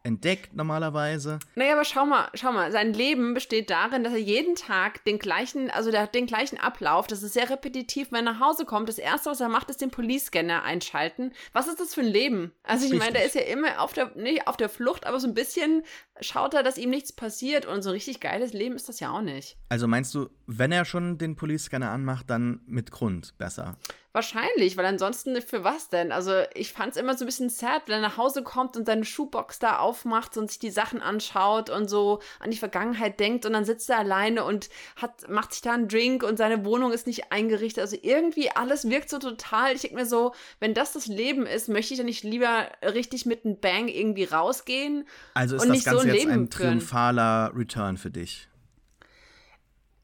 entdeckt 0.08 0.56
normalerweise. 0.56 1.38
Naja, 1.56 1.74
aber 1.74 1.84
schau 1.84 2.06
mal, 2.06 2.30
schau 2.34 2.52
mal, 2.52 2.72
sein 2.72 2.94
Leben 2.94 3.34
besteht 3.34 3.70
darin, 3.70 4.04
dass 4.04 4.14
er 4.14 4.20
jeden 4.20 4.56
Tag 4.56 5.04
den 5.06 5.20
gleichen, 5.20 5.70
also 5.70 5.92
der 5.92 6.02
hat 6.02 6.16
den 6.16 6.26
gleichen 6.26 6.58
Ablauf, 6.58 7.08
das 7.08 7.22
ist 7.22 7.34
sehr 7.34 7.50
repetitiv, 7.50 8.12
wenn 8.12 8.26
er 8.26 8.34
nach 8.34 8.40
Hause 8.40 8.66
kommt, 8.66 8.90
das 8.90 8.98
erste, 8.98 9.30
was 9.30 9.42
er 9.42 9.50
macht, 9.50 9.70
ist 9.70 9.82
den 9.82 9.92
Police-Scanner 9.92 10.64
einschalten. 10.64 11.34
Was 11.52 11.68
ist 11.68 11.80
das 11.80 11.94
für 11.94 12.02
ein 12.02 12.08
Leben? 12.08 12.54
Also 12.64 12.86
ich 12.86 12.98
meine, 12.98 13.14
der 13.14 13.26
ist 13.26 13.36
ja 13.36 13.42
immer 13.42 13.82
auf 13.82 13.94
der, 13.94 14.16
nicht 14.16 14.48
auf 14.48 14.58
der 14.58 14.70
Flucht, 14.70 15.06
aber 15.06 15.20
so 15.20 15.28
ein 15.28 15.34
bisschen 15.34 15.84
schaut 16.22 16.54
er, 16.54 16.64
dass 16.64 16.78
ihm 16.78 16.90
nichts 16.90 17.12
passiert 17.12 17.66
und 17.66 17.82
so 17.82 17.90
ein 17.90 17.94
richtig 17.94 18.20
geiles 18.20 18.54
Leben 18.54 18.76
ist 18.76 18.90
das 18.90 19.00
ja 19.00 19.12
auch 19.12 19.22
nicht. 19.22 19.58
Also 19.70 19.88
meinst 19.88 20.16
du, 20.16 20.30
wenn 20.46 20.72
er 20.72 20.86
schon 20.86 21.18
den 21.18 21.36
Police-Scanner 21.36 21.92
anmacht, 21.92 22.30
dann 22.30 22.62
mit 22.66 22.92
Grund 22.92 23.38
besser? 23.38 23.78
Wahrscheinlich, 24.14 24.78
weil 24.78 24.86
ansonsten 24.86 25.40
für 25.42 25.64
was 25.64 25.90
denn? 25.90 26.12
Also 26.12 26.32
ich 26.56 26.72
fand 26.74 26.92
es 26.92 26.98
immer 26.98 27.16
so 27.16 27.24
ein 27.24 27.28
bisschen 27.28 27.50
sad, 27.50 27.84
wenn 27.86 27.96
er 27.96 28.02
nach 28.02 28.18
Hause 28.18 28.42
kommt 28.42 28.76
und 28.76 28.86
seine 28.88 29.06
Schuhbox 29.06 29.60
da 29.60 29.78
aufmacht 29.78 30.38
und 30.38 30.50
sich 30.50 30.60
die 30.60 30.72
Sachen 30.72 31.02
anschaut 31.02 31.70
und 31.70 31.88
so 31.88 32.20
an 32.40 32.50
die 32.50 32.58
Vergangenheit 32.58 33.20
denkt 33.20 33.46
und 33.46 33.54
dann 33.54 33.66
sitzt 33.66 33.90
er 33.90 34.00
alleine 34.00 34.44
und 34.44 34.70
hat, 34.96 35.30
macht 35.30 35.54
sich 35.54 35.62
da 35.62 35.74
einen 35.74 35.88
Drink 35.88 36.24
und 36.24 36.38
seine 36.38 36.66
Wohnung 36.66 36.92
ist 36.94 37.06
nicht 37.06 37.32
eingerichtet. 37.32 37.82
Also 37.82 37.98
irgendwie 38.02 38.50
alles 38.50 38.90
wirkt 38.90 39.10
so 39.10 39.20
total. 39.20 39.74
Ich 39.76 39.82
denke 39.82 39.98
mir 39.98 40.06
so, 40.08 40.34
wenn 40.60 40.74
das 40.74 40.94
das 40.94 41.06
Leben 41.08 41.46
ist, 41.46 41.70
möchte 41.70 41.94
ich 41.94 42.00
dann 42.00 42.08
nicht 42.08 42.24
lieber 42.24 42.70
richtig 42.82 43.26
mit 43.26 43.46
einem 43.46 43.60
Bang 43.60 43.88
irgendwie 43.88 44.24
rausgehen 44.24 45.06
Also 45.36 45.58
ist 45.58 45.62
und 45.62 45.70
das 45.70 45.76
nicht 45.78 45.86
Ganze 45.86 46.02
so 46.02 46.08
ein 46.08 46.14
jetzt 46.14 46.24
Leben 46.24 46.32
ein 46.32 46.52
führen. 46.52 46.80
triumphaler 46.80 47.52
Return 47.56 47.98
für 47.98 48.10
dich? 48.10 48.48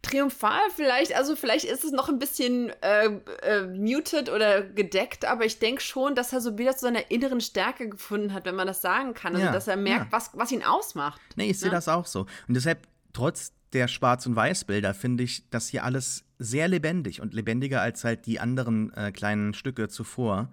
Triumphal 0.04 0.60
vielleicht, 0.76 1.16
also 1.16 1.36
vielleicht 1.36 1.66
ist 1.66 1.84
es 1.84 1.92
noch 1.92 2.10
ein 2.10 2.20
bisschen 2.20 2.70
äh, 2.82 3.06
äh, 3.42 3.66
muted 3.68 4.30
oder 4.30 4.62
gedeckt, 4.62 5.26
aber 5.26 5.46
ich 5.46 5.58
denke 5.60 5.82
schon, 5.82 6.14
dass 6.14 6.32
er 6.34 6.42
so 6.42 6.58
wieder 6.58 6.74
zu 6.74 6.82
seiner 6.82 7.10
inneren 7.10 7.42
Stärke 7.42 7.90
gefunden 7.90 8.34
hat, 8.34 8.46
wenn 8.46 8.56
man 8.56 8.68
das 8.68 8.82
sagen 8.82 9.14
kann. 9.16 9.34
Also 9.34 9.48
Ja, 9.48 9.52
dass 9.52 9.68
er 9.68 9.78
merkt, 9.78 10.06
ja. 10.06 10.12
was, 10.12 10.30
was 10.34 10.52
ihn 10.52 10.62
ausmacht. 10.62 11.20
Nee, 11.36 11.50
ich 11.50 11.60
sehe 11.60 11.70
Ja. 11.70 11.76
das 11.76 11.88
auch 11.88 12.06
so. 12.06 12.28
Und 12.48 12.54
deshalb, 12.54 12.86
trotz 13.14 13.54
der 13.72 13.88
Schwarz- 13.88 14.26
und 14.28 14.36
Weißbilder, 14.36 14.94
finde 14.94 15.24
ich 15.24 15.50
das 15.50 15.70
hier 15.70 15.84
alles 15.84 16.26
sehr 16.38 16.68
lebendig 16.68 17.22
und 17.22 17.34
lebendiger 17.34 17.82
als 17.82 18.04
halt 18.04 18.26
die 18.28 18.40
anderen 18.40 18.94
äh, 18.94 19.12
kleinen 19.12 19.54
Stücke 19.54 19.88
zuvor. 19.88 20.52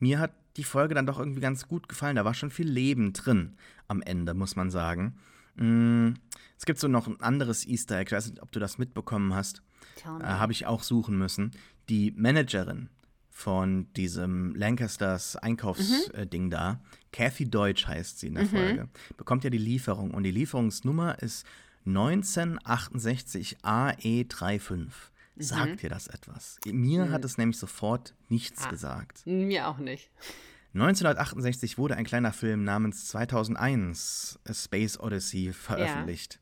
Mir 0.00 0.18
hat 0.18 0.32
die 0.56 0.64
Folge 0.64 0.94
dann 0.94 1.06
doch 1.06 1.18
irgendwie 1.18 1.40
ganz 1.42 1.68
gut 1.68 1.88
gefallen. 1.88 2.16
Da 2.16 2.24
war 2.24 2.34
schon 2.34 2.50
viel 2.50 2.66
Leben 2.68 3.12
drin 3.12 3.56
am 3.88 4.00
Ende, 4.02 4.32
muss 4.34 4.56
man 4.56 4.70
sagen. 4.70 5.18
Mm, 5.56 6.14
es 6.58 6.64
gibt 6.64 6.78
so 6.78 6.88
noch 6.88 7.06
ein 7.06 7.20
anderes 7.20 7.66
Easter 7.66 7.98
Egg, 7.98 8.08
ich 8.08 8.12
weiß 8.16 8.28
nicht, 8.30 8.42
ob 8.42 8.52
du 8.52 8.60
das 8.60 8.78
mitbekommen 8.78 9.34
hast. 9.34 9.62
Äh. 10.04 10.22
Habe 10.24 10.52
ich 10.52 10.66
auch 10.66 10.82
suchen 10.82 11.16
müssen. 11.18 11.50
Die 11.88 12.12
Managerin 12.16 12.88
von 13.30 13.92
diesem 13.94 14.54
Lancasters 14.54 15.36
Einkaufsding 15.36 16.48
da, 16.50 16.80
Kathy 17.12 17.48
Deutsch 17.50 17.86
heißt 17.86 18.18
sie 18.20 18.28
in 18.28 18.34
der 18.34 18.46
Folge, 18.46 18.88
bekommt 19.16 19.44
ja 19.44 19.50
die 19.50 19.58
Lieferung 19.58 20.12
und 20.12 20.22
die 20.22 20.30
Lieferungsnummer 20.30 21.22
ist 21.22 21.44
1968 21.84 23.58
AE35. 23.62 24.88
Sagt 25.38 25.82
dir 25.82 25.90
das 25.90 26.06
etwas? 26.06 26.58
Mir 26.66 27.10
hat 27.10 27.24
es 27.26 27.36
nämlich 27.36 27.58
sofort 27.58 28.14
nichts 28.30 28.64
Ah. 28.64 28.70
gesagt. 28.70 29.26
Mir 29.26 29.68
auch 29.68 29.76
nicht. 29.78 30.10
1968 30.76 31.78
wurde 31.78 31.96
ein 31.96 32.04
kleiner 32.04 32.34
Film 32.34 32.62
namens 32.62 33.06
2001 33.06 34.38
A 34.46 34.52
Space 34.52 35.00
Odyssey 35.00 35.54
veröffentlicht. 35.54 36.38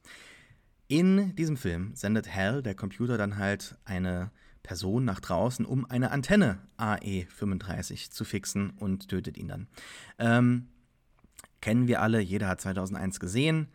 In 0.89 1.37
diesem 1.37 1.57
Film 1.57 1.95
sendet 1.95 2.35
Hal, 2.35 2.61
der 2.61 2.75
Computer, 2.75 3.17
dann 3.17 3.39
halt 3.39 3.77
eine 3.85 4.33
Person 4.65 5.05
nach 5.05 5.21
draußen, 5.21 5.65
um 5.65 5.89
eine 5.89 6.11
Antenne 6.11 6.59
AE35 6.79 8.11
zu 8.11 8.25
fixen 8.25 8.71
und 8.71 9.09
tötet 9.09 9.39
ihn 9.39 9.47
dann. 9.47 9.69
Ähm, 10.19 10.67
kennen 11.61 11.87
wir 11.87 12.03
alle, 12.03 12.19
jeder 12.19 12.49
hat 12.49 12.61
2001 12.61 13.21
gesehen, 13.21 13.69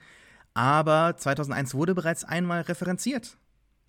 aber 0.54 1.16
2001 1.16 1.74
wurde 1.74 1.96
bereits 1.96 2.26
einmal 2.26 2.62
referenziert. 2.62 3.38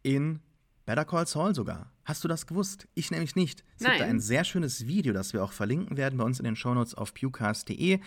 In 0.03 0.39
Better 0.87 1.05
Call 1.05 1.27
Saul 1.27 1.53
sogar. 1.53 1.91
Hast 2.11 2.25
du 2.25 2.29
das 2.29 2.49
gewusst? 2.49 2.89
Ich 2.95 3.13
nämlich 3.13 3.37
nicht. 3.37 3.63
Es 3.77 3.85
gibt 3.85 4.01
da 4.01 4.05
Nein. 4.05 4.17
ein 4.17 4.21
sehr 4.21 4.43
schönes 4.43 4.89
Video, 4.89 5.13
das 5.13 5.33
wir 5.33 5.45
auch 5.45 5.53
verlinken 5.53 5.97
werden 5.97 6.17
bei 6.17 6.25
uns 6.25 6.41
in 6.41 6.45
den 6.45 6.57
Shownotes 6.57 6.97
auf 6.97 7.15
pewcast.de 7.15 8.01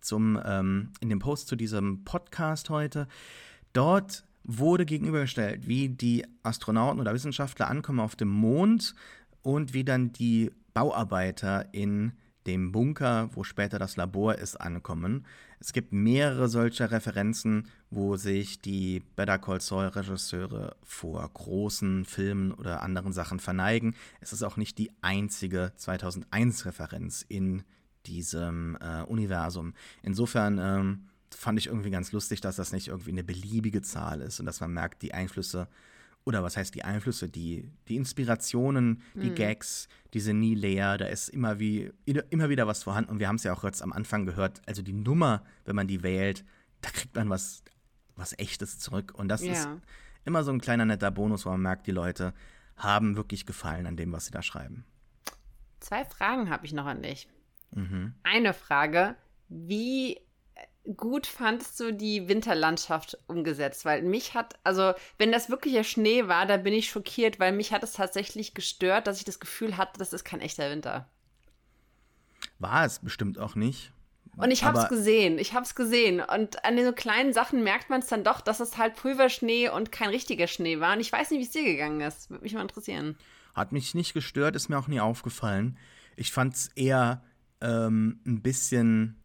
zum 0.00 0.40
ähm, 0.42 0.94
in 1.00 1.10
dem 1.10 1.18
Post 1.18 1.48
zu 1.48 1.56
diesem 1.56 2.02
Podcast 2.04 2.70
heute. 2.70 3.06
Dort 3.74 4.24
wurde 4.44 4.86
gegenübergestellt, 4.86 5.68
wie 5.68 5.90
die 5.90 6.24
Astronauten 6.42 7.02
oder 7.02 7.12
Wissenschaftler 7.12 7.68
ankommen 7.68 8.00
auf 8.00 8.16
dem 8.16 8.28
Mond 8.28 8.94
und 9.42 9.74
wie 9.74 9.84
dann 9.84 10.10
die 10.10 10.50
Bauarbeiter 10.72 11.68
in 11.74 12.12
dem 12.46 12.72
Bunker, 12.72 13.28
wo 13.34 13.44
später 13.44 13.78
das 13.78 13.96
Labor 13.96 14.36
ist, 14.36 14.58
ankommen. 14.58 15.26
Es 15.58 15.74
gibt 15.74 15.92
mehrere 15.92 16.48
solcher 16.48 16.90
Referenzen, 16.90 17.68
wo 17.90 18.16
sich 18.16 18.60
die 18.60 19.02
Better 19.16 19.38
Call 19.38 19.60
Saul 19.60 19.86
Regisseure 19.86 20.76
vor 20.82 21.28
großen 21.28 22.04
Filmen 22.04 22.52
oder 22.52 22.82
anderen 22.82 23.12
Sachen 23.12 23.40
verneigen. 23.40 23.94
Es 24.20 24.32
ist 24.32 24.42
auch 24.42 24.56
nicht 24.56 24.78
die 24.78 24.90
einzige 25.02 25.72
2001 25.76 26.66
Referenz 26.66 27.24
in 27.28 27.64
diesem 28.06 28.78
äh, 28.80 29.02
Universum. 29.02 29.74
Insofern 30.02 30.58
ähm, 30.58 31.08
fand 31.30 31.58
ich 31.58 31.66
irgendwie 31.66 31.90
ganz 31.90 32.12
lustig, 32.12 32.40
dass 32.40 32.56
das 32.56 32.72
nicht 32.72 32.88
irgendwie 32.88 33.10
eine 33.10 33.24
beliebige 33.24 33.82
Zahl 33.82 34.20
ist 34.20 34.40
und 34.40 34.46
dass 34.46 34.60
man 34.60 34.72
merkt, 34.72 35.02
die 35.02 35.14
Einflüsse 35.14 35.68
oder 36.24 36.42
was 36.42 36.56
heißt 36.56 36.74
die 36.74 36.84
Einflüsse, 36.84 37.28
die, 37.28 37.70
die 37.88 37.96
Inspirationen, 37.96 39.02
die 39.14 39.30
Gags, 39.30 39.88
die 40.12 40.20
sind 40.20 40.38
nie 40.38 40.54
leer, 40.54 40.98
da 40.98 41.06
ist 41.06 41.30
immer, 41.30 41.58
wie, 41.58 41.90
immer 42.04 42.50
wieder 42.50 42.66
was 42.66 42.82
vorhanden. 42.82 43.10
Und 43.10 43.20
wir 43.20 43.28
haben 43.28 43.36
es 43.36 43.42
ja 43.44 43.54
auch 43.54 43.64
jetzt 43.64 43.82
am 43.82 43.92
Anfang 43.92 44.26
gehört, 44.26 44.60
also 44.66 44.82
die 44.82 44.92
Nummer, 44.92 45.42
wenn 45.64 45.76
man 45.76 45.88
die 45.88 46.02
wählt, 46.02 46.44
da 46.82 46.90
kriegt 46.90 47.14
man 47.14 47.30
was, 47.30 47.62
was 48.20 48.38
echtes 48.38 48.78
zurück 48.78 49.12
und 49.16 49.28
das 49.28 49.40
ist 49.42 49.64
Ja. 49.64 49.78
immer 50.24 50.44
so 50.44 50.52
ein 50.52 50.60
kleiner 50.60 50.84
netter 50.84 51.10
Bonus, 51.10 51.46
wo 51.46 51.50
man 51.50 51.62
merkt, 51.62 51.86
die 51.86 51.92
Leute 51.92 52.32
haben 52.76 53.16
wirklich 53.16 53.46
Gefallen 53.46 53.86
an 53.86 53.96
dem, 53.96 54.12
was 54.12 54.26
sie 54.26 54.30
da 54.32 54.42
schreiben. 54.42 54.84
Zwei 55.80 56.04
Fragen 56.04 56.50
habe 56.50 56.66
ich 56.66 56.72
noch 56.72 56.86
an 56.86 57.02
dich. 57.02 57.28
Mhm. 57.72 58.14
Eine 58.22 58.52
Frage, 58.52 59.16
wie 59.48 60.20
gut 60.96 61.26
fandst 61.26 61.78
du 61.80 61.92
die 61.92 62.28
Winterlandschaft 62.28 63.18
umgesetzt? 63.26 63.84
Weil 63.84 64.02
mich 64.02 64.34
hat, 64.34 64.58
also 64.64 64.92
wenn 65.18 65.32
das 65.32 65.48
wirklicher 65.50 65.84
Schnee 65.84 66.26
war, 66.28 66.46
da 66.46 66.56
bin 66.56 66.72
ich 66.74 66.88
schockiert, 66.90 67.38
weil 67.38 67.52
mich 67.52 67.72
hat 67.72 67.82
es 67.82 67.92
tatsächlich 67.92 68.54
gestört, 68.54 69.06
dass 69.06 69.18
ich 69.18 69.24
das 69.24 69.40
Gefühl 69.40 69.76
hatte, 69.76 69.98
das 69.98 70.12
ist 70.12 70.24
kein 70.24 70.40
echter 70.40 70.70
Winter. 70.70 71.08
War 72.58 72.84
es 72.84 72.98
bestimmt 72.98 73.38
auch 73.38 73.54
nicht. 73.54 73.92
Und 74.42 74.50
ich 74.50 74.64
habe 74.64 74.78
es 74.78 74.84
Aber- 74.84 74.94
gesehen, 74.96 75.38
ich 75.38 75.54
habe 75.54 75.64
es 75.64 75.74
gesehen. 75.74 76.20
Und 76.20 76.64
an 76.64 76.76
den 76.76 76.84
so 76.86 76.92
kleinen 76.92 77.32
Sachen 77.32 77.62
merkt 77.62 77.90
man 77.90 78.00
es 78.00 78.06
dann 78.06 78.24
doch, 78.24 78.40
dass 78.40 78.60
es 78.60 78.76
halt 78.78 78.96
Pulverschnee 78.96 79.68
und 79.68 79.92
kein 79.92 80.08
richtiger 80.10 80.46
Schnee 80.46 80.80
war. 80.80 80.94
Und 80.94 81.00
ich 81.00 81.12
weiß 81.12 81.30
nicht, 81.30 81.40
wie 81.40 81.44
es 81.44 81.50
dir 81.50 81.64
gegangen 81.64 82.00
ist. 82.00 82.30
Würde 82.30 82.42
mich 82.42 82.54
mal 82.54 82.62
interessieren. 82.62 83.16
Hat 83.54 83.72
mich 83.72 83.94
nicht 83.94 84.14
gestört, 84.14 84.56
ist 84.56 84.68
mir 84.68 84.78
auch 84.78 84.88
nie 84.88 85.00
aufgefallen. 85.00 85.76
Ich 86.16 86.32
fand 86.32 86.54
es 86.54 86.68
eher 86.76 87.22
ähm, 87.60 88.20
ein 88.26 88.42
bisschen 88.42 89.16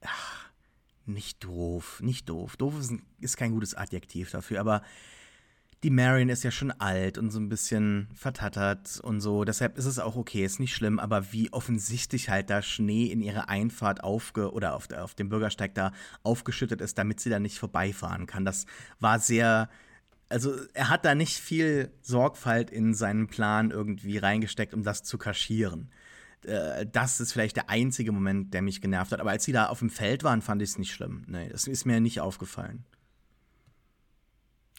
ach, 0.00 0.50
nicht 1.06 1.42
doof, 1.44 2.00
nicht 2.02 2.28
doof. 2.28 2.56
Doof 2.56 2.78
ist, 2.78 2.90
ein, 2.90 3.02
ist 3.20 3.36
kein 3.36 3.52
gutes 3.52 3.74
Adjektiv 3.74 4.30
dafür, 4.30 4.60
aber 4.60 4.82
die 5.82 5.90
Marion 5.90 6.28
ist 6.28 6.44
ja 6.44 6.52
schon 6.52 6.70
alt 6.70 7.18
und 7.18 7.30
so 7.30 7.40
ein 7.40 7.48
bisschen 7.48 8.08
vertattert 8.14 9.00
und 9.02 9.20
so. 9.20 9.44
Deshalb 9.44 9.76
ist 9.76 9.86
es 9.86 9.98
auch 9.98 10.14
okay, 10.14 10.44
ist 10.44 10.60
nicht 10.60 10.74
schlimm, 10.74 11.00
aber 11.00 11.32
wie 11.32 11.52
offensichtlich 11.52 12.28
halt 12.28 12.50
da 12.50 12.62
Schnee 12.62 13.06
in 13.06 13.20
ihre 13.20 13.48
Einfahrt 13.48 14.04
aufge 14.04 14.52
oder 14.52 14.74
auf, 14.74 14.86
der, 14.86 15.02
auf 15.02 15.14
dem 15.14 15.28
Bürgersteig 15.28 15.74
da 15.74 15.92
aufgeschüttet 16.22 16.80
ist, 16.80 16.98
damit 16.98 17.18
sie 17.18 17.30
da 17.30 17.40
nicht 17.40 17.58
vorbeifahren 17.58 18.26
kann. 18.26 18.44
Das 18.44 18.66
war 19.00 19.18
sehr. 19.18 19.68
Also 20.28 20.54
er 20.72 20.88
hat 20.88 21.04
da 21.04 21.14
nicht 21.14 21.36
viel 21.38 21.90
Sorgfalt 22.00 22.70
in 22.70 22.94
seinen 22.94 23.26
Plan 23.26 23.70
irgendwie 23.70 24.18
reingesteckt, 24.18 24.72
um 24.74 24.82
das 24.84 25.02
zu 25.02 25.18
kaschieren. 25.18 25.90
Äh, 26.44 26.86
Das 26.86 27.20
ist 27.20 27.32
vielleicht 27.32 27.56
der 27.56 27.70
einzige 27.70 28.12
Moment, 28.12 28.54
der 28.54 28.62
mich 28.62 28.80
genervt 28.80 29.12
hat. 29.12 29.20
Aber 29.20 29.30
als 29.30 29.44
sie 29.44 29.52
da 29.52 29.66
auf 29.66 29.80
dem 29.80 29.90
Feld 29.90 30.22
waren, 30.24 30.42
fand 30.42 30.62
ich 30.62 30.70
es 30.70 30.78
nicht 30.78 30.92
schlimm. 30.92 31.24
Nee, 31.26 31.48
das 31.50 31.66
ist 31.66 31.84
mir 31.86 32.00
nicht 32.00 32.20
aufgefallen. 32.20 32.84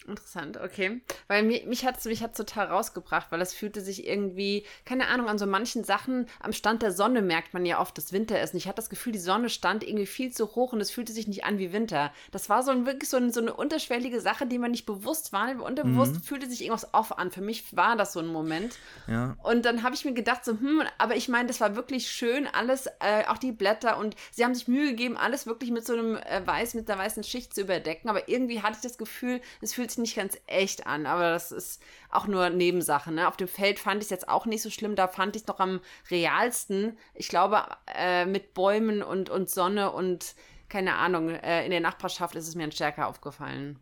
Interessant, 0.07 0.57
okay. 0.57 1.01
Weil 1.27 1.43
mich, 1.43 1.65
mich 1.65 1.85
hat 1.85 1.97
es 1.97 2.05
mich 2.05 2.21
hat's 2.21 2.37
total 2.37 2.67
rausgebracht, 2.67 3.27
weil 3.31 3.41
es 3.41 3.53
fühlte 3.53 3.81
sich 3.81 4.05
irgendwie, 4.05 4.65
keine 4.85 5.07
Ahnung, 5.07 5.29
an 5.29 5.37
so 5.37 5.45
manchen 5.45 5.83
Sachen, 5.83 6.27
am 6.41 6.51
Stand 6.51 6.81
der 6.81 6.91
Sonne 6.91 7.21
merkt 7.21 7.53
man 7.53 7.65
ja 7.65 7.79
oft, 7.79 7.97
dass 7.97 8.11
Winter 8.11 8.41
ist. 8.41 8.53
Und 8.53 8.57
ich 8.57 8.67
hatte 8.67 8.77
das 8.77 8.89
Gefühl, 8.89 9.13
die 9.13 9.19
Sonne 9.19 9.49
stand 9.49 9.83
irgendwie 9.83 10.05
viel 10.05 10.31
zu 10.31 10.55
hoch 10.55 10.73
und 10.73 10.81
es 10.81 10.91
fühlte 10.91 11.13
sich 11.13 11.27
nicht 11.27 11.45
an 11.45 11.57
wie 11.57 11.71
Winter. 11.71 12.11
Das 12.31 12.49
war 12.49 12.63
so 12.63 12.71
ein, 12.71 12.85
wirklich 12.85 13.09
so, 13.09 13.17
ein, 13.17 13.31
so 13.31 13.39
eine 13.39 13.53
unterschwellige 13.53 14.19
Sache, 14.19 14.45
die 14.45 14.59
man 14.59 14.71
nicht 14.71 14.85
bewusst 14.85 15.31
wahrnimmt. 15.31 15.61
Unterbewusst 15.61 16.25
fühlte 16.25 16.49
sich 16.49 16.61
irgendwas 16.61 16.93
off 16.93 17.13
an. 17.13 17.31
Für 17.31 17.41
mich 17.41 17.75
war 17.75 17.95
das 17.95 18.13
so 18.13 18.19
ein 18.19 18.27
Moment. 18.27 18.77
Ja. 19.07 19.37
Und 19.43 19.63
dann 19.65 19.83
habe 19.83 19.95
ich 19.95 20.03
mir 20.03 20.13
gedacht, 20.13 20.43
so, 20.43 20.51
hm, 20.51 20.83
aber 20.97 21.15
ich 21.15 21.29
meine, 21.29 21.47
das 21.47 21.61
war 21.61 21.75
wirklich 21.75 22.11
schön, 22.11 22.47
alles, 22.47 22.87
äh, 22.99 23.25
auch 23.27 23.37
die 23.37 23.51
Blätter 23.51 23.97
und 23.97 24.15
sie 24.31 24.43
haben 24.43 24.53
sich 24.53 24.67
Mühe 24.67 24.89
gegeben, 24.89 25.15
alles 25.15 25.47
wirklich 25.47 25.71
mit 25.71 25.85
so 25.85 25.93
einem 25.93 26.17
äh, 26.17 26.45
Weiß, 26.45 26.73
mit 26.73 26.89
einer 26.89 27.01
weißen 27.01 27.23
Schicht 27.23 27.53
zu 27.55 27.61
überdecken. 27.61 28.09
Aber 28.09 28.27
irgendwie 28.27 28.61
hatte 28.61 28.75
ich 28.75 28.81
das 28.81 28.97
Gefühl, 28.97 29.39
es 29.61 29.73
fühlt 29.73 29.92
sich 29.93 30.01
nicht 30.01 30.15
ganz 30.15 30.37
echt 30.47 30.85
an. 30.87 31.05
Aber 31.05 31.31
das 31.31 31.51
ist 31.51 31.81
auch 32.09 32.27
nur 32.27 32.49
Nebensache. 32.49 33.11
Ne? 33.11 33.27
Auf 33.27 33.37
dem 33.37 33.47
Feld 33.47 33.79
fand 33.79 33.97
ich 34.01 34.05
es 34.07 34.09
jetzt 34.09 34.29
auch 34.29 34.45
nicht 34.45 34.61
so 34.61 34.69
schlimm. 34.69 34.95
Da 34.95 35.07
fand 35.07 35.35
ich 35.35 35.43
es 35.43 35.47
noch 35.47 35.59
am 35.59 35.79
realsten. 36.11 36.97
Ich 37.13 37.27
glaube, 37.29 37.63
äh, 37.95 38.25
mit 38.25 38.53
Bäumen 38.53 39.01
und, 39.01 39.29
und 39.29 39.49
Sonne 39.49 39.91
und 39.91 40.35
keine 40.69 40.95
Ahnung, 40.95 41.29
äh, 41.29 41.63
in 41.65 41.71
der 41.71 41.81
Nachbarschaft 41.81 42.35
ist 42.35 42.47
es 42.47 42.55
mir 42.55 42.71
stärker 42.71 43.07
aufgefallen. 43.07 43.79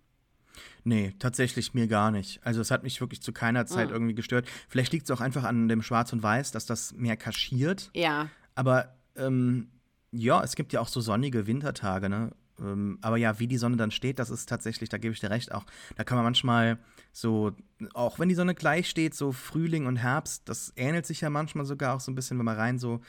Nee, 0.83 1.13
tatsächlich 1.19 1.73
mir 1.73 1.87
gar 1.87 2.11
nicht. 2.11 2.39
Also 2.45 2.59
es 2.59 2.71
hat 2.71 2.83
mich 2.83 2.99
wirklich 2.99 3.21
zu 3.21 3.31
keiner 3.31 3.65
Zeit 3.65 3.89
Ah. 3.89 3.93
irgendwie 3.93 4.15
gestört. 4.15 4.47
Vielleicht 4.67 4.91
liegt 4.91 5.05
es 5.09 5.11
auch 5.15 5.21
einfach 5.21 5.43
an 5.43 5.67
dem 5.67 5.81
Schwarz 5.81 6.11
und 6.11 6.23
Weiß, 6.23 6.51
dass 6.51 6.65
das 6.65 6.93
mehr 6.93 7.17
kaschiert. 7.17 7.91
Ja. 7.93 8.29
Aber 8.55 8.95
ähm, 9.15 9.69
ja, 10.11 10.43
es 10.43 10.55
gibt 10.55 10.73
ja 10.73 10.81
auch 10.81 10.87
so 10.87 10.99
sonnige 10.99 11.47
Wintertage, 11.47 12.09
ne? 12.09 12.31
Ähm, 12.61 12.99
aber 13.01 13.17
ja, 13.17 13.39
wie 13.39 13.47
die 13.47 13.57
Sonne 13.57 13.77
dann 13.77 13.91
steht, 13.91 14.19
das 14.19 14.29
ist 14.29 14.47
tatsächlich, 14.47 14.89
da 14.89 14.97
gebe 14.97 15.13
ich 15.13 15.19
dir 15.19 15.29
recht, 15.29 15.51
auch 15.51 15.65
da 15.95 16.03
kann 16.03 16.17
man 16.17 16.25
manchmal 16.25 16.77
so, 17.11 17.51
auch 17.93 18.19
wenn 18.19 18.29
die 18.29 18.35
Sonne 18.35 18.55
gleich 18.55 18.89
steht, 18.89 19.15
so 19.15 19.31
Frühling 19.31 19.87
und 19.87 19.97
Herbst, 19.97 20.47
das 20.47 20.71
ähnelt 20.75 21.05
sich 21.05 21.21
ja 21.21 21.29
manchmal 21.29 21.65
sogar 21.65 21.95
auch 21.95 21.99
so 21.99 22.11
ein 22.11 22.15
bisschen, 22.15 22.37
wenn 22.37 22.45
man 22.45 22.57
rein 22.57 22.79
so 22.79 23.01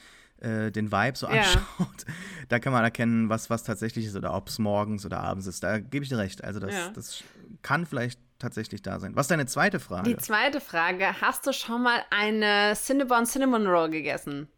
äh, 0.43 0.73
den 0.73 0.91
Vibe 0.91 1.17
so 1.17 1.27
anschaut. 1.27 1.63
Ja. 1.79 1.87
Da 2.49 2.59
kann 2.59 2.73
man 2.73 2.85
erkennen, 2.85 3.29
was, 3.29 3.49
was 3.49 3.63
tatsächlich 3.63 4.05
ist 4.05 4.17
oder 4.17 4.35
ob 4.35 4.49
es 4.49 4.59
morgens 4.59 5.07
oder 5.07 5.21
abends 5.21 5.47
ist. 5.47 5.63
Da 5.63 5.79
gebe 5.79 6.03
ich 6.03 6.11
dir 6.11 6.19
recht. 6.19 6.45
Also 6.45 6.61
das, 6.61 6.75
ja. 6.75 6.89
das 6.91 7.23
kann 7.63 7.87
vielleicht 7.87 8.21
tatsächlich 8.39 8.83
da 8.83 9.01
sein. 9.01 9.17
Was 9.17 9.25
ist 9.25 9.31
deine 9.31 9.47
zweite 9.47 9.81
Frage? 9.81 10.11
Die 10.11 10.17
zweite 10.17 10.61
Frage, 10.61 11.21
hast 11.21 11.47
du 11.47 11.53
schon 11.53 11.83
mal 11.83 12.03
eine 12.11 12.75
Cinnabon 12.75 13.25
Cinnamon 13.25 13.67
Roll 13.67 13.89
gegessen? 13.91 14.49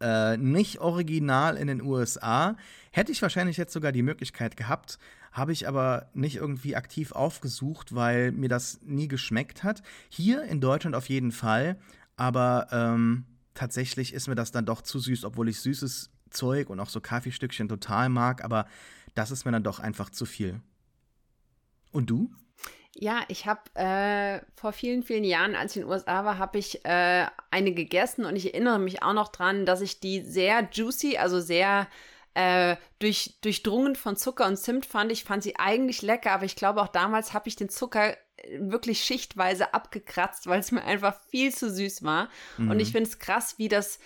Äh, 0.00 0.36
nicht 0.36 0.78
original 0.78 1.56
in 1.56 1.66
den 1.66 1.82
USA. 1.82 2.56
Hätte 2.90 3.12
ich 3.12 3.22
wahrscheinlich 3.22 3.56
jetzt 3.56 3.72
sogar 3.72 3.92
die 3.92 4.02
Möglichkeit 4.02 4.56
gehabt, 4.56 4.98
habe 5.30 5.52
ich 5.52 5.68
aber 5.68 6.10
nicht 6.12 6.36
irgendwie 6.36 6.74
aktiv 6.74 7.12
aufgesucht, 7.12 7.94
weil 7.94 8.32
mir 8.32 8.48
das 8.48 8.80
nie 8.82 9.06
geschmeckt 9.06 9.62
hat. 9.62 9.82
Hier 10.08 10.42
in 10.42 10.60
Deutschland 10.60 10.96
auf 10.96 11.08
jeden 11.08 11.30
Fall, 11.30 11.78
aber 12.16 12.66
ähm, 12.72 13.26
tatsächlich 13.54 14.12
ist 14.12 14.26
mir 14.26 14.34
das 14.34 14.50
dann 14.50 14.66
doch 14.66 14.82
zu 14.82 14.98
süß, 14.98 15.24
obwohl 15.24 15.48
ich 15.48 15.60
süßes 15.60 16.10
Zeug 16.30 16.68
und 16.68 16.80
auch 16.80 16.88
so 16.88 17.00
Kaffeestückchen 17.00 17.68
total 17.68 18.08
mag, 18.08 18.42
aber 18.42 18.66
das 19.14 19.30
ist 19.30 19.44
mir 19.44 19.52
dann 19.52 19.62
doch 19.62 19.78
einfach 19.78 20.10
zu 20.10 20.26
viel. 20.26 20.60
Und 21.92 22.10
du? 22.10 22.30
Ja, 22.94 23.20
ich 23.28 23.46
habe 23.46 23.60
äh, 23.74 24.40
vor 24.56 24.72
vielen, 24.72 25.04
vielen 25.04 25.24
Jahren, 25.24 25.54
als 25.54 25.72
ich 25.72 25.82
in 25.82 25.82
den 25.82 25.92
USA 25.92 26.24
war, 26.24 26.38
habe 26.38 26.58
ich 26.58 26.84
äh, 26.84 27.26
eine 27.50 27.72
gegessen 27.72 28.24
und 28.24 28.34
ich 28.34 28.52
erinnere 28.52 28.80
mich 28.80 29.02
auch 29.02 29.12
noch 29.12 29.28
dran, 29.28 29.64
dass 29.64 29.80
ich 29.80 30.00
die 30.00 30.22
sehr 30.22 30.68
juicy, 30.72 31.16
also 31.16 31.40
sehr 31.40 31.86
äh, 32.34 32.76
durch, 32.98 33.38
durchdrungen 33.42 33.96
von 33.96 34.16
Zucker 34.16 34.46
und 34.46 34.56
Zimt 34.56 34.86
fand. 34.86 35.10
Ich 35.12 35.24
fand 35.24 35.42
sie 35.42 35.56
eigentlich 35.56 36.02
lecker, 36.02 36.32
aber 36.32 36.44
ich 36.44 36.56
glaube 36.56 36.80
auch 36.82 36.88
damals 36.88 37.32
habe 37.32 37.48
ich 37.48 37.56
den 37.56 37.68
Zucker 37.68 38.16
wirklich 38.58 39.04
schichtweise 39.04 39.74
abgekratzt, 39.74 40.46
weil 40.46 40.60
es 40.60 40.72
mir 40.72 40.84
einfach 40.84 41.20
viel 41.30 41.54
zu 41.54 41.70
süß 41.70 42.02
war. 42.02 42.28
Mhm. 42.56 42.70
Und 42.70 42.80
ich 42.80 42.92
finde 42.92 43.08
es 43.08 43.18
krass, 43.18 43.58
wie 43.58 43.68
das 43.68 43.98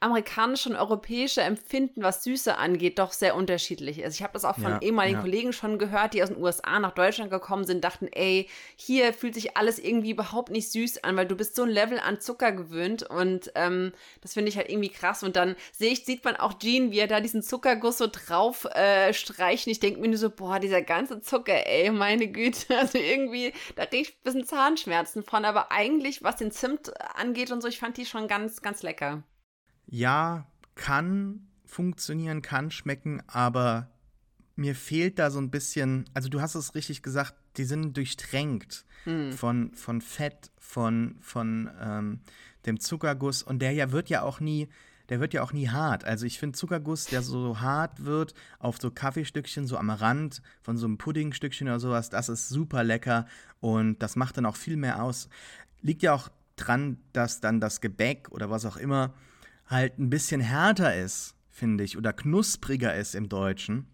amerikanische 0.00 0.68
und 0.68 0.76
europäische 0.76 1.40
Empfinden, 1.40 2.02
was 2.02 2.22
Süße 2.22 2.56
angeht, 2.56 2.98
doch 2.98 3.12
sehr 3.12 3.34
unterschiedlich 3.34 3.98
ist. 3.98 4.14
Ich 4.14 4.22
habe 4.22 4.32
das 4.32 4.44
auch 4.44 4.54
von 4.54 4.72
ja, 4.72 4.80
ehemaligen 4.80 5.16
ja. 5.16 5.22
Kollegen 5.22 5.52
schon 5.52 5.78
gehört, 5.78 6.14
die 6.14 6.22
aus 6.22 6.28
den 6.28 6.40
USA 6.40 6.78
nach 6.78 6.92
Deutschland 6.92 7.30
gekommen 7.30 7.64
sind, 7.64 7.82
dachten, 7.82 8.06
ey, 8.12 8.48
hier 8.76 9.12
fühlt 9.12 9.34
sich 9.34 9.56
alles 9.56 9.78
irgendwie 9.80 10.12
überhaupt 10.12 10.50
nicht 10.50 10.70
süß 10.70 11.02
an, 11.02 11.16
weil 11.16 11.26
du 11.26 11.34
bist 11.34 11.56
so 11.56 11.64
ein 11.64 11.68
Level 11.68 11.98
an 11.98 12.20
Zucker 12.20 12.52
gewöhnt 12.52 13.02
und 13.02 13.50
ähm, 13.56 13.92
das 14.20 14.34
finde 14.34 14.50
ich 14.50 14.56
halt 14.56 14.70
irgendwie 14.70 14.90
krass. 14.90 15.24
Und 15.24 15.34
dann 15.34 15.56
sehe 15.72 15.92
ich, 15.92 16.04
sieht 16.04 16.24
man 16.24 16.36
auch 16.36 16.58
Jean, 16.58 16.92
wie 16.92 17.00
er 17.00 17.08
da 17.08 17.20
diesen 17.20 17.42
Zuckerguss 17.42 17.98
so 17.98 18.06
drauf 18.06 18.66
äh, 18.66 19.12
streicht. 19.12 19.66
Ich 19.66 19.80
denke 19.80 20.00
mir 20.00 20.08
nur 20.08 20.18
so, 20.18 20.30
boah, 20.30 20.60
dieser 20.60 20.82
ganze 20.82 21.20
Zucker, 21.20 21.66
ey, 21.66 21.90
meine 21.90 22.28
Güte. 22.28 22.66
Also 22.78 22.98
irgendwie, 22.98 23.52
da 23.74 23.86
kriege 23.86 24.02
ich 24.02 24.10
ein 24.10 24.22
bisschen 24.22 24.44
Zahnschmerzen 24.44 25.24
von. 25.24 25.44
Aber 25.44 25.72
eigentlich, 25.72 26.22
was 26.22 26.36
den 26.36 26.52
Zimt 26.52 26.92
angeht 27.16 27.50
und 27.50 27.60
so, 27.60 27.66
ich 27.66 27.80
fand 27.80 27.96
die 27.96 28.06
schon 28.06 28.28
ganz, 28.28 28.62
ganz 28.62 28.82
lecker 28.82 29.24
ja, 29.90 30.46
kann 30.74 31.48
funktionieren, 31.64 32.42
kann 32.42 32.70
schmecken, 32.70 33.22
aber 33.26 33.90
mir 34.56 34.74
fehlt 34.74 35.18
da 35.18 35.30
so 35.30 35.38
ein 35.38 35.50
bisschen, 35.50 36.04
also 36.14 36.28
du 36.28 36.40
hast 36.40 36.54
es 36.54 36.74
richtig 36.74 37.02
gesagt, 37.02 37.34
die 37.56 37.64
sind 37.64 37.96
durchtränkt 37.96 38.84
hm. 39.04 39.32
von, 39.32 39.74
von 39.74 40.00
Fett, 40.00 40.50
von, 40.58 41.16
von 41.20 41.70
ähm, 41.80 42.20
dem 42.66 42.80
Zuckerguss 42.80 43.42
und 43.42 43.60
der 43.60 43.72
ja 43.72 43.92
wird 43.92 44.08
ja 44.10 44.22
auch 44.22 44.40
nie, 44.40 44.68
der 45.08 45.20
wird 45.20 45.32
ja 45.32 45.42
auch 45.42 45.52
nie 45.52 45.68
hart. 45.68 46.04
Also 46.04 46.26
ich 46.26 46.38
finde 46.38 46.58
Zuckerguss, 46.58 47.06
der 47.06 47.22
so 47.22 47.60
hart 47.60 48.04
wird 48.04 48.34
auf 48.58 48.78
so 48.80 48.90
Kaffeestückchen, 48.90 49.66
so 49.66 49.76
am 49.76 49.90
Rand 49.90 50.42
von 50.60 50.76
so 50.76 50.86
einem 50.86 50.98
Puddingstückchen 50.98 51.68
oder 51.68 51.80
sowas, 51.80 52.10
das 52.10 52.28
ist 52.28 52.48
super 52.48 52.84
lecker 52.84 53.26
und 53.60 54.02
das 54.02 54.16
macht 54.16 54.36
dann 54.36 54.46
auch 54.46 54.56
viel 54.56 54.76
mehr 54.76 55.02
aus. 55.02 55.28
Liegt 55.82 56.02
ja 56.02 56.14
auch 56.14 56.28
dran, 56.56 56.98
dass 57.12 57.40
dann 57.40 57.60
das 57.60 57.80
Gebäck 57.80 58.28
oder 58.30 58.50
was 58.50 58.66
auch 58.66 58.76
immer 58.76 59.14
halt 59.68 59.98
ein 59.98 60.10
bisschen 60.10 60.40
härter 60.40 60.96
ist, 60.96 61.34
finde 61.50 61.84
ich, 61.84 61.96
oder 61.96 62.12
knuspriger 62.12 62.94
ist 62.94 63.14
im 63.14 63.28
Deutschen. 63.28 63.86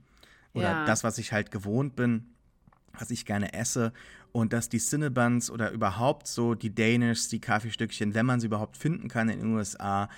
Oder 0.53 0.71
ja. 0.71 0.85
das, 0.85 1.05
was 1.05 1.19
ich 1.19 1.33
halt 1.33 1.51
gewohnt 1.51 1.97
bin, 1.97 2.27
was 2.93 3.11
ich 3.11 3.27
gerne 3.27 3.53
esse. 3.53 3.93
Und 4.33 4.53
dass 4.53 4.69
die 4.69 4.79
Cinnabons 4.79 5.51
oder 5.51 5.71
überhaupt 5.71 6.27
so 6.27 6.55
die 6.55 6.75
Danish, 6.75 7.29
die 7.29 7.41
Kaffeestückchen, 7.41 8.15
wenn 8.15 8.27
man 8.27 8.41
sie 8.41 8.47
überhaupt 8.47 8.77
finden 8.77 9.09
kann 9.09 9.29
in 9.29 9.41
den 9.41 9.55
USA, 9.55 10.09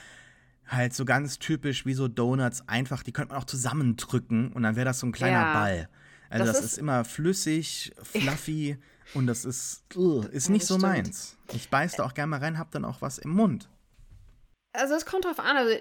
halt 0.66 0.94
so 0.94 1.04
ganz 1.04 1.38
typisch 1.38 1.86
wie 1.86 1.94
so 1.94 2.08
Donuts, 2.08 2.66
einfach, 2.68 3.02
die 3.02 3.12
könnte 3.12 3.32
man 3.32 3.42
auch 3.42 3.46
zusammendrücken 3.46 4.52
und 4.52 4.62
dann 4.62 4.76
wäre 4.76 4.84
das 4.84 5.00
so 5.00 5.06
ein 5.06 5.12
kleiner 5.12 5.42
ja. 5.42 5.52
Ball. 5.52 5.88
Also 6.28 6.44
das, 6.44 6.56
das 6.56 6.64
ist, 6.64 6.72
ist, 6.72 6.78
immer 6.78 7.04
flüssig, 7.04 7.92
fluffy 8.02 8.78
und 9.14 9.26
das 9.26 9.44
ist, 9.44 9.84
ist 10.32 10.48
nicht 10.48 10.66
so 10.66 10.78
meins. 10.78 11.36
Ich 11.52 11.70
beiß 11.70 11.96
da 11.96 12.04
auch 12.04 12.14
gerne 12.14 12.30
mal 12.30 12.40
rein, 12.40 12.58
hab 12.58 12.70
dann 12.72 12.84
auch 12.84 13.00
was 13.00 13.18
im 13.18 13.30
Mund. 13.30 13.68
Also 14.76 14.94
es 14.94 15.06
kommt 15.06 15.24
drauf 15.24 15.38
an. 15.38 15.56
Also 15.56 15.74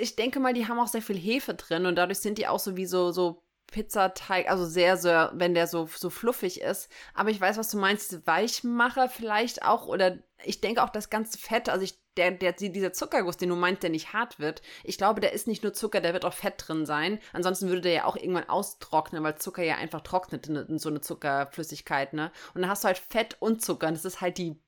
ich 0.00 0.16
denke 0.16 0.40
mal, 0.40 0.54
die 0.54 0.66
haben 0.66 0.78
auch 0.78 0.88
sehr 0.88 1.02
viel 1.02 1.18
Hefe 1.18 1.54
drin 1.54 1.86
und 1.86 1.96
dadurch 1.96 2.18
sind 2.18 2.38
die 2.38 2.46
auch 2.46 2.58
so 2.58 2.76
wie 2.76 2.86
so, 2.86 3.12
so 3.12 3.42
Pizzateig, 3.70 4.50
also 4.50 4.64
sehr, 4.64 4.96
sehr, 4.96 5.30
wenn 5.34 5.54
der 5.54 5.66
so, 5.66 5.86
so 5.86 6.10
fluffig 6.10 6.60
ist. 6.62 6.88
Aber 7.14 7.30
ich 7.30 7.40
weiß, 7.40 7.58
was 7.58 7.70
du 7.70 7.76
meinst, 7.76 8.26
Weichmacher 8.26 9.08
vielleicht 9.08 9.62
auch. 9.62 9.86
Oder 9.86 10.18
ich 10.42 10.60
denke 10.60 10.82
auch 10.82 10.88
das 10.88 11.10
ganze 11.10 11.38
Fett, 11.38 11.68
also 11.68 11.84
ich, 11.84 11.98
der, 12.16 12.30
der, 12.30 12.52
dieser 12.52 12.92
Zuckerguss, 12.92 13.36
den 13.36 13.50
du 13.50 13.56
meinst, 13.56 13.82
der 13.82 13.90
nicht 13.90 14.12
hart 14.12 14.40
wird, 14.40 14.62
ich 14.84 14.96
glaube, 14.96 15.20
der 15.20 15.32
ist 15.32 15.46
nicht 15.46 15.62
nur 15.62 15.74
Zucker, 15.74 16.00
der 16.00 16.14
wird 16.14 16.24
auch 16.24 16.32
Fett 16.32 16.54
drin 16.56 16.86
sein. 16.86 17.18
Ansonsten 17.32 17.68
würde 17.68 17.82
der 17.82 17.92
ja 17.92 18.04
auch 18.04 18.16
irgendwann 18.16 18.48
austrocknen, 18.48 19.22
weil 19.22 19.36
Zucker 19.36 19.62
ja 19.62 19.76
einfach 19.76 20.00
trocknet 20.00 20.46
in, 20.48 20.56
in 20.56 20.78
so 20.78 20.88
eine 20.88 21.02
Zuckerflüssigkeit, 21.02 22.14
ne? 22.14 22.32
Und 22.54 22.62
dann 22.62 22.70
hast 22.70 22.84
du 22.84 22.86
halt 22.86 22.98
Fett 22.98 23.36
und 23.40 23.62
Zucker 23.62 23.88
und 23.88 23.94
das 23.94 24.06
ist 24.06 24.20
halt 24.20 24.38
die 24.38 24.58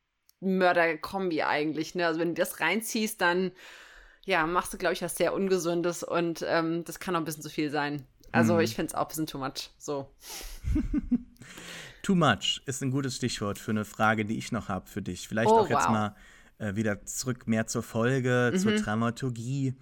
Mörderkombi 0.41 1.43
eigentlich. 1.43 1.95
Ne? 1.95 2.07
Also 2.07 2.21
wenn 2.21 2.35
du 2.35 2.41
das 2.41 2.61
reinziehst, 2.61 3.21
dann 3.21 3.53
ja, 4.25 4.47
machst 4.47 4.73
du, 4.73 4.79
glaube 4.79 4.93
ich, 4.93 5.03
was 5.03 5.17
sehr 5.17 5.35
Ungesundes 5.35 6.03
und 6.03 6.45
ähm, 6.47 6.85
das 6.85 7.01
kann 7.01 7.17
auch 7.17 7.21
ein 7.21 7.25
bisschen 7.25 7.43
zu 7.43 7.51
viel 7.51 7.71
sein. 7.71 8.07
Also 8.33 8.55
mhm. 8.55 8.61
ich 8.61 8.75
finde 8.75 8.89
es 8.91 8.95
auch 8.95 9.03
ein 9.03 9.09
bisschen 9.09 9.27
too 9.27 9.39
much. 9.39 9.71
So. 9.79 10.09
too 12.03 12.15
much 12.15 12.63
ist 12.67 12.83
ein 12.83 12.91
gutes 12.91 13.17
Stichwort 13.17 13.59
für 13.59 13.73
eine 13.73 13.85
Frage, 13.85 14.25
die 14.25 14.39
ich 14.39 14.53
noch 14.53 14.69
habe 14.69 14.89
für 14.89 15.03
dich. 15.03 15.27
Vielleicht 15.27 15.51
oh, 15.51 15.61
auch 15.61 15.69
jetzt 15.69 15.87
wow. 15.87 15.91
mal 15.91 16.17
äh, 16.59 16.77
wieder 16.77 17.05
zurück 17.07 17.49
mehr 17.49 17.67
zur 17.67 17.83
Folge, 17.83 18.53
mhm. 18.53 18.59
zur 18.59 18.77
Dramaturgie 18.77 19.75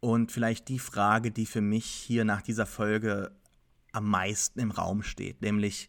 und 0.00 0.30
vielleicht 0.30 0.68
die 0.68 0.78
Frage, 0.78 1.30
die 1.30 1.46
für 1.46 1.62
mich 1.62 1.86
hier 1.86 2.24
nach 2.24 2.42
dieser 2.42 2.66
Folge 2.66 3.32
am 3.92 4.10
meisten 4.10 4.60
im 4.60 4.70
Raum 4.70 5.02
steht, 5.02 5.40
nämlich 5.40 5.88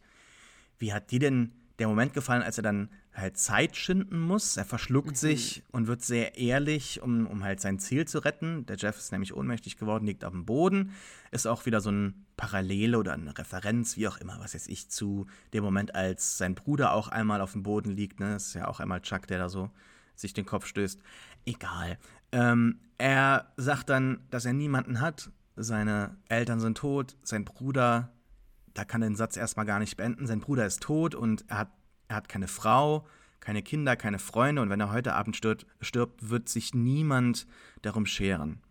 wie 0.80 0.94
hat 0.94 1.12
dir 1.12 1.20
denn 1.20 1.52
der 1.80 1.88
Moment 1.88 2.14
gefallen, 2.14 2.42
als 2.42 2.58
er 2.58 2.64
dann 2.64 2.90
halt 3.18 3.38
Zeit 3.38 3.76
schinden 3.76 4.20
muss. 4.20 4.58
Er 4.58 4.66
verschluckt 4.66 5.10
mhm. 5.10 5.16
sich 5.16 5.64
und 5.72 5.88
wird 5.88 6.04
sehr 6.04 6.38
ehrlich, 6.38 7.02
um, 7.02 7.26
um 7.28 7.44
halt 7.44 7.60
sein 7.60 7.80
Ziel 7.80 8.08
zu 8.08 8.20
retten. 8.20 8.66
Der 8.68 8.78
Jeff 8.78 8.98
ist 8.98 9.12
nämlich 9.12 9.34
ohnmächtig 9.34 9.78
geworden, 9.78 10.06
liegt 10.06 10.24
auf 10.24 10.34
dem 10.34 10.46
Boden. 10.46 10.92
Ist 11.32 11.48
auch 11.48 11.66
wieder 11.66 11.82
so 11.82 11.90
ein 11.90 12.26
Parallele 12.38 12.98
oder 12.98 13.14
eine 13.14 13.38
Referenz, 13.38 13.98
wie 13.98 14.08
auch 14.08 14.18
immer, 14.18 14.40
was 14.40 14.54
jetzt 14.54 14.70
ich, 14.70 14.90
zu 14.90 15.26
dem 15.54 15.64
Moment, 15.64 15.96
als 15.96 16.38
sein 16.38 16.56
Bruder 16.56 16.94
auch 16.94 17.08
einmal 17.08 17.42
auf 17.42 17.54
dem 17.54 17.64
Boden 17.64 17.92
liegt. 17.92 18.20
Ne? 18.20 18.34
Das 18.34 18.48
ist 18.48 18.54
ja 18.54 18.68
auch 18.68 18.80
einmal 18.80 19.02
Chuck, 19.02 19.28
der 19.28 19.40
da 19.40 19.50
so 19.50 19.72
sich 20.16 20.34
den 20.34 20.46
Kopf 20.46 20.66
stößt. 20.66 21.02
Egal. 21.46 21.98
Ähm, 22.32 22.80
er 22.98 23.52
sagt 23.58 23.90
dann, 23.90 24.20
dass 24.30 24.46
er 24.46 24.54
niemanden 24.54 25.02
hat. 25.02 25.32
Seine 25.56 26.18
Eltern 26.30 26.60
sind 26.60 26.78
tot, 26.78 27.18
sein 27.24 27.46
Bruder 27.46 28.12
da 28.78 28.86
kann 28.86 29.02
er 29.02 29.10
den 29.10 29.16
Satz 29.16 29.38
erstmal 29.38 29.66
gar 29.66 29.80
nicht 29.80 29.98
beenden. 29.98 30.28
Sein 30.28 30.40
Bruder 30.40 30.66
ist 30.68 30.84
tot 30.84 31.16
und 31.16 31.46
er 31.48 31.58
hat 31.58 31.72
er 32.08 32.16
hat 32.16 32.30
keine 32.30 32.48
Frau, 32.48 33.06
keine 33.40 33.62
Kinder, 33.62 33.96
keine 33.96 34.20
Freunde 34.20 34.62
und 34.62 34.70
wenn 34.70 34.80
er 34.80 34.92
heute 34.92 35.14
Abend 35.14 35.36
stirbt, 35.36 35.66
stirbt 35.82 36.30
wird 36.30 36.50
sich 36.50 36.74
niemand 36.74 37.48
darum 37.82 38.06
scheren. 38.06 38.62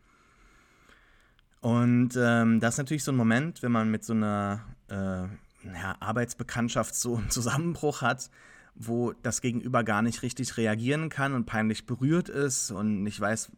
Und 1.61 2.11
ähm, 2.17 2.61
das 2.61 2.75
ist 2.75 2.79
natürlich 2.79 3.05
so 3.05 3.13
ein 3.13 3.17
Moment, 3.17 3.63
wenn 3.63 3.73
man 3.73 3.91
mit 3.91 4.05
so 4.05 4.13
einer 4.13 4.61
äh, 4.89 4.95
ja, 4.95 5.97
Arbeitsbekanntschaft 6.01 6.95
so 6.95 7.17
einen 7.17 7.31
Zusammenbruch 7.31 8.03
hat, 8.03 8.31
wo 8.75 9.13
das 9.23 9.41
Gegenüber 9.41 9.83
gar 9.83 10.03
nicht 10.03 10.23
richtig 10.23 10.57
reagieren 10.57 11.09
kann 11.09 11.33
und 11.33 11.47
peinlich 11.47 11.87
berührt 11.87 12.29
ist 12.29 12.71
und 12.71 13.03
nicht 13.03 13.21
weiß, 13.21 13.51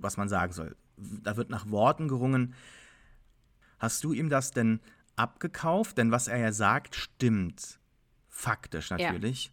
was 0.00 0.16
man 0.16 0.28
sagen 0.28 0.52
soll. 0.52 0.76
Da 0.96 1.36
wird 1.36 1.50
nach 1.50 1.70
Worten 1.70 2.08
gerungen. 2.08 2.54
Hast 3.78 4.04
du 4.04 4.12
ihm 4.12 4.28
das 4.28 4.50
denn 4.50 4.80
abgekauft? 5.16 5.98
Denn 5.98 6.10
was 6.10 6.28
er 6.28 6.38
ja 6.38 6.52
sagt, 6.52 6.94
stimmt. 6.94 7.78
Faktisch 8.36 8.90
natürlich. 8.90 9.46
Ja. 9.46 9.50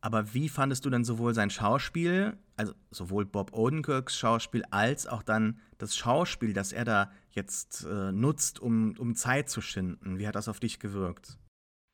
Aber 0.00 0.34
wie 0.34 0.48
fandest 0.48 0.84
du 0.84 0.90
denn 0.90 1.04
sowohl 1.04 1.32
sein 1.32 1.48
Schauspiel, 1.48 2.36
also 2.56 2.74
sowohl 2.90 3.24
Bob 3.24 3.56
Odenkirks 3.56 4.18
Schauspiel, 4.18 4.64
als 4.72 5.06
auch 5.06 5.22
dann 5.22 5.60
das 5.78 5.96
Schauspiel, 5.96 6.52
das 6.52 6.72
er 6.72 6.84
da 6.84 7.12
jetzt 7.30 7.86
äh, 7.86 8.10
nutzt, 8.10 8.58
um, 8.58 8.96
um 8.98 9.14
Zeit 9.14 9.48
zu 9.48 9.60
schinden? 9.60 10.18
Wie 10.18 10.26
hat 10.26 10.34
das 10.34 10.48
auf 10.48 10.58
dich 10.58 10.80
gewirkt? 10.80 11.38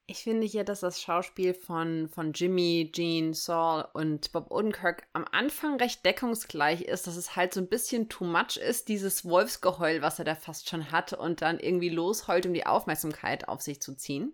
Ich 0.07 0.22
finde 0.22 0.46
hier, 0.46 0.64
dass 0.64 0.80
das 0.80 1.03
Schauspiel 1.03 1.53
von, 1.53 2.09
von 2.09 2.32
Jimmy, 2.32 2.88
Gene, 2.90 3.34
Saul 3.34 3.84
und 3.92 4.32
Bob 4.32 4.51
Odenkirk 4.51 5.07
am 5.12 5.26
Anfang 5.30 5.76
recht 5.76 6.03
deckungsgleich 6.05 6.80
ist, 6.80 7.07
dass 7.07 7.16
es 7.16 7.36
halt 7.36 7.53
so 7.53 7.61
ein 7.61 7.68
bisschen 7.68 8.09
too 8.09 8.24
much 8.24 8.57
ist, 8.57 8.88
dieses 8.88 9.26
Wolfsgeheul, 9.26 10.01
was 10.01 10.18
er 10.18 10.24
da 10.24 10.34
fast 10.34 10.70
schon 10.70 10.90
hat 10.90 11.12
und 11.12 11.42
dann 11.42 11.61
irgendwie 11.61 11.90
losheult, 11.90 12.46
um 12.46 12.55
die 12.55 12.66
Aufmerksamkeit 12.66 13.48
auf 13.48 13.61
sich 13.61 13.82
zu 13.82 13.94
ziehen. 13.94 14.32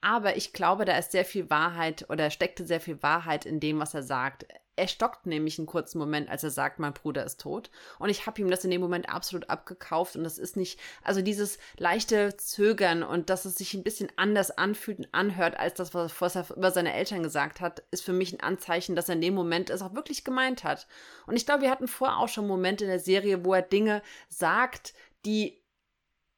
Aber 0.00 0.36
ich 0.36 0.52
glaube, 0.52 0.84
da 0.84 0.96
ist 0.96 1.12
sehr 1.12 1.24
viel 1.24 1.50
Wahrheit 1.50 2.06
oder 2.08 2.30
steckte 2.30 2.64
sehr 2.64 2.80
viel 2.80 3.02
Wahrheit 3.02 3.44
in 3.44 3.60
dem, 3.60 3.78
was 3.80 3.94
er 3.94 4.02
sagt. 4.02 4.46
Er 4.76 4.88
stockt 4.88 5.26
nämlich 5.26 5.58
einen 5.58 5.66
kurzen 5.66 5.98
Moment, 5.98 6.30
als 6.30 6.42
er 6.42 6.48
sagt, 6.48 6.78
mein 6.78 6.94
Bruder 6.94 7.22
ist 7.26 7.38
tot. 7.38 7.70
Und 7.98 8.08
ich 8.08 8.24
habe 8.24 8.40
ihm 8.40 8.50
das 8.50 8.64
in 8.64 8.70
dem 8.70 8.80
Moment 8.80 9.10
absolut 9.10 9.50
abgekauft. 9.50 10.16
Und 10.16 10.24
das 10.24 10.38
ist 10.38 10.56
nicht, 10.56 10.80
also 11.02 11.20
dieses 11.20 11.58
leichte 11.76 12.34
Zögern 12.38 13.02
und 13.02 13.28
dass 13.28 13.44
es 13.44 13.56
sich 13.56 13.74
ein 13.74 13.82
bisschen 13.82 14.10
anders 14.16 14.50
anfühlt 14.50 15.00
und 15.00 15.08
anhört, 15.12 15.58
als 15.58 15.74
das, 15.74 15.92
was 15.92 16.34
er 16.34 16.46
über 16.56 16.70
seine 16.70 16.94
Eltern 16.94 17.22
gesagt 17.22 17.60
hat, 17.60 17.82
ist 17.90 18.02
für 18.02 18.14
mich 18.14 18.32
ein 18.32 18.40
Anzeichen, 18.40 18.96
dass 18.96 19.10
er 19.10 19.16
in 19.16 19.20
dem 19.20 19.34
Moment 19.34 19.68
es 19.68 19.82
auch 19.82 19.94
wirklich 19.94 20.24
gemeint 20.24 20.64
hat. 20.64 20.86
Und 21.26 21.36
ich 21.36 21.44
glaube, 21.44 21.62
wir 21.62 21.70
hatten 21.70 21.88
vorher 21.88 22.16
auch 22.16 22.28
schon 22.28 22.46
Momente 22.46 22.84
in 22.84 22.90
der 22.90 23.00
Serie, 23.00 23.44
wo 23.44 23.52
er 23.52 23.62
Dinge 23.62 24.00
sagt, 24.30 24.94
die 25.26 25.59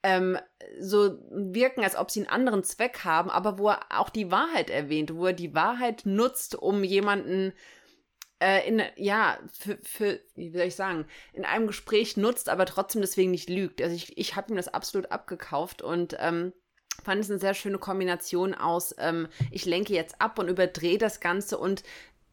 ähm, 0.03 0.39
so 0.81 1.19
wirken, 1.31 1.85
als 1.85 1.97
ob 1.97 2.11
sie 2.11 2.21
einen 2.21 2.29
anderen 2.31 2.65
Zweck 2.65 3.05
haben, 3.05 3.31
aber 3.31 3.59
wo 3.59 3.69
er 3.69 3.81
auch 3.91 4.11
die 4.11 4.31
Wahrheit 4.31 4.71
erwähnt, 4.71 5.15
wo 5.15 5.27
er 5.27 5.33
die 5.33 5.55
Wahrheit 5.55 6.03
nutzt, 6.05 6.55
um 6.55 6.83
jemanden 6.83 7.53
äh, 8.41 8.67
in, 8.67 8.83
ja, 8.97 9.39
für, 9.53 9.79
für, 9.83 10.21
wie 10.35 10.51
soll 10.51 10.63
ich 10.63 10.75
sagen, 10.75 11.07
in 11.33 11.45
einem 11.45 11.69
Gespräch 11.69 12.17
nutzt, 12.17 12.49
aber 12.49 12.67
trotzdem 12.67 13.01
deswegen 13.01 13.31
nicht 13.31 13.49
lügt. 13.49 13.81
Also 13.81 13.95
ich, 13.95 14.19
ich 14.19 14.35
habe 14.35 14.53
ihm 14.53 14.57
das 14.57 14.69
absolut 14.69 15.13
abgekauft 15.13 15.83
und 15.83 16.17
ähm, 16.19 16.53
fand 17.05 17.21
es 17.21 17.31
eine 17.31 17.39
sehr 17.39 17.55
schöne 17.55 17.79
Kombination 17.79 18.55
aus, 18.55 18.95
ähm, 18.99 19.29
ich 19.51 19.65
lenke 19.65 19.93
jetzt 19.93 20.21
ab 20.21 20.39
und 20.39 20.49
überdrehe 20.49 20.99
das 20.99 21.21
Ganze 21.21 21.59
und 21.59 21.85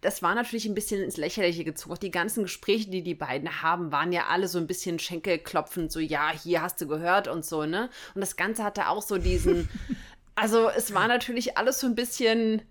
das 0.01 0.21
war 0.21 0.35
natürlich 0.35 0.65
ein 0.65 0.75
bisschen 0.75 1.01
ins 1.03 1.17
Lächerliche 1.17 1.63
gezogen. 1.63 1.93
Auch 1.93 1.97
die 1.97 2.11
ganzen 2.11 2.43
Gespräche, 2.43 2.89
die 2.89 3.03
die 3.03 3.15
beiden 3.15 3.61
haben, 3.61 3.91
waren 3.91 4.11
ja 4.11 4.27
alle 4.27 4.47
so 4.47 4.57
ein 4.57 4.67
bisschen 4.67 4.99
schenkelklopfend, 4.99 5.91
so, 5.91 5.99
ja, 5.99 6.31
hier 6.31 6.61
hast 6.61 6.79
du 6.81 6.87
gehört 6.87 7.27
und 7.27 7.45
so, 7.45 7.65
ne? 7.65 7.89
Und 8.15 8.21
das 8.21 8.35
Ganze 8.35 8.63
hatte 8.63 8.87
auch 8.87 9.01
so 9.01 9.17
diesen, 9.17 9.69
also 10.35 10.69
es 10.69 10.93
war 10.93 11.07
natürlich 11.07 11.57
alles 11.57 11.79
so 11.79 11.87
ein 11.87 11.95
bisschen. 11.95 12.61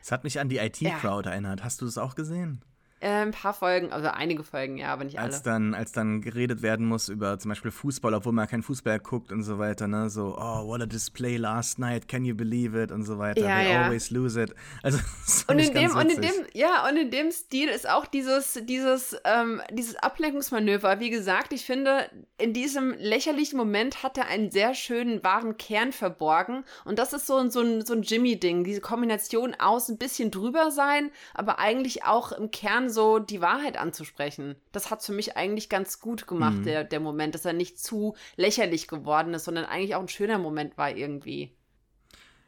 Es 0.00 0.12
hat 0.12 0.22
mich 0.22 0.38
an 0.38 0.48
die 0.48 0.58
IT-Crowd 0.58 1.28
ja. 1.28 1.32
erinnert. 1.32 1.64
Hast 1.64 1.80
du 1.80 1.84
das 1.84 1.98
auch 1.98 2.14
gesehen? 2.14 2.62
Äh, 3.06 3.22
ein 3.22 3.30
paar 3.30 3.54
Folgen, 3.54 3.92
also 3.92 4.08
einige 4.08 4.42
Folgen, 4.42 4.78
ja, 4.78 4.92
aber 4.92 5.04
nicht 5.04 5.16
alle. 5.16 5.28
Als 5.28 5.40
dann, 5.40 5.74
als 5.74 5.92
dann 5.92 6.20
geredet 6.22 6.60
werden 6.62 6.84
muss 6.86 7.08
über 7.08 7.38
zum 7.38 7.50
Beispiel 7.50 7.70
Fußball, 7.70 8.12
obwohl 8.12 8.32
man 8.32 8.48
kein 8.48 8.64
Fußball 8.64 8.98
guckt 8.98 9.30
und 9.30 9.44
so 9.44 9.60
weiter, 9.60 9.86
ne? 9.86 10.10
So, 10.10 10.36
oh, 10.36 10.66
what 10.66 10.82
a 10.82 10.86
display 10.86 11.36
last 11.36 11.78
night, 11.78 12.08
can 12.08 12.24
you 12.24 12.34
believe 12.34 12.76
it 12.76 12.90
und 12.90 13.04
so 13.04 13.16
weiter. 13.16 13.42
Ja, 13.42 13.58
They 13.58 13.72
ja. 13.72 13.84
always 13.84 14.10
lose 14.10 14.42
it. 14.42 14.52
Also 14.82 14.98
und 15.46 15.60
in 15.60 15.72
dem, 15.72 15.94
und 15.94 16.10
in 16.10 16.20
dem, 16.20 16.32
ja, 16.52 16.84
und 16.88 16.96
in 16.96 17.12
dem 17.12 17.30
Stil 17.30 17.68
ist 17.68 17.88
auch 17.88 18.06
dieses, 18.06 18.60
dieses, 18.64 19.16
ähm, 19.22 19.62
dieses 19.70 19.94
Ablenkungsmanöver. 19.94 20.98
Wie 20.98 21.10
gesagt, 21.10 21.52
ich 21.52 21.64
finde, 21.64 22.10
in 22.38 22.54
diesem 22.54 22.92
lächerlichen 22.98 23.56
Moment 23.56 24.02
hat 24.02 24.18
er 24.18 24.26
einen 24.26 24.50
sehr 24.50 24.74
schönen 24.74 25.22
wahren 25.22 25.56
Kern 25.56 25.92
verborgen. 25.92 26.64
Und 26.84 26.98
das 26.98 27.12
ist 27.12 27.28
so, 27.28 27.48
so 27.50 27.60
ein, 27.60 27.86
so 27.86 27.94
ein 27.94 28.02
Jimmy-Ding, 28.02 28.64
diese 28.64 28.80
Kombination 28.80 29.54
aus 29.54 29.88
ein 29.88 29.96
bisschen 29.96 30.32
drüber 30.32 30.72
sein, 30.72 31.12
aber 31.34 31.60
eigentlich 31.60 32.02
auch 32.02 32.32
im 32.32 32.50
Kern 32.50 32.90
so 32.90 32.95
die 33.18 33.40
Wahrheit 33.40 33.76
anzusprechen. 33.76 34.56
Das 34.72 34.90
hat 34.90 35.02
für 35.02 35.12
mich 35.12 35.36
eigentlich 35.36 35.68
ganz 35.68 36.00
gut 36.00 36.26
gemacht, 36.26 36.58
mhm. 36.58 36.64
der, 36.64 36.84
der 36.84 37.00
Moment, 37.00 37.34
dass 37.34 37.44
er 37.44 37.52
nicht 37.52 37.78
zu 37.78 38.16
lächerlich 38.36 38.88
geworden 38.88 39.34
ist, 39.34 39.44
sondern 39.44 39.64
eigentlich 39.64 39.94
auch 39.94 40.00
ein 40.00 40.08
schöner 40.08 40.38
Moment 40.38 40.76
war 40.76 40.90
irgendwie. 40.90 41.56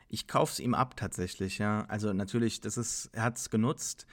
Ich 0.08 0.26
kaufe 0.26 0.52
es 0.52 0.60
ihm 0.60 0.74
ab 0.74 0.96
tatsächlich, 0.96 1.58
ja. 1.58 1.84
Also 1.88 2.12
natürlich, 2.12 2.60
das 2.60 2.76
ist, 2.76 3.10
er 3.12 3.24
hat 3.24 3.36
es 3.36 3.50
genutzt, 3.50 4.06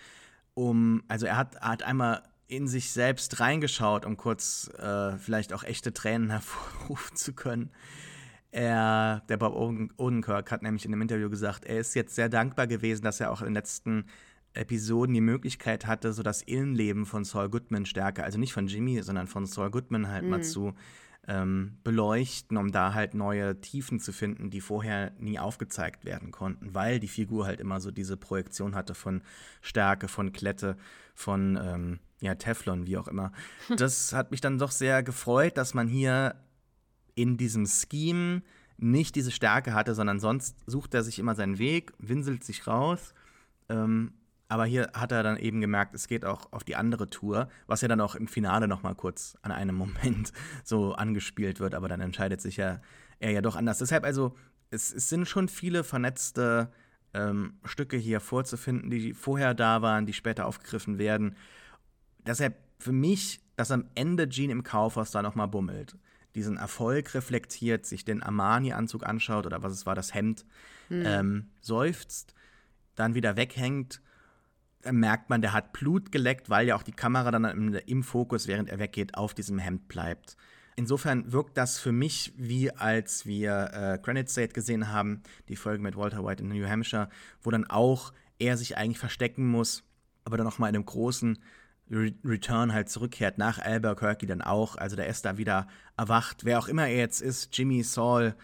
um, 0.53 1.03
also 1.07 1.25
er 1.25 1.37
hat, 1.37 1.55
er 1.55 1.69
hat 1.69 1.83
einmal 1.83 2.23
in 2.47 2.67
sich 2.67 2.91
selbst 2.91 3.39
reingeschaut, 3.39 4.05
um 4.05 4.17
kurz 4.17 4.69
äh, 4.77 5.17
vielleicht 5.17 5.53
auch 5.53 5.63
echte 5.63 5.93
Tränen 5.93 6.29
hervorrufen 6.31 7.15
zu 7.15 7.33
können. 7.33 7.71
Er, 8.51 9.21
der 9.27 9.35
Bob 9.35 9.53
Odenkirk 9.97 10.49
hat 10.49 10.61
nämlich 10.61 10.85
in 10.85 10.93
einem 10.93 11.01
Interview 11.01 11.29
gesagt, 11.29 11.65
er 11.65 11.79
ist 11.79 11.93
jetzt 11.93 12.15
sehr 12.15 12.29
dankbar 12.29 12.67
gewesen, 12.67 13.03
dass 13.03 13.19
er 13.19 13.31
auch 13.31 13.41
in 13.41 13.47
den 13.47 13.53
letzten 13.53 14.05
Episoden 14.55 15.13
die 15.13 15.21
Möglichkeit 15.21 15.85
hatte, 15.85 16.13
so 16.13 16.23
das 16.23 16.41
Innenleben 16.41 17.05
von 17.05 17.23
Saul 17.23 17.49
Goodman 17.49 17.85
stärker, 17.85 18.23
also 18.23 18.37
nicht 18.37 18.53
von 18.53 18.67
Jimmy, 18.67 19.01
sondern 19.01 19.27
von 19.27 19.45
Saul 19.45 19.71
Goodman 19.71 20.07
halt 20.07 20.23
mhm. 20.23 20.29
mal 20.29 20.43
zu 20.43 20.73
ähm, 21.27 21.77
beleuchten, 21.83 22.57
um 22.57 22.71
da 22.71 22.93
halt 22.93 23.13
neue 23.13 23.59
Tiefen 23.59 23.99
zu 23.99 24.13
finden, 24.13 24.49
die 24.49 24.61
vorher 24.61 25.11
nie 25.19 25.39
aufgezeigt 25.39 26.05
werden 26.05 26.31
konnten, 26.31 26.73
weil 26.73 26.99
die 26.99 27.07
Figur 27.07 27.45
halt 27.45 27.59
immer 27.59 27.79
so 27.79 27.91
diese 27.91 28.15
Projektion 28.15 28.75
hatte 28.75 28.93
von 28.93 29.21
Stärke, 29.61 30.07
von 30.07 30.33
Klette, 30.33 30.77
von 31.15 31.59
ähm, 31.61 31.99
ja, 32.21 32.35
Teflon, 32.35 32.85
wie 32.85 32.97
auch 32.97 33.07
immer. 33.07 33.31
Das 33.77 34.13
hat 34.13 34.31
mich 34.31 34.41
dann 34.41 34.59
doch 34.59 34.71
sehr 34.71 35.01
gefreut, 35.03 35.57
dass 35.57 35.73
man 35.73 35.87
hier 35.87 36.35
in 37.15 37.37
diesem 37.37 37.65
Scheme 37.65 38.43
nicht 38.77 39.15
diese 39.15 39.31
Stärke 39.31 39.73
hatte, 39.73 39.95
sondern 39.95 40.19
sonst 40.19 40.57
sucht 40.67 40.93
er 40.93 41.03
sich 41.03 41.17
immer 41.17 41.33
seinen 41.33 41.57
Weg, 41.57 41.93
winselt 41.97 42.43
sich 42.43 42.67
raus 42.67 43.13
ähm, 43.69 44.13
aber 44.47 44.65
hier 44.65 44.91
hat 44.93 45.11
er 45.11 45.23
dann 45.23 45.37
eben 45.37 45.61
gemerkt, 45.61 45.95
es 45.95 46.07
geht 46.07 46.23
auch 46.23 46.51
auf 46.51 46.63
die 46.63 46.75
andere 46.75 47.09
Tour, 47.09 47.49
was 47.67 47.81
ja 47.81 47.87
dann 47.87 48.01
auch 48.01 48.15
im 48.15 48.27
Finale 48.27 48.67
noch 48.67 48.83
mal 48.83 48.95
kurz 48.95 49.37
an 49.41 49.51
einem 49.51 49.75
Moment 50.03 50.31
so 50.63 50.93
angespielt 50.93 51.59
wird, 51.59 51.73
aber 51.73 51.87
dann 51.87 52.01
entscheidet 52.01 52.41
sich 52.41 52.57
ja 52.57 52.81
er 53.19 53.31
ja 53.31 53.41
doch 53.41 53.55
anders. 53.55 53.79
Deshalb 53.79 54.03
also, 54.03 54.35
es, 54.71 54.93
es 54.93 55.09
sind 55.09 55.27
schon 55.27 55.47
viele 55.47 55.83
vernetzte 55.83 56.71
ähm, 57.13 57.53
Stücke 57.63 57.97
hier 57.97 58.19
vorzufinden, 58.19 58.89
die 58.89 59.13
vorher 59.13 59.53
da 59.53 59.81
waren, 59.81 60.05
die 60.05 60.13
später 60.13 60.45
aufgegriffen 60.45 60.97
werden. 60.97 61.35
Deshalb 62.25 62.57
für 62.79 62.91
mich, 62.91 63.41
dass 63.55 63.71
am 63.71 63.85
Ende 63.95 64.27
Gene 64.27 64.51
im 64.51 64.63
Kaufhaus 64.63 65.11
da 65.11 65.21
noch 65.21 65.35
mal 65.35 65.45
bummelt, 65.45 65.97
diesen 66.35 66.57
Erfolg 66.57 67.13
reflektiert, 67.13 67.85
sich 67.85 68.03
den 68.03 68.21
Armani-Anzug 68.21 69.05
anschaut 69.05 69.45
oder 69.45 69.63
was 69.63 69.71
es 69.71 69.85
war, 69.85 69.95
das 69.95 70.13
Hemd, 70.13 70.45
mhm. 70.89 71.03
ähm, 71.05 71.49
seufzt, 71.61 72.35
dann 72.95 73.15
wieder 73.15 73.37
weghängt 73.37 74.01
merkt 74.91 75.29
man, 75.29 75.41
der 75.41 75.53
hat 75.53 75.73
Blut 75.73 76.11
geleckt, 76.11 76.49
weil 76.49 76.67
ja 76.67 76.75
auch 76.75 76.83
die 76.83 76.91
Kamera 76.91 77.31
dann 77.31 77.45
im, 77.45 77.73
im, 77.73 78.03
Fokus, 78.03 78.47
während 78.47 78.69
er 78.69 78.79
weggeht, 78.79 79.15
auf 79.15 79.33
diesem 79.33 79.59
Hemd 79.59 79.87
bleibt. 79.87 80.37
Insofern 80.75 81.31
wirkt 81.31 81.57
das 81.57 81.79
für 81.79 81.91
mich 81.91 82.33
wie 82.37 82.71
als 82.71 83.25
wir 83.25 83.71
äh, 83.73 83.99
Granite 84.01 84.29
State 84.29 84.53
gesehen 84.53 84.91
haben, 84.91 85.21
die 85.47 85.55
Folge 85.55 85.81
mit 85.81 85.95
Walter 85.95 86.25
White 86.25 86.43
in 86.43 86.49
New 86.49 86.67
Hampshire, 86.67 87.09
wo 87.41 87.51
dann 87.51 87.65
auch 87.65 88.11
er 88.39 88.57
sich 88.57 88.77
eigentlich 88.77 88.99
verstecken 88.99 89.47
muss, 89.47 89.83
aber 90.25 90.37
dann 90.37 90.45
nochmal 90.45 90.69
in 90.69 90.75
einem 90.75 90.85
großen 90.85 91.39
Re 91.89 92.13
Return 92.25 92.73
halt 92.73 92.89
zurückkehrt, 92.89 93.37
nach 93.37 93.59
Albuquerque 93.59 94.25
dann 94.25 94.41
auch. 94.41 94.75
Also 94.75 94.95
der 94.95 95.07
ist 95.07 95.23
da 95.23 95.37
wieder 95.37 95.67
erwacht. 95.97 96.43
Wer 96.43 96.59
auch 96.59 96.67
immer 96.67 96.87
er 96.87 96.97
jetzt 96.97 97.21
ist, 97.21 97.55
Jimmy, 97.57 97.83
Saul, 97.83 98.35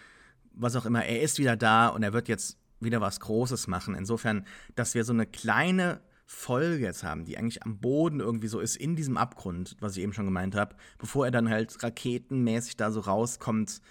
was 0.53 0.75
auch 0.75 0.85
immer, 0.85 1.03
er 1.03 1.21
ist 1.21 1.39
wieder 1.39 1.57
da 1.57 1.87
und 1.87 2.03
er 2.03 2.13
wird 2.13 2.27
jetzt 2.27 2.57
wieder 2.79 3.01
was 3.01 3.19
Großes 3.19 3.67
machen. 3.67 3.95
Insofern, 3.95 4.45
dass 4.75 4.93
wir 4.93 5.03
so 5.03 5.13
eine 5.13 5.25
kleine 5.25 6.01
Folge 6.33 6.85
jetzt 6.85 7.03
haben, 7.03 7.25
die 7.25 7.37
eigentlich 7.37 7.63
am 7.63 7.79
Boden 7.79 8.19
irgendwie 8.19 8.47
so 8.47 8.59
ist, 8.59 8.77
in 8.77 8.95
diesem 8.95 9.17
Abgrund, 9.17 9.75
was 9.79 9.97
ich 9.97 10.03
eben 10.03 10.13
schon 10.13 10.25
gemeint 10.25 10.55
habe, 10.55 10.75
bevor 10.97 11.25
er 11.25 11.31
dann 11.31 11.49
halt 11.49 11.83
raketenmäßig 11.83 12.77
da 12.77 12.89
so 12.89 13.01
rauskommt, 13.01 13.81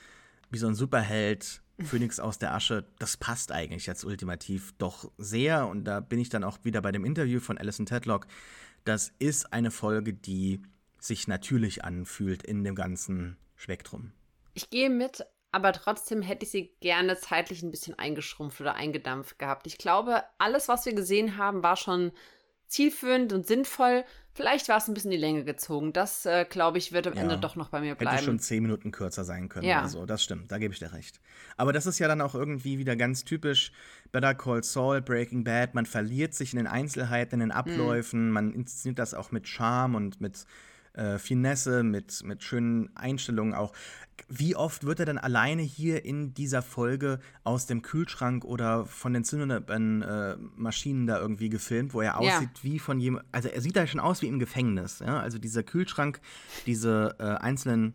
wie 0.50 0.58
so 0.58 0.66
ein 0.66 0.74
Superheld, 0.74 1.62
Phoenix 1.80 2.18
aus 2.18 2.38
der 2.38 2.54
Asche, 2.54 2.86
das 2.98 3.16
passt 3.18 3.52
eigentlich 3.52 3.86
jetzt 3.86 4.04
ultimativ 4.04 4.72
doch 4.78 5.12
sehr. 5.18 5.68
Und 5.68 5.84
da 5.84 6.00
bin 6.00 6.18
ich 6.18 6.30
dann 6.30 6.42
auch 6.42 6.58
wieder 6.64 6.80
bei 6.82 6.92
dem 6.92 7.04
Interview 7.04 7.40
von 7.40 7.58
Alison 7.58 7.86
Tedlock. 7.86 8.26
Das 8.84 9.12
ist 9.18 9.52
eine 9.52 9.70
Folge, 9.70 10.14
die 10.14 10.62
sich 10.98 11.28
natürlich 11.28 11.84
anfühlt 11.84 12.42
in 12.42 12.64
dem 12.64 12.74
ganzen 12.74 13.36
Spektrum. 13.54 14.12
Ich 14.54 14.70
gehe 14.70 14.90
mit, 14.90 15.24
aber 15.52 15.72
trotzdem 15.72 16.22
hätte 16.22 16.44
ich 16.44 16.50
sie 16.50 16.70
gerne 16.80 17.18
zeitlich 17.18 17.62
ein 17.62 17.70
bisschen 17.70 17.98
eingeschrumpft 17.98 18.60
oder 18.60 18.74
eingedampft 18.74 19.38
gehabt. 19.38 19.66
Ich 19.66 19.78
glaube, 19.78 20.22
alles, 20.38 20.68
was 20.68 20.86
wir 20.86 20.94
gesehen 20.94 21.36
haben, 21.36 21.62
war 21.62 21.76
schon 21.76 22.12
zielführend 22.70 23.32
und 23.32 23.46
sinnvoll. 23.46 24.04
Vielleicht 24.32 24.68
war 24.68 24.78
es 24.78 24.86
ein 24.86 24.94
bisschen 24.94 25.10
die 25.10 25.16
Länge 25.16 25.44
gezogen. 25.44 25.92
Das, 25.92 26.24
äh, 26.24 26.46
glaube 26.48 26.78
ich, 26.78 26.92
wird 26.92 27.08
am 27.08 27.14
ja, 27.14 27.22
Ende 27.22 27.36
doch 27.36 27.56
noch 27.56 27.68
bei 27.68 27.80
mir 27.80 27.96
bleiben. 27.96 28.14
Hätte 28.14 28.26
schon 28.26 28.38
zehn 28.38 28.62
Minuten 28.62 28.92
kürzer 28.92 29.24
sein 29.24 29.48
können. 29.48 29.66
Ja. 29.66 29.82
Also, 29.82 30.06
das 30.06 30.22
stimmt, 30.22 30.52
da 30.52 30.58
gebe 30.58 30.72
ich 30.72 30.78
dir 30.78 30.92
recht. 30.92 31.20
Aber 31.56 31.72
das 31.72 31.86
ist 31.86 31.98
ja 31.98 32.06
dann 32.06 32.20
auch 32.20 32.36
irgendwie 32.36 32.78
wieder 32.78 32.94
ganz 32.94 33.24
typisch 33.24 33.72
Better 34.12 34.34
Call 34.34 34.62
Saul, 34.62 35.02
Breaking 35.02 35.42
Bad. 35.42 35.74
Man 35.74 35.84
verliert 35.84 36.34
sich 36.34 36.52
in 36.52 36.58
den 36.58 36.68
Einzelheiten, 36.68 37.34
in 37.34 37.40
den 37.40 37.52
Abläufen. 37.52 38.28
Mhm. 38.28 38.32
Man 38.32 38.52
inszeniert 38.52 39.00
das 39.00 39.14
auch 39.14 39.32
mit 39.32 39.48
Charme 39.48 39.96
und 39.96 40.20
mit 40.20 40.46
äh, 40.94 41.18
Finesse, 41.18 41.82
mit, 41.82 42.22
mit 42.24 42.42
schönen 42.42 42.94
Einstellungen 42.96 43.54
auch. 43.54 43.72
Wie 44.28 44.54
oft 44.54 44.84
wird 44.84 45.00
er 45.00 45.06
dann 45.06 45.18
alleine 45.18 45.62
hier 45.62 46.04
in 46.04 46.34
dieser 46.34 46.62
Folge 46.62 47.20
aus 47.42 47.66
dem 47.66 47.82
Kühlschrank 47.82 48.44
oder 48.44 48.84
von 48.84 49.12
den 49.12 49.24
zündenden 49.24 50.02
äh, 50.02 50.36
Maschinen 50.56 51.06
da 51.06 51.18
irgendwie 51.18 51.48
gefilmt, 51.48 51.94
wo 51.94 52.00
er 52.00 52.18
aussieht 52.18 52.50
ja. 52.56 52.62
wie 52.62 52.78
von 52.78 53.00
jemand, 53.00 53.24
also 53.32 53.48
er 53.48 53.60
sieht 53.60 53.76
da 53.76 53.86
schon 53.86 54.00
aus 54.00 54.20
wie 54.22 54.26
im 54.26 54.38
Gefängnis, 54.38 54.98
ja? 54.98 55.20
Also 55.20 55.38
dieser 55.38 55.62
Kühlschrank, 55.62 56.20
diese 56.66 57.16
äh, 57.18 57.24
einzelnen 57.24 57.94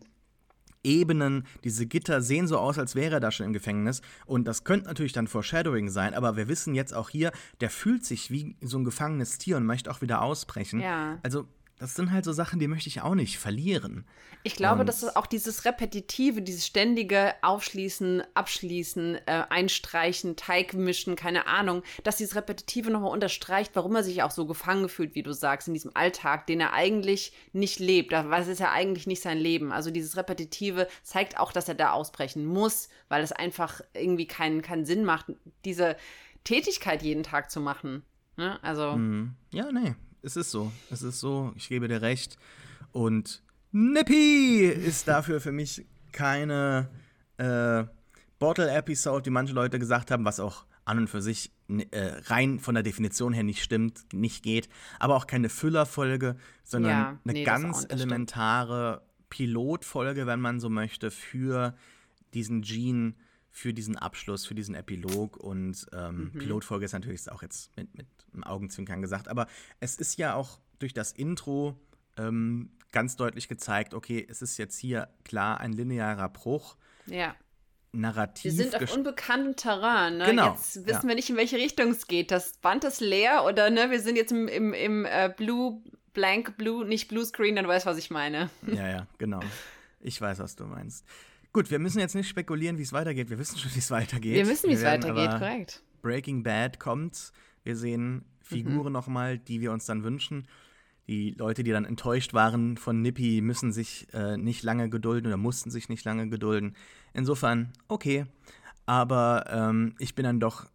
Ebenen, 0.86 1.46
diese 1.64 1.86
Gitter 1.86 2.22
sehen 2.22 2.46
so 2.46 2.58
aus, 2.58 2.78
als 2.78 2.94
wäre 2.94 3.14
er 3.14 3.20
da 3.20 3.30
schon 3.32 3.46
im 3.46 3.52
Gefängnis. 3.52 4.02
Und 4.24 4.46
das 4.46 4.64
könnte 4.64 4.86
natürlich 4.86 5.12
dann 5.12 5.26
Foreshadowing 5.26 5.88
sein, 5.88 6.14
aber 6.14 6.36
wir 6.36 6.48
wissen 6.48 6.74
jetzt 6.74 6.94
auch 6.94 7.10
hier, 7.10 7.32
der 7.60 7.70
fühlt 7.70 8.04
sich 8.04 8.30
wie 8.30 8.56
so 8.60 8.78
ein 8.78 8.84
gefangenes 8.84 9.38
Tier 9.38 9.56
und 9.56 9.66
möchte 9.66 9.90
auch 9.90 10.00
wieder 10.00 10.22
ausbrechen. 10.22 10.80
Ja. 10.80 11.18
Also 11.22 11.48
das 11.78 11.94
sind 11.94 12.10
halt 12.10 12.24
so 12.24 12.32
Sachen, 12.32 12.58
die 12.58 12.68
möchte 12.68 12.88
ich 12.88 13.02
auch 13.02 13.14
nicht 13.14 13.38
verlieren. 13.38 14.06
Ich 14.42 14.54
glaube, 14.56 14.80
Und- 14.80 14.86
dass 14.86 15.02
es 15.02 15.14
auch 15.16 15.26
dieses 15.26 15.64
Repetitive, 15.64 16.40
dieses 16.40 16.66
ständige 16.66 17.34
Aufschließen, 17.42 18.22
Abschließen, 18.34 19.16
äh, 19.26 19.44
Einstreichen, 19.50 20.36
Teig 20.36 20.72
mischen, 20.74 21.16
keine 21.16 21.46
Ahnung, 21.46 21.82
dass 22.04 22.16
dieses 22.16 22.36
Repetitive 22.36 22.90
nochmal 22.90 23.10
unterstreicht, 23.10 23.72
warum 23.74 23.96
er 23.96 24.04
sich 24.04 24.22
auch 24.22 24.30
so 24.30 24.46
gefangen 24.46 24.88
fühlt, 24.88 25.14
wie 25.14 25.22
du 25.22 25.32
sagst, 25.32 25.68
in 25.68 25.74
diesem 25.74 25.90
Alltag, 25.94 26.46
den 26.46 26.60
er 26.60 26.72
eigentlich 26.72 27.32
nicht 27.52 27.78
lebt. 27.80 28.12
Was 28.12 28.46
ist 28.48 28.60
ja 28.60 28.70
eigentlich 28.70 29.06
nicht 29.06 29.20
sein 29.22 29.38
Leben. 29.38 29.72
Also 29.72 29.90
dieses 29.90 30.16
Repetitive 30.16 30.86
zeigt 31.02 31.38
auch, 31.38 31.52
dass 31.52 31.68
er 31.68 31.74
da 31.74 31.90
ausbrechen 31.90 32.46
muss, 32.46 32.88
weil 33.08 33.22
es 33.22 33.32
einfach 33.32 33.80
irgendwie 33.92 34.26
keinen, 34.26 34.62
keinen 34.62 34.86
Sinn 34.86 35.04
macht, 35.04 35.26
diese 35.64 35.96
Tätigkeit 36.44 37.02
jeden 37.02 37.22
Tag 37.24 37.50
zu 37.50 37.60
machen. 37.60 38.02
Ne? 38.36 38.62
Also. 38.62 38.92
Mhm. 38.96 39.34
Ja, 39.52 39.72
nee, 39.72 39.94
es 40.26 40.36
ist 40.36 40.50
so. 40.50 40.72
Es 40.90 41.02
ist 41.02 41.20
so, 41.20 41.52
ich 41.56 41.68
gebe 41.68 41.88
dir 41.88 42.02
recht. 42.02 42.36
Und 42.92 43.42
Nippy 43.72 44.66
ist 44.66 45.06
dafür 45.08 45.40
für 45.40 45.52
mich 45.52 45.86
keine 46.12 46.88
äh, 47.38 47.84
Bottle-Episode, 48.38 49.26
wie 49.26 49.30
manche 49.30 49.54
Leute 49.54 49.78
gesagt 49.78 50.10
haben, 50.10 50.24
was 50.24 50.40
auch 50.40 50.64
an 50.84 50.98
und 50.98 51.08
für 51.08 51.22
sich 51.22 51.52
n- 51.68 51.90
äh, 51.92 52.20
rein 52.26 52.58
von 52.60 52.74
der 52.74 52.82
Definition 52.84 53.32
her 53.32 53.42
nicht 53.42 53.62
stimmt, 53.62 54.12
nicht 54.12 54.42
geht. 54.42 54.68
Aber 54.98 55.16
auch 55.16 55.26
keine 55.26 55.48
Füllerfolge, 55.48 56.36
sondern 56.64 56.90
Ja, 56.92 57.08
eine 57.24 57.32
nee, 57.32 57.42
auch 57.42 57.46
ganz 57.46 57.86
elementare 57.88 59.02
Pilotfolge, 59.30 60.26
wenn 60.26 60.40
man 60.40 60.60
so 60.60 60.68
möchte, 60.68 61.10
für 61.10 61.74
diesen 62.34 62.62
Gene, 62.62 63.14
für 63.56 63.72
diesen 63.72 63.96
Abschluss, 63.96 64.44
für 64.44 64.54
diesen 64.54 64.74
Epilog. 64.74 65.38
Und 65.38 65.86
ähm, 65.94 66.30
Mhm. 66.34 66.38
Pilotfolge 66.38 66.84
ist 66.84 66.92
natürlich 66.92 67.32
auch 67.32 67.40
jetzt 67.40 67.74
mit, 67.74 67.96
mit 67.96 68.06
einem 68.34 68.44
Augenzwinkern 68.44 69.00
gesagt. 69.00 69.28
Aber 69.28 69.46
es 69.80 69.96
ist 69.96 70.18
ja 70.18 70.34
auch 70.34 70.60
durch 70.78 70.92
das 70.92 71.12
Intro 71.12 71.74
ähm, 72.18 72.68
ganz 72.92 73.16
deutlich 73.16 73.48
gezeigt, 73.48 73.94
okay, 73.94 74.26
es 74.28 74.42
ist 74.42 74.58
jetzt 74.58 74.76
hier 74.78 75.08
klar 75.24 75.58
ein 75.58 75.72
linearer 75.72 76.28
Bruch, 76.28 76.76
Ja. 77.06 77.34
narrativ. 77.92 78.44
Wir 78.44 78.64
sind 78.64 78.76
auf 78.76 78.94
unbekanntem 78.94 79.56
Terrain. 79.56 80.18
Ne? 80.18 80.26
Genau, 80.26 80.52
Jetzt 80.52 80.76
wissen 80.86 81.02
ja. 81.04 81.08
wir 81.08 81.14
nicht, 81.14 81.30
in 81.30 81.36
welche 81.36 81.56
Richtung 81.56 81.92
es 81.92 82.06
geht. 82.06 82.30
Das 82.30 82.58
Band 82.58 82.84
ist 82.84 83.00
leer 83.00 83.44
oder 83.46 83.70
ne, 83.70 83.90
wir 83.90 84.00
sind 84.00 84.16
jetzt 84.16 84.32
im, 84.32 84.48
im, 84.48 84.74
im 84.74 85.06
äh, 85.06 85.32
Blue, 85.34 85.82
Blank 86.12 86.58
Blue, 86.58 86.84
nicht 86.84 87.08
Blue 87.08 87.24
Screen, 87.24 87.56
dann 87.56 87.66
weißt 87.66 87.86
du, 87.86 87.90
was 87.90 87.96
ich 87.96 88.10
meine. 88.10 88.50
Ja, 88.66 88.86
ja, 88.86 89.06
genau. 89.16 89.40
Ich 90.00 90.20
weiß, 90.20 90.40
was 90.40 90.56
du 90.56 90.64
meinst. 90.64 91.06
Gut, 91.56 91.70
wir 91.70 91.78
müssen 91.78 92.00
jetzt 92.00 92.14
nicht 92.14 92.28
spekulieren, 92.28 92.76
wie 92.76 92.82
es 92.82 92.92
weitergeht. 92.92 93.30
Wir 93.30 93.38
wissen 93.38 93.56
schon, 93.56 93.74
wie 93.74 93.78
es 93.78 93.90
weitergeht. 93.90 94.34
wir 94.34 94.46
wissen, 94.46 94.68
wie 94.68 94.74
es 94.74 94.84
weitergeht, 94.84 95.30
korrekt. 95.30 95.82
Breaking 96.02 96.42
Bad 96.42 96.78
kommt. 96.78 97.32
Wir 97.64 97.76
sehen 97.76 98.26
Figuren 98.42 98.92
nochmal, 98.92 99.38
die 99.38 99.62
wir 99.62 99.72
uns 99.72 99.86
dann 99.86 100.04
wünschen. 100.04 100.48
Die 101.08 101.30
Leute, 101.30 101.64
die 101.64 101.70
dann 101.70 101.86
enttäuscht 101.86 102.34
waren 102.34 102.76
von 102.76 103.00
Nippy, 103.00 103.40
müssen 103.40 103.72
sich 103.72 104.06
äh, 104.12 104.36
nicht 104.36 104.64
lange 104.64 104.90
gedulden 104.90 105.28
oder 105.28 105.38
mussten 105.38 105.70
sich 105.70 105.88
nicht 105.88 106.04
lange 106.04 106.28
gedulden. 106.28 106.76
Insofern, 107.14 107.72
okay. 107.88 108.26
Aber 108.84 109.46
ähm, 109.48 109.94
ich 109.98 110.14
bin 110.14 110.24
dann 110.24 110.40
doch 110.40 110.66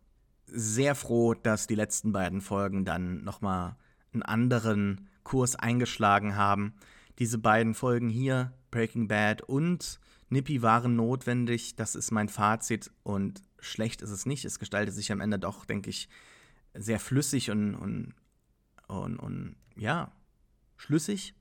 sehr 0.47 0.95
froh, 0.95 1.36
dass 1.36 1.67
die 1.67 1.75
letzten 1.75 2.11
beiden 2.11 2.41
Folgen 2.41 2.86
dann 2.86 3.23
nochmal 3.23 3.75
einen 4.13 4.23
anderen 4.23 5.09
Kurs 5.21 5.55
eingeschlagen 5.55 6.36
haben. 6.36 6.73
Diese 7.19 7.38
beiden 7.38 7.75
Folgen 7.75 8.09
hier, 8.09 8.51
Breaking 8.71 9.07
Bad 9.07 9.43
und 9.43 10.01
Nippy, 10.32 10.61
waren 10.61 10.95
notwendig. 10.95 11.75
Das 11.75 11.95
ist 11.95 12.11
mein 12.11 12.29
Fazit 12.29 12.89
und 13.03 13.41
schlecht 13.59 14.01
ist 14.01 14.11
es 14.11 14.25
nicht. 14.25 14.45
Es 14.45 14.59
gestaltet 14.59 14.95
sich 14.95 15.11
am 15.11 15.19
Ende 15.19 15.38
doch, 15.38 15.65
denke 15.65 15.89
ich, 15.89 16.09
sehr 16.73 16.99
flüssig 16.99 17.51
und, 17.51 17.75
und, 17.75 18.13
und, 18.88 19.17
und 19.17 19.55
ja, 19.75 20.11
schlüssig. 20.77 21.36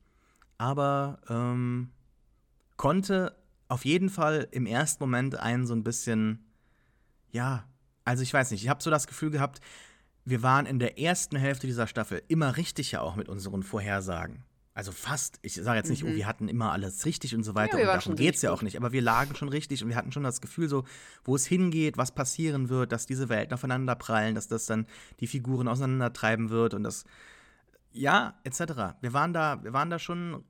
Aber 0.57 1.19
ähm, 1.29 1.89
konnte 2.75 3.35
auf 3.69 3.85
jeden 3.85 4.09
Fall 4.09 4.47
im 4.51 4.65
ersten 4.65 5.01
Moment 5.01 5.35
einen 5.35 5.65
so 5.65 5.73
ein 5.73 5.83
bisschen, 5.83 6.45
ja, 7.31 7.65
also 8.03 8.23
ich 8.23 8.33
weiß 8.33 8.51
nicht, 8.51 8.63
ich 8.63 8.69
habe 8.69 8.83
so 8.83 8.89
das 8.89 9.07
Gefühl 9.07 9.31
gehabt, 9.31 9.61
wir 10.25 10.43
waren 10.43 10.65
in 10.65 10.79
der 10.79 10.99
ersten 10.99 11.37
Hälfte 11.37 11.65
dieser 11.65 11.87
Staffel 11.87 12.21
immer 12.27 12.57
richtig 12.57 12.91
ja 12.91 13.01
auch 13.01 13.15
mit 13.15 13.29
unseren 13.29 13.63
Vorhersagen. 13.63 14.43
Also 14.73 14.91
fast, 14.93 15.37
ich 15.41 15.55
sage 15.55 15.77
jetzt 15.79 15.89
nicht, 15.89 16.03
oh, 16.05 16.07
wir 16.15 16.25
hatten 16.27 16.47
immer 16.47 16.71
alles 16.71 17.05
richtig 17.05 17.35
und 17.35 17.43
so 17.43 17.55
weiter. 17.55 17.75
Mhm. 17.77 17.83
Ja, 17.83 17.93
und 17.93 18.01
darum 18.05 18.15
geht 18.15 18.35
es 18.35 18.41
ja 18.41 18.51
auch 18.51 18.61
nicht. 18.61 18.77
Aber 18.77 18.91
wir 18.93 19.01
lagen 19.01 19.35
schon 19.35 19.49
richtig 19.49 19.83
und 19.83 19.89
wir 19.89 19.97
hatten 19.97 20.11
schon 20.13 20.23
das 20.23 20.39
Gefühl, 20.39 20.69
so, 20.69 20.85
wo 21.25 21.35
es 21.35 21.45
hingeht, 21.45 21.97
was 21.97 22.13
passieren 22.13 22.69
wird, 22.69 22.91
dass 22.93 23.05
diese 23.05 23.27
Welten 23.27 23.53
aufeinander 23.53 23.95
prallen, 23.95 24.33
dass 24.33 24.47
das 24.47 24.65
dann 24.67 24.85
die 25.19 25.27
Figuren 25.27 25.67
auseinandertreiben 25.67 26.49
wird 26.49 26.73
und 26.73 26.83
das, 26.83 27.03
ja, 27.91 28.39
etc. 28.45 28.95
Wir 29.01 29.11
waren 29.11 29.33
da, 29.33 29.61
wir 29.63 29.73
waren 29.73 29.89
da 29.89 29.99
schon 29.99 30.43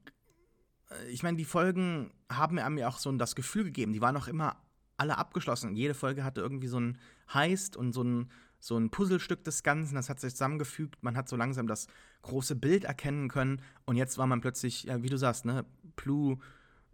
äh, 0.92 1.10
ich 1.10 1.24
meine, 1.24 1.38
die 1.38 1.46
Folgen 1.46 2.12
haben 2.32 2.56
mir- 2.56 2.64
haben 2.64 2.76
mir 2.76 2.88
auch 2.88 3.00
so 3.00 3.12
das 3.14 3.36
Gefühl 3.36 3.64
gegeben, 3.64 3.94
die 3.94 4.02
waren 4.02 4.16
auch 4.18 4.28
immer 4.28 4.56
alle 4.98 5.18
abgeschlossen. 5.18 5.76
Jede 5.76 5.96
Folge 5.96 6.24
hatte 6.24 6.42
irgendwie 6.42 6.68
so 6.68 6.80
ein 6.80 7.00
Heist 7.34 7.76
und 7.76 7.94
so 7.94 8.04
ein, 8.04 8.30
so 8.62 8.78
ein 8.78 8.90
Puzzlestück 8.92 9.44
des 9.44 9.64
Ganzen, 9.64 9.96
das 9.96 10.08
hat 10.08 10.20
sich 10.22 10.32
zusammengefügt. 10.34 11.02
Man 11.04 11.18
hat 11.18 11.28
so 11.28 11.36
langsam 11.36 11.68
das 11.68 11.88
große 12.22 12.56
Bild 12.56 12.84
erkennen 12.86 13.28
können 13.28 13.62
und 13.86 13.96
jetzt 13.98 14.18
war 14.18 14.28
man 14.28 14.40
plötzlich, 14.40 14.84
ja, 14.84 15.02
wie 15.02 15.10
du 15.10 15.18
sagst, 15.18 15.46
ne, 15.46 15.66
Blue, 15.96 16.38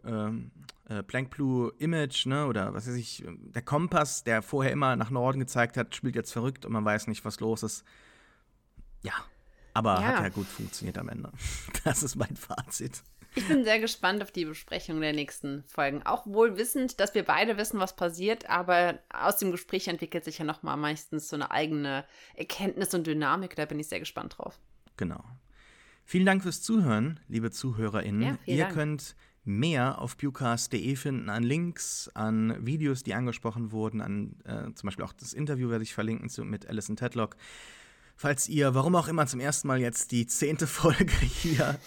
ähm, 0.04 0.50
äh, 0.88 1.02
Blank 1.02 1.28
Blue 1.30 1.72
Image, 1.78 2.24
ne, 2.26 2.46
oder 2.46 2.72
was 2.72 2.88
weiß 2.88 2.94
ich, 2.94 3.22
der 3.28 3.62
Kompass, 3.62 4.24
der 4.24 4.40
vorher 4.42 4.72
immer 4.72 4.96
nach 4.96 5.10
Norden 5.10 5.38
gezeigt 5.40 5.76
hat, 5.76 5.94
spielt 5.94 6.16
jetzt 6.16 6.32
verrückt 6.32 6.64
und 6.64 6.72
man 6.72 6.84
weiß 6.84 7.06
nicht, 7.06 7.24
was 7.26 7.38
los 7.40 7.62
ist. 7.62 7.84
Ja, 9.02 9.12
aber 9.74 10.00
Ja. 10.00 10.06
hat 10.06 10.20
ja 10.22 10.28
gut 10.30 10.46
funktioniert 10.46 10.96
am 10.98 11.08
Ende. 11.10 11.30
Das 11.84 12.02
ist 12.02 12.16
mein 12.16 12.34
Fazit. 12.36 13.02
Ich 13.34 13.46
bin 13.46 13.64
sehr 13.64 13.78
gespannt 13.80 14.22
auf 14.22 14.30
die 14.30 14.44
Besprechung 14.44 15.00
der 15.00 15.12
nächsten 15.12 15.64
Folgen. 15.68 16.02
Auch 16.04 16.26
wohl 16.26 16.56
wissend, 16.56 17.00
dass 17.00 17.14
wir 17.14 17.24
beide 17.24 17.56
wissen, 17.56 17.78
was 17.78 17.94
passiert, 17.94 18.48
aber 18.48 18.98
aus 19.12 19.36
dem 19.36 19.50
Gespräch 19.50 19.88
entwickelt 19.88 20.24
sich 20.24 20.38
ja 20.38 20.44
nochmal 20.44 20.76
meistens 20.76 21.28
so 21.28 21.36
eine 21.36 21.50
eigene 21.50 22.04
Erkenntnis 22.34 22.94
und 22.94 23.06
Dynamik. 23.06 23.54
Da 23.56 23.66
bin 23.66 23.78
ich 23.78 23.88
sehr 23.88 24.00
gespannt 24.00 24.36
drauf. 24.38 24.58
Genau. 24.96 25.22
Vielen 26.04 26.26
Dank 26.26 26.42
fürs 26.42 26.62
Zuhören, 26.62 27.20
liebe 27.28 27.50
ZuhörerInnen. 27.50 28.22
Ja, 28.22 28.38
Ihr 28.46 28.64
Dank. 28.64 28.74
könnt 28.74 29.16
mehr 29.44 30.00
auf 30.00 30.16
pewcast.de 30.16 30.96
finden 30.96 31.30
an 31.30 31.42
Links, 31.42 32.10
an 32.14 32.64
Videos, 32.64 33.02
die 33.02 33.14
angesprochen 33.14 33.72
wurden, 33.72 34.00
an 34.00 34.36
äh, 34.44 34.72
zum 34.74 34.86
Beispiel 34.86 35.04
auch 35.04 35.12
das 35.12 35.32
Interview 35.32 35.70
werde 35.70 35.84
ich 35.84 35.94
verlinken 35.94 36.28
zu, 36.28 36.44
mit 36.44 36.66
Alison 36.66 36.96
Tedlock. 36.96 37.36
Falls 38.20 38.48
ihr, 38.48 38.74
warum 38.74 38.96
auch 38.96 39.06
immer, 39.06 39.28
zum 39.28 39.38
ersten 39.38 39.68
Mal 39.68 39.78
jetzt 39.78 40.10
die 40.10 40.26
zehnte 40.26 40.66
Folge 40.66 41.14
hier 41.20 41.78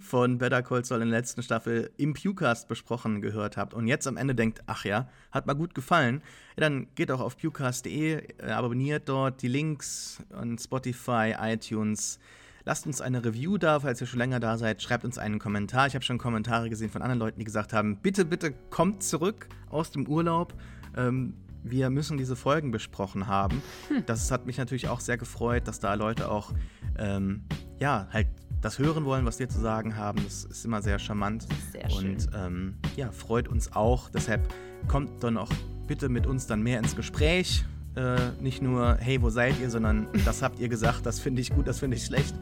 von 0.00 0.38
Better 0.38 0.62
Call 0.62 0.82
Saul 0.82 1.02
in 1.02 1.10
der 1.10 1.20
letzten 1.20 1.42
Staffel 1.42 1.90
im 1.98 2.14
Pewcast 2.14 2.68
besprochen 2.68 3.20
gehört 3.20 3.58
habt 3.58 3.74
und 3.74 3.86
jetzt 3.86 4.06
am 4.06 4.16
Ende 4.16 4.34
denkt, 4.34 4.62
ach 4.64 4.86
ja, 4.86 5.10
hat 5.30 5.46
mal 5.46 5.52
gut 5.52 5.74
gefallen, 5.74 6.22
ja, 6.56 6.62
dann 6.62 6.86
geht 6.94 7.10
auch 7.10 7.20
auf 7.20 7.36
pewcast.de, 7.36 8.14
äh, 8.14 8.50
abonniert 8.50 9.10
dort 9.10 9.42
die 9.42 9.48
Links 9.48 10.22
an 10.32 10.56
Spotify, 10.56 11.34
iTunes. 11.38 12.18
Lasst 12.64 12.86
uns 12.86 13.02
eine 13.02 13.22
Review 13.22 13.58
da, 13.58 13.80
falls 13.80 14.00
ihr 14.00 14.06
schon 14.06 14.20
länger 14.20 14.40
da 14.40 14.56
seid. 14.56 14.82
Schreibt 14.82 15.04
uns 15.04 15.18
einen 15.18 15.38
Kommentar. 15.38 15.86
Ich 15.86 15.94
habe 15.94 16.02
schon 16.02 16.16
Kommentare 16.16 16.70
gesehen 16.70 16.88
von 16.88 17.02
anderen 17.02 17.18
Leuten, 17.18 17.40
die 17.40 17.44
gesagt 17.44 17.74
haben, 17.74 17.98
bitte, 17.98 18.24
bitte 18.24 18.54
kommt 18.70 19.02
zurück 19.02 19.48
aus 19.68 19.90
dem 19.90 20.08
Urlaub. 20.08 20.54
Ähm, 20.96 21.34
wir 21.64 21.90
müssen 21.90 22.18
diese 22.18 22.36
Folgen 22.36 22.70
besprochen 22.70 23.26
haben. 23.26 23.62
Das 24.06 24.30
hat 24.30 24.46
mich 24.46 24.58
natürlich 24.58 24.88
auch 24.88 25.00
sehr 25.00 25.16
gefreut, 25.16 25.66
dass 25.66 25.80
da 25.80 25.94
Leute 25.94 26.30
auch, 26.30 26.52
ähm, 26.98 27.44
ja, 27.80 28.06
halt 28.12 28.28
das 28.60 28.78
hören 28.78 29.04
wollen, 29.04 29.24
was 29.26 29.38
wir 29.38 29.48
zu 29.48 29.60
sagen 29.60 29.96
haben. 29.96 30.22
Das 30.24 30.44
ist 30.44 30.64
immer 30.64 30.82
sehr 30.82 30.98
charmant. 30.98 31.46
Sehr 31.72 31.90
schön. 31.90 32.12
Und 32.12 32.28
ähm, 32.34 32.74
ja, 32.96 33.10
freut 33.10 33.48
uns 33.48 33.72
auch. 33.72 34.10
Deshalb 34.10 34.52
kommt 34.88 35.22
dann 35.22 35.36
auch 35.36 35.50
bitte 35.86 36.08
mit 36.08 36.26
uns 36.26 36.46
dann 36.46 36.62
mehr 36.62 36.78
ins 36.78 36.94
Gespräch. 36.94 37.64
Äh, 37.96 38.16
nicht 38.40 38.62
nur, 38.62 38.96
hey, 39.00 39.20
wo 39.22 39.30
seid 39.30 39.58
ihr, 39.60 39.70
sondern 39.70 40.06
das 40.24 40.42
habt 40.42 40.58
ihr 40.60 40.68
gesagt, 40.68 41.06
das 41.06 41.18
finde 41.18 41.40
ich 41.40 41.50
gut, 41.50 41.66
das 41.66 41.78
finde 41.78 41.96
ich 41.96 42.04
schlecht. 42.04 42.34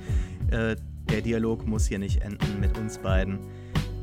Äh, 0.50 0.76
der 1.10 1.22
Dialog 1.22 1.66
muss 1.66 1.86
hier 1.86 1.98
nicht 1.98 2.22
enden 2.22 2.60
mit 2.60 2.76
uns 2.78 2.98
beiden. 2.98 3.38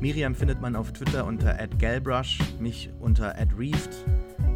Miriam 0.00 0.34
findet 0.34 0.60
man 0.60 0.76
auf 0.76 0.92
Twitter 0.92 1.26
unter 1.26 1.54
@galbrush, 1.78 2.38
mich 2.58 2.90
unter 3.00 3.34
@reeft 3.58 4.04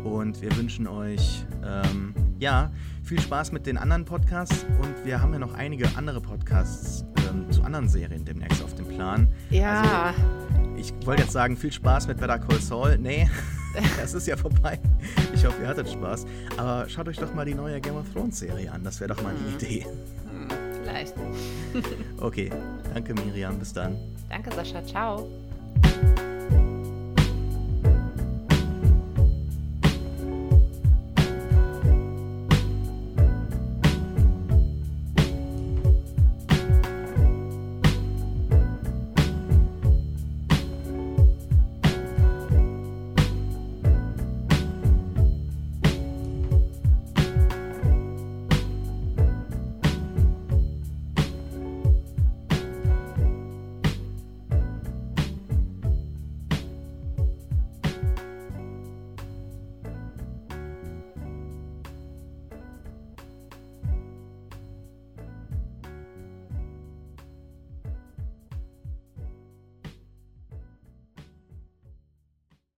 und 0.04 0.40
wir 0.42 0.54
wünschen 0.56 0.86
euch 0.86 1.44
ähm, 1.64 2.14
ja 2.38 2.70
viel 3.02 3.20
Spaß 3.20 3.52
mit 3.52 3.66
den 3.66 3.76
anderen 3.76 4.04
Podcasts 4.04 4.64
und 4.80 5.04
wir 5.04 5.20
haben 5.20 5.32
ja 5.32 5.38
noch 5.38 5.54
einige 5.54 5.88
andere 5.96 6.20
Podcasts 6.20 7.04
ähm, 7.28 7.50
zu 7.50 7.62
anderen 7.62 7.88
Serien 7.88 8.24
demnächst 8.24 8.62
auf 8.62 8.74
dem 8.74 8.86
Plan. 8.86 9.28
Ja, 9.50 10.14
Ich 10.76 10.92
wollte 11.04 11.22
jetzt 11.22 11.32
sagen, 11.32 11.56
viel 11.56 11.72
Spaß 11.72 12.06
mit 12.08 12.18
Better 12.18 12.38
Call 12.38 12.60
Saul. 12.60 12.98
Nee, 12.98 13.28
es 14.02 14.14
ist 14.14 14.26
ja 14.26 14.36
vorbei. 14.36 14.78
Ich 15.34 15.44
hoffe, 15.44 15.62
ihr 15.62 15.68
hattet 15.68 15.88
Spaß. 15.90 16.26
Aber 16.56 16.88
schaut 16.88 17.08
euch 17.08 17.16
doch 17.16 17.32
mal 17.34 17.44
die 17.44 17.54
neue 17.54 17.80
Game 17.80 17.96
of 17.96 18.08
Thrones 18.12 18.38
Serie 18.38 18.70
an. 18.72 18.82
Das 18.84 19.00
wäre 19.00 19.14
doch 19.14 19.22
mal 19.22 19.34
eine 19.34 19.56
Idee. 19.56 19.84
hm, 19.84 20.48
vielleicht. 20.82 21.14
Okay, 22.20 22.50
danke 22.92 23.14
Miriam, 23.14 23.58
bis 23.58 23.72
dann. 23.72 23.96
Danke, 24.28 24.52
Sascha. 24.54 24.84
Ciao. 24.84 25.28